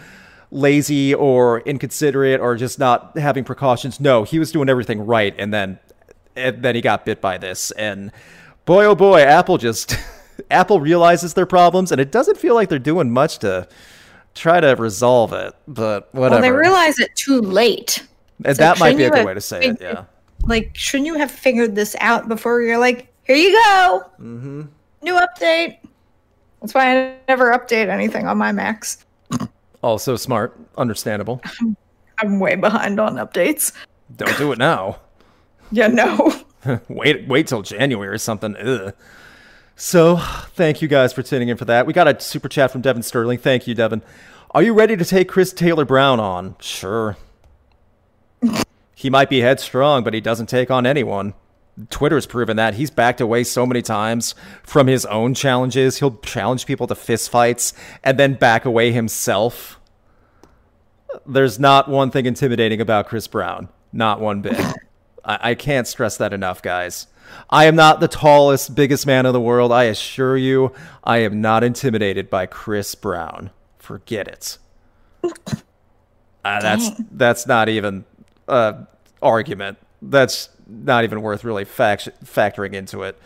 lazy 0.51 1.13
or 1.13 1.61
inconsiderate 1.61 2.41
or 2.41 2.57
just 2.57 2.77
not 2.79 3.17
having 3.17 3.45
precautions. 3.45 4.01
No, 4.01 4.23
he 4.23 4.39
was 4.39 4.51
doing 4.51 4.67
everything 4.67 5.05
right, 5.05 5.33
and 5.37 5.53
then 5.53 5.79
and 6.35 6.61
then 6.61 6.75
he 6.75 6.81
got 6.81 7.05
bit 7.05 7.21
by 7.21 7.37
this. 7.37 7.71
And 7.71 8.11
boy, 8.65 8.83
oh 8.83 8.95
boy, 8.95 9.21
Apple 9.21 9.57
just 9.57 9.95
Apple 10.51 10.81
realizes 10.81 11.33
their 11.33 11.45
problems, 11.45 11.93
and 11.93 12.01
it 12.01 12.11
doesn't 12.11 12.37
feel 12.37 12.55
like 12.55 12.67
they're 12.67 12.77
doing 12.77 13.09
much 13.09 13.39
to 13.39 13.69
try 14.36 14.59
to 14.59 14.75
resolve 14.75 15.34
it. 15.34 15.53
But 15.67 16.13
whatever. 16.13 16.36
Well, 16.36 16.41
they 16.41 16.51
realize 16.51 16.99
it 16.99 17.15
too 17.15 17.41
late. 17.41 18.05
It's 18.45 18.59
that 18.59 18.79
might 18.79 18.97
be 18.97 19.03
a 19.03 19.09
good 19.09 19.25
way 19.25 19.34
to 19.34 19.41
say 19.41 19.65
it. 19.65 19.77
Yeah. 19.81 20.05
Like, 20.45 20.71
shouldn't 20.75 21.07
you 21.07 21.15
have 21.15 21.31
figured 21.31 21.75
this 21.75 21.95
out 21.99 22.27
before 22.27 22.61
you're 22.61 22.77
like, 22.77 23.07
here 23.23 23.36
you 23.38 23.51
go, 23.53 24.03
Mm-hmm. 24.19 24.63
new 25.01 25.13
update? 25.13 25.77
That's 26.61 26.73
why 26.73 26.97
I 26.97 27.15
never 27.27 27.51
update 27.57 27.88
anything 27.88 28.27
on 28.27 28.38
my 28.38 28.51
Macs. 28.51 29.05
Also 29.81 30.15
smart, 30.15 30.57
understandable. 30.77 31.41
I'm 32.19 32.39
way 32.39 32.55
behind 32.55 33.01
on 33.01 33.15
updates. 33.15 33.73
Don't 34.15 34.38
do 34.38 34.51
it 34.53 34.57
now. 34.57 34.99
Yeah, 35.71 35.88
no. 35.88 36.31
wait, 36.88 37.27
wait 37.27 37.47
till 37.47 37.63
January 37.63 38.07
or 38.09 38.17
something. 38.19 38.55
Ugh. 38.57 38.93
So, 39.76 40.17
thank 40.17 40.82
you 40.82 40.88
guys 40.88 41.13
for 41.13 41.24
tuning 41.24 41.49
in 41.49 41.57
for 41.57 41.65
that. 41.65 41.88
We 41.88 41.93
got 41.93 42.07
a 42.07 42.19
super 42.19 42.47
chat 42.47 42.71
from 42.71 42.82
Devin 42.82 43.01
Sterling. 43.03 43.39
Thank 43.39 43.67
you, 43.67 43.74
Devin. 43.74 44.03
Are 44.51 44.61
you 44.61 44.74
ready 44.74 44.95
to 44.95 45.03
take 45.03 45.28
Chris 45.28 45.51
Taylor 45.51 45.84
Brown 45.84 46.19
on? 46.19 46.55
Sure. 46.59 47.17
he 48.93 49.09
might 49.09 49.30
be 49.30 49.41
headstrong, 49.41 50.03
but 50.03 50.13
he 50.13 50.21
doesn't 50.21 50.45
take 50.45 50.69
on 50.69 50.86
anyone. 50.86 51.34
Twitter's 51.89 52.28
proven 52.28 52.57
that. 52.57 52.76
He's 52.76 52.91
backed 52.91 53.19
away 53.19 53.43
so 53.43 53.65
many 53.65 53.82
times 53.82 54.36
from 54.61 54.86
his 54.86 55.07
own 55.07 55.34
challenges. 55.34 55.97
He'll 55.97 56.17
challenge 56.17 56.67
people 56.67 56.86
to 56.86 56.93
fistfights 56.93 57.74
and 58.03 58.19
then 58.19 58.36
back 58.36 58.65
away 58.65 58.91
himself. 58.91 59.80
There's 61.26 61.59
not 61.59 61.89
one 61.89 62.11
thing 62.11 62.28
intimidating 62.28 62.80
about 62.80 63.07
Chris 63.07 63.28
Brown. 63.28 63.69
Not 63.91 64.21
one 64.21 64.41
bit. 64.41 64.59
I, 65.26 65.51
I 65.51 65.55
can't 65.55 65.88
stress 65.88 66.17
that 66.17 66.32
enough, 66.32 66.61
guys. 66.61 67.07
I 67.49 67.65
am 67.65 67.76
not 67.76 67.99
the 67.99 68.07
tallest, 68.07 68.74
biggest 68.76 69.05
man 69.05 69.26
in 69.26 69.34
the 69.34 69.41
world. 69.41 69.71
I 69.71 69.84
assure 69.84 70.38
you, 70.38 70.74
I 71.03 71.19
am 71.19 71.41
not 71.41 71.63
intimidated 71.63 72.30
by 72.30 72.45
Chris 72.45 72.95
Brown. 72.95 73.51
Forget 73.78 74.28
it. 74.28 74.57
Uh, 76.45 76.59
that's 76.59 76.89
that's 77.11 77.47
not 77.47 77.69
even 77.69 78.03
uh, 78.47 78.74
argument. 79.21 79.78
That's 80.01 80.49
not 80.67 81.03
even 81.03 81.21
worth 81.21 81.43
really 81.43 81.65
fact- 81.65 82.09
factoring 82.26 82.74
into 82.74 83.03
it. 83.03 83.17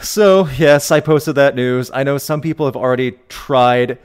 So 0.00 0.48
yes, 0.56 0.90
I 0.90 1.00
posted 1.00 1.36
that 1.36 1.54
news. 1.54 1.90
I 1.94 2.02
know 2.02 2.18
some 2.18 2.40
people 2.40 2.66
have 2.66 2.76
already 2.76 3.12
tried 3.28 3.98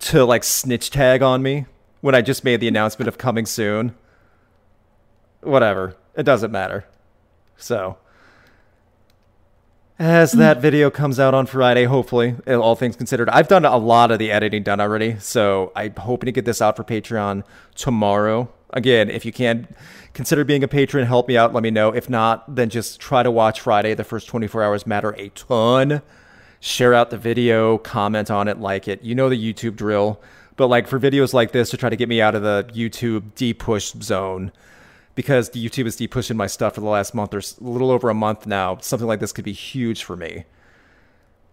to 0.00 0.24
like 0.24 0.44
snitch 0.44 0.90
tag 0.90 1.22
on 1.22 1.42
me 1.42 1.66
when 2.00 2.14
I 2.14 2.22
just 2.22 2.42
made 2.44 2.60
the 2.60 2.68
announcement 2.68 3.08
of 3.08 3.18
coming 3.18 3.46
soon. 3.46 3.94
Whatever, 5.40 5.96
it 6.16 6.24
doesn't 6.24 6.50
matter. 6.50 6.86
So 7.56 7.98
as 9.98 10.32
that 10.32 10.60
video 10.60 10.90
comes 10.90 11.18
out 11.18 11.34
on 11.34 11.46
Friday, 11.46 11.84
hopefully, 11.84 12.36
uh, 12.46 12.60
all 12.60 12.76
things 12.76 12.96
considered, 12.96 13.28
I've 13.30 13.48
done 13.48 13.64
a 13.64 13.76
lot 13.76 14.10
of 14.10 14.18
the 14.18 14.30
editing 14.30 14.62
done 14.62 14.80
already, 14.80 15.18
so 15.18 15.72
I'm 15.74 15.94
hoping 15.96 16.26
to 16.26 16.32
get 16.32 16.44
this 16.44 16.60
out 16.60 16.76
for 16.76 16.84
Patreon 16.84 17.44
tomorrow. 17.74 18.48
Again, 18.70 19.08
if 19.08 19.24
you 19.24 19.32
can 19.32 19.68
consider 20.12 20.44
being 20.44 20.62
a 20.62 20.68
patron, 20.68 21.06
help 21.06 21.28
me 21.28 21.36
out, 21.36 21.54
let 21.54 21.62
me 21.62 21.70
know. 21.70 21.94
If 21.94 22.10
not, 22.10 22.56
then 22.56 22.68
just 22.68 23.00
try 23.00 23.22
to 23.22 23.30
watch 23.30 23.60
Friday. 23.60 23.94
The 23.94 24.04
first 24.04 24.28
24 24.28 24.62
hours 24.62 24.86
matter 24.86 25.14
a 25.16 25.30
ton. 25.30 26.02
Share 26.60 26.92
out 26.92 27.10
the 27.10 27.18
video, 27.18 27.78
comment 27.78 28.30
on 28.30 28.48
it, 28.48 28.58
like 28.58 28.88
it. 28.88 29.02
You 29.02 29.14
know 29.14 29.28
the 29.28 29.52
YouTube 29.52 29.76
drill. 29.76 30.20
But 30.56 30.66
like 30.66 30.88
for 30.88 30.98
videos 30.98 31.32
like 31.32 31.52
this 31.52 31.70
to 31.70 31.76
try 31.76 31.90
to 31.90 31.96
get 31.96 32.08
me 32.08 32.20
out 32.20 32.34
of 32.34 32.42
the 32.42 32.68
YouTube 32.72 33.34
de-push 33.34 33.92
zone, 34.02 34.52
because 35.16 35.50
the 35.50 35.64
YouTube 35.64 35.86
is 35.86 35.96
de-pushing 35.96 36.36
my 36.36 36.46
stuff 36.46 36.74
for 36.74 36.80
the 36.80 36.86
last 36.86 37.14
month 37.14 37.34
or 37.34 37.38
a 37.38 37.42
little 37.60 37.90
over 37.90 38.08
a 38.08 38.14
month 38.14 38.46
now. 38.46 38.78
Something 38.80 39.08
like 39.08 39.18
this 39.18 39.32
could 39.32 39.44
be 39.44 39.52
huge 39.52 40.04
for 40.04 40.14
me. 40.14 40.44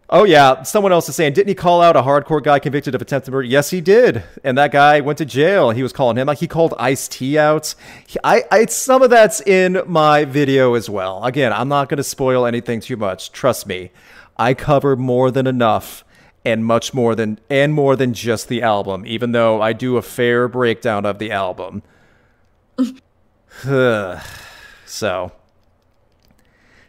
Oh 0.09 0.25
yeah, 0.25 0.61
someone 0.63 0.91
else 0.91 1.07
is 1.09 1.15
saying, 1.15 1.33
didn't 1.33 1.47
he 1.47 1.55
call 1.55 1.81
out 1.81 1.95
a 1.95 2.01
hardcore 2.01 2.43
guy 2.43 2.59
convicted 2.59 2.93
of 2.93 3.01
attempted 3.01 3.31
murder? 3.31 3.47
Yes, 3.47 3.71
he 3.71 3.79
did, 3.81 4.23
and 4.43 4.57
that 4.57 4.71
guy 4.71 4.99
went 4.99 5.17
to 5.19 5.25
jail. 5.25 5.71
He 5.71 5.81
was 5.81 5.93
calling 5.93 6.17
him 6.17 6.27
like 6.27 6.39
he 6.39 6.47
called 6.47 6.75
Ice 6.77 7.07
T 7.07 7.39
out. 7.39 7.73
He, 8.05 8.19
I, 8.23 8.43
I, 8.51 8.65
some 8.65 9.01
of 9.01 9.09
that's 9.09 9.41
in 9.41 9.81
my 9.87 10.25
video 10.25 10.75
as 10.75 10.89
well. 10.89 11.23
Again, 11.23 11.53
I'm 11.53 11.69
not 11.69 11.87
going 11.89 11.97
to 11.97 12.03
spoil 12.03 12.45
anything 12.45 12.81
too 12.81 12.97
much. 12.97 13.31
Trust 13.31 13.65
me, 13.65 13.91
I 14.37 14.53
cover 14.53 14.97
more 14.97 15.31
than 15.31 15.47
enough, 15.47 16.03
and 16.45 16.65
much 16.65 16.93
more 16.93 17.15
than 17.15 17.39
and 17.49 17.73
more 17.73 17.95
than 17.95 18.13
just 18.13 18.49
the 18.49 18.61
album. 18.61 19.05
Even 19.07 19.31
though 19.31 19.61
I 19.61 19.71
do 19.71 19.95
a 19.95 20.01
fair 20.01 20.49
breakdown 20.49 21.05
of 21.05 21.17
the 21.17 21.31
album. 21.31 21.81
so, 24.85 25.31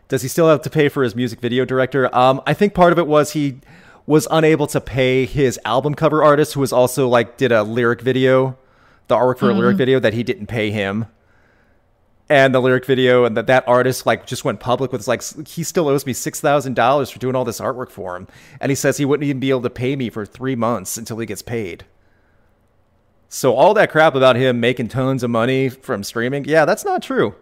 does 0.08 0.22
he 0.22 0.28
still 0.28 0.48
have 0.48 0.62
to 0.62 0.70
pay 0.70 0.88
for 0.88 1.02
his 1.02 1.14
music 1.14 1.40
video 1.40 1.64
director? 1.64 2.14
Um, 2.14 2.42
I 2.46 2.54
think 2.54 2.74
part 2.74 2.92
of 2.92 2.98
it 2.98 3.06
was 3.06 3.32
he 3.32 3.60
was 4.06 4.28
unable 4.30 4.66
to 4.68 4.80
pay 4.80 5.24
his 5.24 5.58
album 5.64 5.94
cover 5.94 6.22
artist, 6.22 6.54
who 6.54 6.60
was 6.60 6.72
also 6.72 7.08
like 7.08 7.36
did 7.36 7.52
a 7.52 7.62
lyric 7.62 8.00
video, 8.00 8.58
the 9.08 9.16
artwork 9.16 9.38
for 9.38 9.46
mm-hmm. 9.46 9.56
a 9.56 9.60
lyric 9.60 9.74
mm-hmm. 9.74 9.78
video 9.78 10.00
that 10.00 10.14
he 10.14 10.22
didn't 10.22 10.46
pay 10.46 10.70
him. 10.70 11.06
And 12.28 12.54
the 12.54 12.60
lyric 12.60 12.86
video, 12.86 13.24
and 13.24 13.36
that 13.36 13.46
that 13.48 13.68
artist 13.68 14.06
like 14.06 14.26
just 14.26 14.44
went 14.44 14.58
public 14.58 14.92
with 14.92 15.06
like 15.06 15.22
he 15.46 15.62
still 15.62 15.88
owes 15.88 16.06
me 16.06 16.14
six 16.14 16.40
thousand 16.40 16.74
dollars 16.74 17.10
for 17.10 17.18
doing 17.18 17.36
all 17.36 17.44
this 17.44 17.60
artwork 17.60 17.90
for 17.90 18.16
him, 18.16 18.28
and 18.60 18.70
he 18.70 18.76
says 18.76 18.96
he 18.96 19.04
wouldn't 19.04 19.28
even 19.28 19.40
be 19.40 19.50
able 19.50 19.60
to 19.62 19.70
pay 19.70 19.94
me 19.94 20.08
for 20.08 20.24
three 20.24 20.56
months 20.56 20.96
until 20.96 21.18
he 21.18 21.26
gets 21.26 21.42
paid. 21.42 21.84
So 23.34 23.56
all 23.56 23.74
that 23.74 23.90
crap 23.90 24.14
about 24.14 24.36
him 24.36 24.60
making 24.60 24.86
tons 24.86 25.24
of 25.24 25.30
money 25.30 25.68
from 25.68 26.04
streaming, 26.04 26.44
yeah, 26.44 26.64
that's 26.64 26.84
not 26.84 27.02
true. 27.02 27.34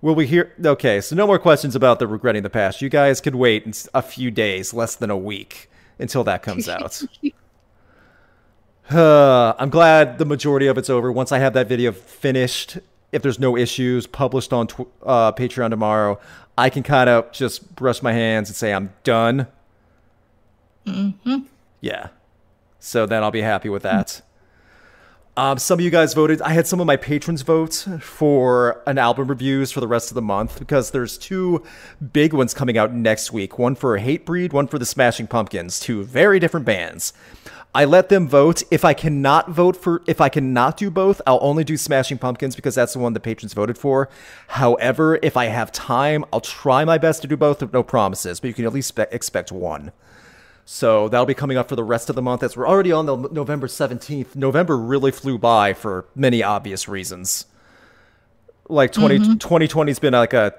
Will 0.00 0.14
we 0.14 0.26
hear? 0.26 0.54
Okay, 0.64 1.02
so 1.02 1.14
no 1.14 1.26
more 1.26 1.38
questions 1.38 1.76
about 1.76 1.98
the 1.98 2.06
regretting 2.06 2.42
the 2.42 2.48
past. 2.48 2.80
You 2.80 2.88
guys 2.88 3.20
could 3.20 3.34
wait 3.34 3.86
a 3.92 4.00
few 4.00 4.30
days, 4.30 4.72
less 4.72 4.96
than 4.96 5.10
a 5.10 5.16
week, 5.16 5.70
until 5.98 6.24
that 6.24 6.42
comes 6.42 6.70
out. 6.70 7.02
uh, 8.90 9.52
I'm 9.58 9.68
glad 9.68 10.16
the 10.16 10.24
majority 10.24 10.68
of 10.68 10.78
it's 10.78 10.88
over. 10.88 11.12
Once 11.12 11.30
I 11.30 11.38
have 11.38 11.52
that 11.52 11.68
video 11.68 11.92
finished, 11.92 12.78
if 13.12 13.20
there's 13.20 13.38
no 13.38 13.58
issues, 13.58 14.06
published 14.06 14.54
on 14.54 14.68
tw- 14.68 14.88
uh, 15.02 15.32
Patreon 15.32 15.68
tomorrow, 15.68 16.18
I 16.56 16.70
can 16.70 16.82
kind 16.82 17.10
of 17.10 17.30
just 17.30 17.76
brush 17.76 18.00
my 18.00 18.14
hands 18.14 18.48
and 18.48 18.56
say 18.56 18.72
I'm 18.72 18.94
done. 19.04 19.48
Mm-hmm. 20.86 21.40
Yeah. 21.82 22.08
So 22.78 23.06
then 23.06 23.22
I'll 23.22 23.30
be 23.30 23.42
happy 23.42 23.68
with 23.68 23.82
that. 23.82 24.22
Um, 25.38 25.58
some 25.58 25.78
of 25.78 25.84
you 25.84 25.90
guys 25.90 26.14
voted. 26.14 26.40
I 26.40 26.50
had 26.50 26.66
some 26.66 26.80
of 26.80 26.86
my 26.86 26.96
patrons 26.96 27.42
vote 27.42 27.86
for 28.00 28.82
an 28.86 28.96
album 28.96 29.28
reviews 29.28 29.70
for 29.70 29.80
the 29.80 29.86
rest 29.86 30.10
of 30.10 30.14
the 30.14 30.22
month 30.22 30.58
because 30.58 30.92
there's 30.92 31.18
two 31.18 31.62
big 32.12 32.32
ones 32.32 32.54
coming 32.54 32.78
out 32.78 32.94
next 32.94 33.34
week. 33.34 33.58
One 33.58 33.74
for 33.74 33.98
Hatebreed, 33.98 34.54
one 34.54 34.66
for 34.66 34.78
the 34.78 34.86
Smashing 34.86 35.26
Pumpkins. 35.26 35.78
Two 35.78 36.04
very 36.04 36.38
different 36.38 36.64
bands. 36.64 37.12
I 37.74 37.84
let 37.84 38.08
them 38.08 38.26
vote. 38.26 38.62
If 38.70 38.86
I 38.86 38.94
cannot 38.94 39.50
vote 39.50 39.76
for, 39.76 40.02
if 40.06 40.22
I 40.22 40.30
cannot 40.30 40.78
do 40.78 40.90
both, 40.90 41.20
I'll 41.26 41.40
only 41.42 41.64
do 41.64 41.76
Smashing 41.76 42.16
Pumpkins 42.16 42.56
because 42.56 42.74
that's 42.74 42.94
the 42.94 42.98
one 42.98 43.12
the 43.12 43.20
patrons 43.20 43.52
voted 43.52 43.76
for. 43.76 44.08
However, 44.48 45.18
if 45.22 45.36
I 45.36 45.46
have 45.46 45.70
time, 45.70 46.24
I'll 46.32 46.40
try 46.40 46.86
my 46.86 46.96
best 46.96 47.20
to 47.20 47.28
do 47.28 47.36
both. 47.36 47.60
No 47.74 47.82
promises, 47.82 48.40
but 48.40 48.48
you 48.48 48.54
can 48.54 48.64
at 48.64 48.72
least 48.72 48.98
expect 48.98 49.52
one. 49.52 49.92
So 50.68 51.08
that'll 51.08 51.26
be 51.26 51.34
coming 51.34 51.56
up 51.56 51.68
for 51.68 51.76
the 51.76 51.84
rest 51.84 52.10
of 52.10 52.16
the 52.16 52.22
month 52.22 52.42
as 52.42 52.56
we're 52.56 52.68
already 52.68 52.90
on 52.90 53.06
the 53.06 53.16
November 53.16 53.68
17th. 53.68 54.34
November 54.34 54.76
really 54.76 55.12
flew 55.12 55.38
by 55.38 55.72
for 55.72 56.06
many 56.16 56.42
obvious 56.42 56.88
reasons. 56.88 57.46
Like 58.68 58.90
20, 58.90 59.18
mm-hmm. 59.18 59.32
2020's 59.34 60.00
been 60.00 60.12
like 60.12 60.32
a 60.32 60.54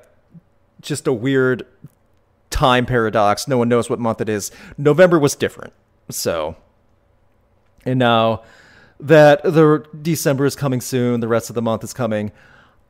just 0.80 1.08
a 1.08 1.14
weird 1.14 1.68
time 2.50 2.86
paradox. 2.86 3.50
No 3.50 3.58
one 3.58 3.68
knows 3.68 3.90
what 3.90 4.00
month 4.00 4.22
it 4.22 4.30
is. 4.30 4.50
November 4.78 5.20
was 5.20 5.36
different. 5.36 5.74
So 6.10 6.56
and 7.86 8.00
now 8.00 8.44
that 9.02 9.44
the 9.44 9.86
December 10.02 10.46
is 10.46 10.56
coming 10.56 10.80
soon, 10.80 11.20
the 11.20 11.28
rest 11.28 11.50
of 11.50 11.54
the 11.54 11.62
month 11.62 11.84
is 11.84 11.94
coming. 11.94 12.32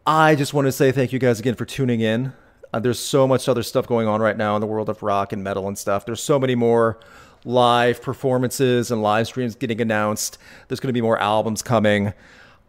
I 0.05 0.36
just 0.36 0.53
want 0.53 0.68
to 0.68 0.72
say 0.72 0.91
thank 0.91 1.11
you 1.11 1.20
guys 1.20 1.39
again 1.39 1.55
for 1.55 1.65
tuning 1.65 1.99
in. 1.99 2.34
Uh, 2.74 2.80
there's 2.80 2.99
so 2.99 3.28
much 3.28 3.47
other 3.47 3.63
stuff 3.63 3.88
going 3.88 4.07
on 4.07 4.22
right 4.22 4.38
now 4.38 4.55
in 4.55 4.61
the 4.61 4.68
world 4.68 4.89
of 4.89 5.01
rock 5.01 5.34
and 5.34 5.43
metal 5.43 5.68
and 5.68 5.78
stuff. 5.78 6.05
There's 6.05 6.22
so 6.22 6.39
many 6.39 6.55
more 6.55 6.99
live 7.45 8.01
performances 8.01 8.91
and 8.91 9.01
live 9.01 9.28
streams 9.28 9.55
getting 9.55 9.80
announced. 9.80 10.38
There's 10.68 10.80
going 10.80 10.89
to 10.89 10.93
be 10.93 11.01
more 11.01 11.18
albums 11.18 11.61
coming. 11.61 12.13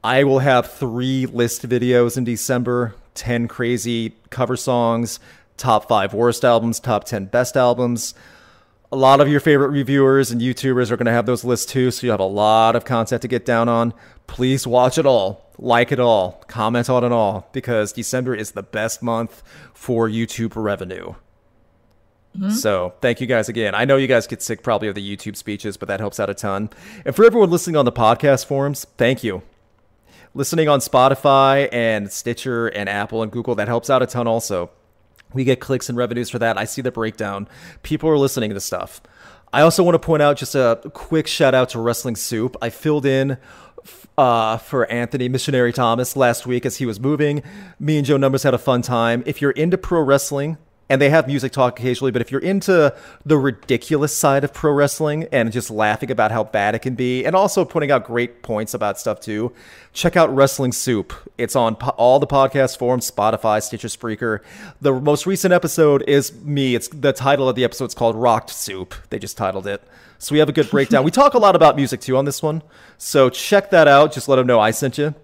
I 0.05 0.25
will 0.25 0.39
have 0.39 0.71
three 0.71 1.27
list 1.27 1.69
videos 1.69 2.17
in 2.17 2.25
December 2.25 2.95
10 3.15 3.49
crazy 3.49 4.15
cover 4.31 4.57
songs, 4.57 5.19
top 5.57 5.89
five 5.89 6.15
worst 6.15 6.45
albums, 6.45 6.79
top 6.79 7.05
10 7.05 7.27
best 7.27 7.57
albums. 7.57 8.15
A 8.91 8.97
lot 8.97 9.21
of 9.21 9.29
your 9.29 9.41
favorite 9.41 9.69
reviewers 9.69 10.31
and 10.31 10.41
YouTubers 10.41 10.91
are 10.91 10.97
going 10.97 11.07
to 11.07 11.13
have 11.13 11.27
those 11.27 11.45
lists 11.45 11.71
too, 11.71 11.91
so 11.91 12.07
you 12.07 12.11
have 12.11 12.21
a 12.21 12.25
lot 12.25 12.75
of 12.75 12.85
content 12.87 13.21
to 13.23 13.29
get 13.29 13.45
down 13.45 13.69
on. 13.69 13.93
Please 14.27 14.67
watch 14.67 14.97
it 14.97 15.05
all 15.05 15.49
like 15.59 15.93
it 15.93 16.01
all, 16.01 16.45
comment 16.47 16.89
on 16.89 17.05
it 17.05 17.13
all, 17.13 17.49
because 17.53 17.93
December 17.93 18.35
is 18.35 18.53
the 18.53 18.63
best 18.63 19.03
month 19.03 19.43
for 19.75 20.09
YouTube 20.09 20.53
revenue. 20.55 21.15
Mm-hmm. 22.37 22.51
So 22.51 22.95
thank 23.01 23.21
you 23.21 23.27
guys 23.27 23.49
again. 23.49 23.75
I 23.75 23.85
know 23.85 23.97
you 23.97 24.07
guys 24.07 24.27
get 24.27 24.41
sick 24.41 24.63
probably 24.63 24.89
of 24.89 24.95
the 24.95 25.17
YouTube 25.17 25.37
speeches, 25.37 25.77
but 25.77 25.89
that 25.89 26.01
helps 26.01 26.21
out 26.21 26.31
a 26.31 26.35
ton. 26.35 26.71
And 27.05 27.15
for 27.15 27.25
everyone 27.25 27.51
listening 27.51 27.77
on 27.77 27.85
the 27.85 27.93
podcast 27.93 28.47
forums, 28.47 28.87
thank 28.97 29.25
you. 29.25 29.43
Listening 30.35 30.69
on 30.69 30.79
Spotify 30.79 31.69
and 31.73 32.13
Stitcher 32.13 32.69
and 32.69 32.89
Apple 32.89 33.23
and 33.23 33.33
Google, 33.33 33.55
that 33.57 33.67
helps 33.67 33.91
out 33.91 34.03
a 34.03 34.07
ton 34.07 34.29
also. 34.29 34.71
We 35.35 35.45
get 35.45 35.61
clicks 35.61 35.89
and 35.89 35.99
revenues 35.99 36.31
for 36.31 36.39
that. 36.39 36.59
I 36.59 36.65
see 36.65 36.83
the 36.83 36.93
breakdown. 36.93 37.49
People 37.83 38.09
are 38.09 38.19
listening 38.19 38.51
to 38.55 38.61
stuff. 38.61 39.01
I 39.53 39.63
also 39.63 39.83
want 39.83 39.95
to 39.95 39.99
point 39.99 40.23
out 40.23 40.37
just 40.37 40.55
a 40.55 40.81
quick 40.93 41.27
shout 41.27 41.55
out 41.55 41.71
to 41.71 41.81
Wrestling 41.81 42.17
Soup. 42.17 42.57
I 42.61 42.71
filled 42.71 43.07
in 43.07 43.39
uh, 44.17 44.59
for 44.59 44.91
Anthony 44.91 45.29
Missionary 45.29 45.73
Thomas 45.73 46.17
last 46.17 46.47
week 46.47 46.67
as 46.67 46.77
he 46.77 46.87
was 46.87 47.01
moving. 47.01 47.43
Me 47.79 47.97
and 47.97 48.07
Joe 48.07 48.17
Numbers 48.17 48.43
had 48.43 48.53
a 48.53 48.59
fun 48.59 48.83
time. 48.83 49.23
If 49.27 49.41
you're 49.41 49.53
into 49.53 49.79
pro 49.79 50.03
wrestling, 50.03 50.59
and 50.89 51.01
they 51.01 51.11
have 51.11 51.27
music 51.27 51.53
talk 51.53 51.79
occasionally. 51.79 52.11
But 52.11 52.23
if 52.23 52.33
you're 52.33 52.41
into 52.41 52.95
the 53.25 53.39
ridiculous 53.39 54.17
side 54.17 54.45
of 54.45 54.53
pro 54.53 54.73
wrestling 54.73 55.29
and 55.33 55.53
just 55.53 55.71
laughing 55.71 56.11
about 56.11 56.31
how 56.31 56.45
bad 56.45 56.75
it 56.75 56.81
can 56.81 56.95
be, 56.95 57.25
and 57.25 57.37
also 57.37 57.65
putting 57.65 57.91
out 57.91 58.05
great 58.05 58.43
points 58.43 58.75
about 58.75 58.99
stuff 58.99 59.21
too, 59.21 59.53
check 59.93 60.17
out 60.17 60.35
Wrestling 60.35 60.73
Soup. 60.73 61.13
It's 61.37 61.57
on 61.57 61.77
po- 61.77 61.91
all 61.91 62.19
the 62.19 62.27
podcast 62.27 62.79
forums, 62.79 63.11
Spotify, 63.11 63.63
Stitcher, 63.63 63.89
Spreaker. 63.89 64.41
The 64.81 64.93
most 64.93 65.27
recent 65.27 65.53
episode 65.53 66.03
is 66.09 66.35
me. 66.43 66.75
It's 66.75 66.89
the 66.89 67.13
title 67.13 67.49
of 67.49 67.57
the 67.57 67.65
episode 67.65 67.87
is 67.87 67.95
called 67.95 68.17
Rocked 68.17 68.51
Soup. 68.51 68.95
They 69.11 69.19
just 69.19 69.37
titled 69.37 69.67
it. 69.67 69.83
So 70.19 70.33
we 70.33 70.41
have 70.41 70.49
a 70.49 70.53
good 70.53 70.69
breakdown. 70.71 71.05
we 71.05 71.13
talk 71.13 71.35
a 71.35 71.39
lot 71.39 71.55
about 71.55 71.77
music 71.77 72.01
too 72.01 72.17
on 72.17 72.25
this 72.25 72.43
one. 72.43 72.63
So 72.97 73.31
check 73.31 73.71
that 73.71 73.87
out. 73.87 74.13
Just 74.13 74.29
let 74.29 74.37
them 74.37 74.47
know 74.47 74.59
I 74.59 74.73
sent 74.73 74.99
you. 74.99 75.15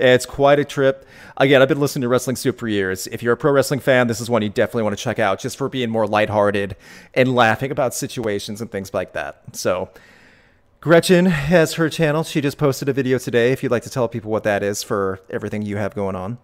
It's 0.00 0.26
quite 0.26 0.58
a 0.58 0.64
trip. 0.64 1.06
Again, 1.36 1.62
I've 1.62 1.68
been 1.68 1.80
listening 1.80 2.02
to 2.02 2.08
Wrestling 2.08 2.36
Soup 2.36 2.58
for 2.58 2.68
years. 2.68 3.06
If 3.08 3.22
you're 3.22 3.34
a 3.34 3.36
pro 3.36 3.52
wrestling 3.52 3.80
fan, 3.80 4.06
this 4.08 4.20
is 4.20 4.28
one 4.28 4.42
you 4.42 4.48
definitely 4.48 4.82
want 4.82 4.96
to 4.96 5.02
check 5.02 5.18
out 5.18 5.38
just 5.40 5.56
for 5.56 5.68
being 5.68 5.90
more 5.90 6.06
lighthearted 6.06 6.76
and 7.14 7.34
laughing 7.34 7.70
about 7.70 7.94
situations 7.94 8.60
and 8.60 8.70
things 8.70 8.92
like 8.92 9.12
that. 9.12 9.42
So, 9.52 9.90
Gretchen 10.80 11.26
has 11.26 11.74
her 11.74 11.88
channel. 11.88 12.24
She 12.24 12.40
just 12.40 12.58
posted 12.58 12.88
a 12.88 12.92
video 12.92 13.18
today. 13.18 13.52
If 13.52 13.62
you'd 13.62 13.72
like 13.72 13.84
to 13.84 13.90
tell 13.90 14.08
people 14.08 14.30
what 14.30 14.42
that 14.44 14.62
is 14.62 14.82
for 14.82 15.20
everything 15.30 15.62
you 15.62 15.76
have 15.76 15.94
going 15.94 16.14
on. 16.16 16.38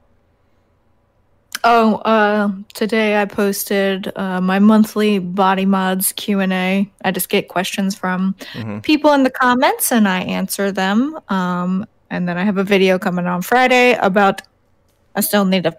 Oh, 1.62 1.96
uh, 1.96 2.50
today 2.72 3.20
I 3.20 3.26
posted 3.26 4.10
uh, 4.16 4.40
my 4.40 4.58
monthly 4.58 5.18
body 5.18 5.66
mods 5.66 6.12
Q 6.12 6.40
and 6.40 6.52
A. 6.54 6.90
I 7.04 7.10
just 7.10 7.28
get 7.28 7.48
questions 7.48 7.94
from 7.94 8.34
Mm-hmm. 8.54 8.78
people 8.78 9.12
in 9.12 9.24
the 9.24 9.30
comments, 9.30 9.92
and 9.92 10.08
I 10.08 10.20
answer 10.20 10.72
them. 10.72 11.18
Um, 11.28 11.86
and 12.10 12.28
then 12.28 12.36
I 12.36 12.44
have 12.44 12.58
a 12.58 12.64
video 12.64 12.98
coming 12.98 13.26
on 13.26 13.42
Friday 13.42 13.94
about. 13.94 14.42
I 15.16 15.20
still 15.22 15.44
need 15.44 15.64
to 15.64 15.76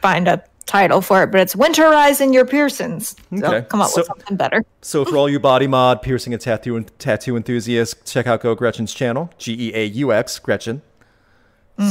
find 0.00 0.28
a 0.28 0.44
title 0.66 1.00
for 1.00 1.24
it, 1.24 1.32
but 1.32 1.40
it's 1.40 1.56
winterizing 1.56 2.32
your 2.32 2.46
piercings. 2.46 3.16
So 3.36 3.46
Okay. 3.46 3.66
come 3.68 3.80
up 3.80 3.88
with 3.88 4.04
So- 4.06 4.14
something 4.14 4.36
better. 4.36 4.64
So 4.82 5.04
for 5.04 5.16
all 5.16 5.28
you 5.28 5.40
body 5.40 5.66
mod, 5.66 6.02
piercing, 6.02 6.32
and 6.32 6.40
tattoo 6.40 6.76
and 6.76 6.98
tattoo 7.00 7.36
enthusiasts, 7.36 8.08
check 8.08 8.28
out 8.28 8.42
Geaux 8.42 8.54
Gretchen's 8.54 8.94
channel, 8.94 9.30
G 9.38 9.56
E 9.58 9.72
A 9.74 9.84
U 9.86 10.12
X 10.12 10.38
Gretchen. 10.38 10.82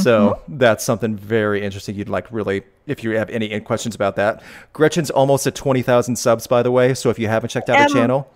So 0.02 0.38
mm-hmm. 0.46 0.58
that's 0.58 0.84
something 0.84 1.16
very 1.16 1.62
interesting. 1.62 1.96
You'd 1.96 2.08
like 2.08 2.30
really, 2.30 2.62
if 2.86 3.02
you 3.02 3.10
have 3.10 3.28
any 3.28 3.58
questions 3.60 3.96
about 3.96 4.14
that. 4.16 4.40
Gretchen's 4.72 5.10
almost 5.10 5.46
at 5.48 5.56
twenty 5.56 5.82
thousand 5.82 6.16
subs, 6.16 6.46
by 6.46 6.62
the 6.62 6.70
way. 6.70 6.94
So 6.94 7.10
if 7.10 7.18
you 7.18 7.26
haven't 7.26 7.50
checked 7.50 7.68
out 7.68 7.78
her 7.78 7.88
channel, 7.88 8.30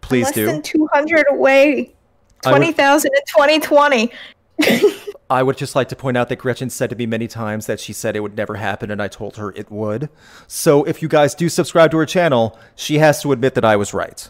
please 0.00 0.26
Less 0.26 0.34
do. 0.34 0.46
than 0.46 0.62
two 0.62 0.88
hundred 0.92 1.26
away. 1.30 1.92
Twenty 2.42 2.72
thousand 2.72 3.10
in 3.14 3.22
twenty 3.26 3.58
twenty. 3.58 4.12
I 5.30 5.42
would 5.42 5.58
just 5.58 5.76
like 5.76 5.88
to 5.90 5.96
point 5.96 6.16
out 6.16 6.28
that 6.30 6.36
Gretchen 6.36 6.70
said 6.70 6.90
to 6.90 6.96
me 6.96 7.06
many 7.06 7.28
times 7.28 7.66
that 7.66 7.80
she 7.80 7.92
said 7.92 8.16
it 8.16 8.20
would 8.20 8.36
never 8.36 8.54
happen, 8.54 8.90
and 8.90 9.02
I 9.02 9.08
told 9.08 9.36
her 9.36 9.50
it 9.52 9.70
would. 9.70 10.08
So 10.46 10.84
if 10.84 11.02
you 11.02 11.08
guys 11.08 11.34
do 11.34 11.48
subscribe 11.48 11.90
to 11.90 11.98
her 11.98 12.06
channel, 12.06 12.58
she 12.74 12.98
has 12.98 13.20
to 13.22 13.32
admit 13.32 13.54
that 13.54 13.64
I 13.64 13.76
was 13.76 13.92
right. 13.92 14.28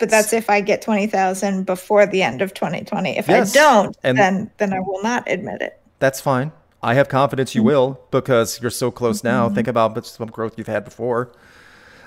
But 0.00 0.10
that's 0.10 0.32
if 0.32 0.48
I 0.48 0.62
get 0.62 0.82
twenty 0.82 1.06
thousand 1.06 1.66
before 1.66 2.06
the 2.06 2.22
end 2.22 2.40
of 2.42 2.54
twenty 2.54 2.82
twenty. 2.82 3.18
If 3.18 3.28
Yes, 3.28 3.54
I 3.54 3.60
don't, 3.60 3.96
and- 4.02 4.18
then 4.18 4.50
then 4.56 4.72
I 4.72 4.80
will 4.80 5.02
not 5.02 5.30
admit 5.30 5.60
it. 5.60 5.78
That's 5.98 6.20
fine. 6.20 6.50
I 6.82 6.94
have 6.94 7.08
confidence 7.08 7.54
you 7.54 7.60
mm-hmm. 7.60 7.68
will 7.68 8.00
because 8.10 8.60
you're 8.60 8.70
so 8.70 8.90
close 8.90 9.18
mm-hmm. 9.18 9.28
now. 9.28 9.48
Think 9.48 9.68
about 9.68 10.04
some 10.04 10.28
growth 10.28 10.54
you've 10.58 10.66
had 10.66 10.84
before. 10.84 11.32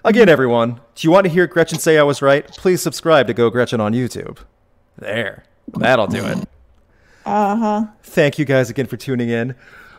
Again, 0.04 0.30
everyone, 0.30 0.82
do 0.96 1.08
you 1.08 1.12
want 1.12 1.26
to 1.26 1.32
hear 1.32 1.48
Gretchen 1.48 1.80
say 1.80 1.98
I 1.98 2.04
was 2.04 2.22
right? 2.22 2.46
Please 2.46 2.82
subscribe 2.82 3.28
to 3.28 3.34
Geaux 3.34 3.50
Gretchen 3.50 3.80
on 3.80 3.94
YouTube. 3.94 4.40
There. 4.98 5.46
That'll 5.74 6.08
do 6.08 6.26
it. 6.26 6.38
Uh 7.26 7.56
huh. 7.56 7.86
Thank 8.04 8.38
you 8.40 8.46
guys 8.46 8.70
again 8.70 8.86
for 8.88 8.98
tuning 8.98 9.30
in. 9.30 9.56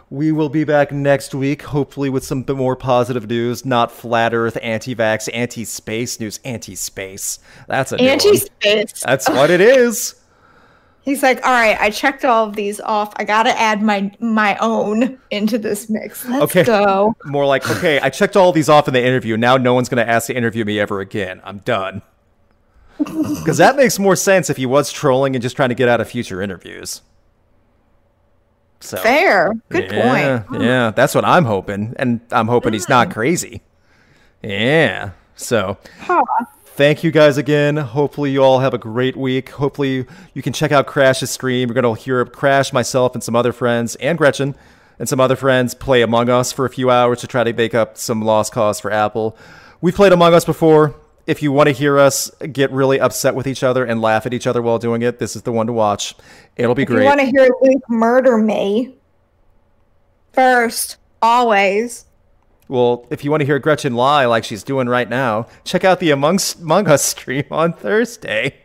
We 0.09 0.31
will 0.31 0.49
be 0.49 0.63
back 0.63 0.93
next 0.93 1.35
week, 1.35 1.63
hopefully 1.63 2.09
with 2.09 2.23
some 2.25 2.45
bit 2.45 2.55
more 2.57 2.77
positive 2.77 3.29
news, 3.29 3.67
not 3.67 3.91
flat 3.91 4.33
Earth, 4.33 4.57
anti-vax, 4.63 5.29
anti-space 5.35 6.21
news, 6.21 6.39
anti-space. 6.45 7.41
That's 7.67 7.91
a 7.91 7.97
new. 7.97 8.05
Anti 8.05 8.37
space. 8.37 9.03
That's 9.05 9.29
what 9.29 9.51
it 9.51 9.61
is. 9.61 10.15
He's 11.03 11.23
like, 11.23 11.45
all 11.45 11.53
right, 11.53 11.77
I 11.81 11.91
checked 11.91 12.25
all 12.25 12.49
of 12.49 12.55
these 12.57 12.81
off. 12.81 13.13
I 13.17 13.25
gotta 13.25 13.57
add 13.61 13.81
my 13.83 14.11
my 14.21 14.57
own 14.61 15.19
into 15.31 15.57
this 15.59 15.89
mix. 15.89 16.25
Let's 16.29 16.43
Okay. 16.45 16.65
go. 16.65 17.15
More 17.25 17.47
like, 17.47 17.69
okay, 17.69 17.99
I 18.01 18.11
checked 18.11 18.37
all 18.37 18.53
these 18.53 18.69
off 18.69 18.87
in 18.89 18.95
the 18.95 19.05
interview. 19.05 19.37
Now 19.37 19.57
no 19.57 19.73
one's 19.75 19.89
going 19.89 20.05
to 20.05 20.11
ask 20.13 20.27
to 20.29 20.35
interview 20.37 20.65
me 20.65 20.81
ever 20.81 21.01
again. 21.01 21.41
I'm 21.45 21.59
done. 21.59 22.03
Because 22.99 23.59
that 23.59 23.77
makes 23.77 23.99
more 23.99 24.17
sense 24.17 24.51
if 24.51 24.57
he 24.57 24.67
was 24.67 24.91
trolling 24.91 25.35
and 25.37 25.43
just 25.43 25.57
trying 25.57 25.69
to 25.69 25.75
get 25.75 25.89
out 25.89 26.01
of 26.01 26.09
future 26.09 26.41
interviews. 26.41 27.03
So 28.81 28.97
Fair. 28.99 29.55
Good 29.69 29.91
yeah, 29.91 30.39
point. 30.41 30.63
Yeah, 30.63 30.91
that's 30.91 31.15
what 31.15 31.25
I'm 31.25 31.45
hoping, 31.45 31.95
and 31.99 32.21
I'm 32.31 32.47
hoping 32.47 32.73
he's 32.73 32.89
not 32.89 33.09
hmm. 33.09 33.13
crazy. 33.13 33.63
Yeah. 34.43 35.11
So 35.35 35.79
Huh. 36.01 36.23
thank 36.65 37.03
you 37.03 37.11
guys 37.11 37.37
again. 37.37 37.77
Hopefully 37.77 38.31
you 38.31 38.43
all 38.43 38.61
have 38.61 38.75
a 38.75 38.79
great 38.79 39.17
week. 39.17 39.51
Hopefully 39.51 40.07
you 40.35 40.43
can 40.43 40.53
check 40.53 40.73
out 40.73 40.87
Crash's 40.87 41.31
stream. 41.31 41.69
We're 41.69 41.75
gonna 41.75 41.95
hear 41.95 42.25
Crash, 42.25 42.73
myself, 42.73 43.15
and 43.15 43.23
some 43.23 43.37
other 43.37 43.53
friends, 43.53 43.97
and 43.97 44.17
Gretchen, 44.17 44.55
and 44.99 45.09
some 45.09 45.21
other 45.21 45.37
friends 45.37 45.75
play 45.75 46.03
Among 46.03 46.29
Us 46.29 46.53
for 46.53 46.65
a 46.65 46.71
few 46.71 46.91
hours 46.91 47.21
to 47.21 47.27
try 47.27 47.45
to 47.45 47.53
make 47.53 47.75
up 47.75 47.99
some 47.99 48.23
lost 48.23 48.53
cause 48.53 48.81
for 48.81 48.91
Apple. 48.93 49.37
We've 49.81 49.95
played 49.95 50.13
Among 50.13 50.33
Us 50.33 50.45
before. 50.45 50.95
If 51.27 51.43
you 51.43 51.51
want 51.51 51.67
to 51.69 51.73
hear 51.73 51.99
us 51.99 52.31
get 52.53 52.71
really 52.71 53.01
upset 53.01 53.35
with 53.35 53.47
each 53.47 53.63
other 53.63 53.85
and 53.85 54.01
laugh 54.01 54.27
at 54.27 54.35
each 54.35 54.47
other 54.47 54.63
while 54.63 54.79
doing 54.79 55.03
it, 55.03 55.19
this 55.19 55.35
is 55.35 55.43
the 55.43 55.53
one 55.53 55.67
to 55.67 55.73
watch. 55.73 56.15
It'll 56.57 56.75
be 56.75 56.85
great. 56.85 56.99
If 56.99 57.03
you 57.03 57.09
want 57.09 57.21
to 57.21 57.27
hear 57.27 57.49
Luke 57.63 57.83
murder 57.89 58.39
me 58.39 58.95
first, 60.33 60.99
always. 61.21 62.05
Well, 62.69 63.07
if 63.11 63.25
you 63.25 63.31
want 63.31 63.41
to 63.41 63.45
hear 63.47 63.59
Gretchen 63.59 63.95
lie 63.95 64.27
like 64.27 64.45
she's 64.45 64.63
doing 64.63 64.89
right 64.89 65.09
now, 65.09 65.47
check 65.65 65.85
out 65.85 66.01
the 66.01 66.11
Amongst 66.11 66.61
Among 66.61 66.89
Us 66.89 67.05
stream 67.05 67.45
on 67.51 67.73
Thursday. 67.73 68.57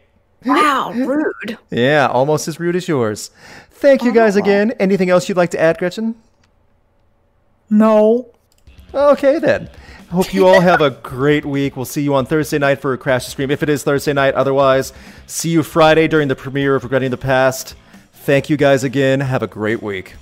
Wow, 0.45 0.91
rude. 0.93 1.57
Yeah, 1.69 2.07
almost 2.07 2.47
as 2.47 2.59
rude 2.59 2.75
as 2.75 2.87
yours. 2.87 3.29
Thank 3.69 4.03
you 4.03 4.11
oh, 4.11 4.13
guys 4.13 4.35
again. 4.35 4.71
Anything 4.79 5.09
else 5.09 5.29
you'd 5.29 5.37
like 5.37 5.51
to 5.51 5.59
add, 5.59 5.77
Gretchen? 5.77 6.15
No. 7.69 8.29
Okay, 8.93 9.39
then. 9.39 9.69
Hope 10.11 10.33
you 10.33 10.45
all 10.45 10.59
have 10.59 10.81
a 10.81 10.89
great 10.89 11.45
week. 11.45 11.77
We'll 11.77 11.85
see 11.85 12.01
you 12.01 12.15
on 12.15 12.25
Thursday 12.25 12.57
night 12.57 12.81
for 12.81 12.91
a 12.91 12.97
Crash 12.97 13.23
to 13.23 13.31
Stream, 13.31 13.49
if 13.49 13.63
it 13.63 13.69
is 13.69 13.83
Thursday 13.83 14.11
night. 14.11 14.33
Otherwise, 14.33 14.91
see 15.25 15.51
you 15.51 15.63
Friday 15.63 16.09
during 16.09 16.27
the 16.27 16.35
premiere 16.35 16.75
of 16.75 16.83
Regretting 16.83 17.11
the 17.11 17.17
Past. 17.17 17.75
Thank 18.11 18.49
you 18.49 18.57
guys 18.57 18.83
again. 18.83 19.21
Have 19.21 19.41
a 19.41 19.47
great 19.47 19.81
week. 19.81 20.15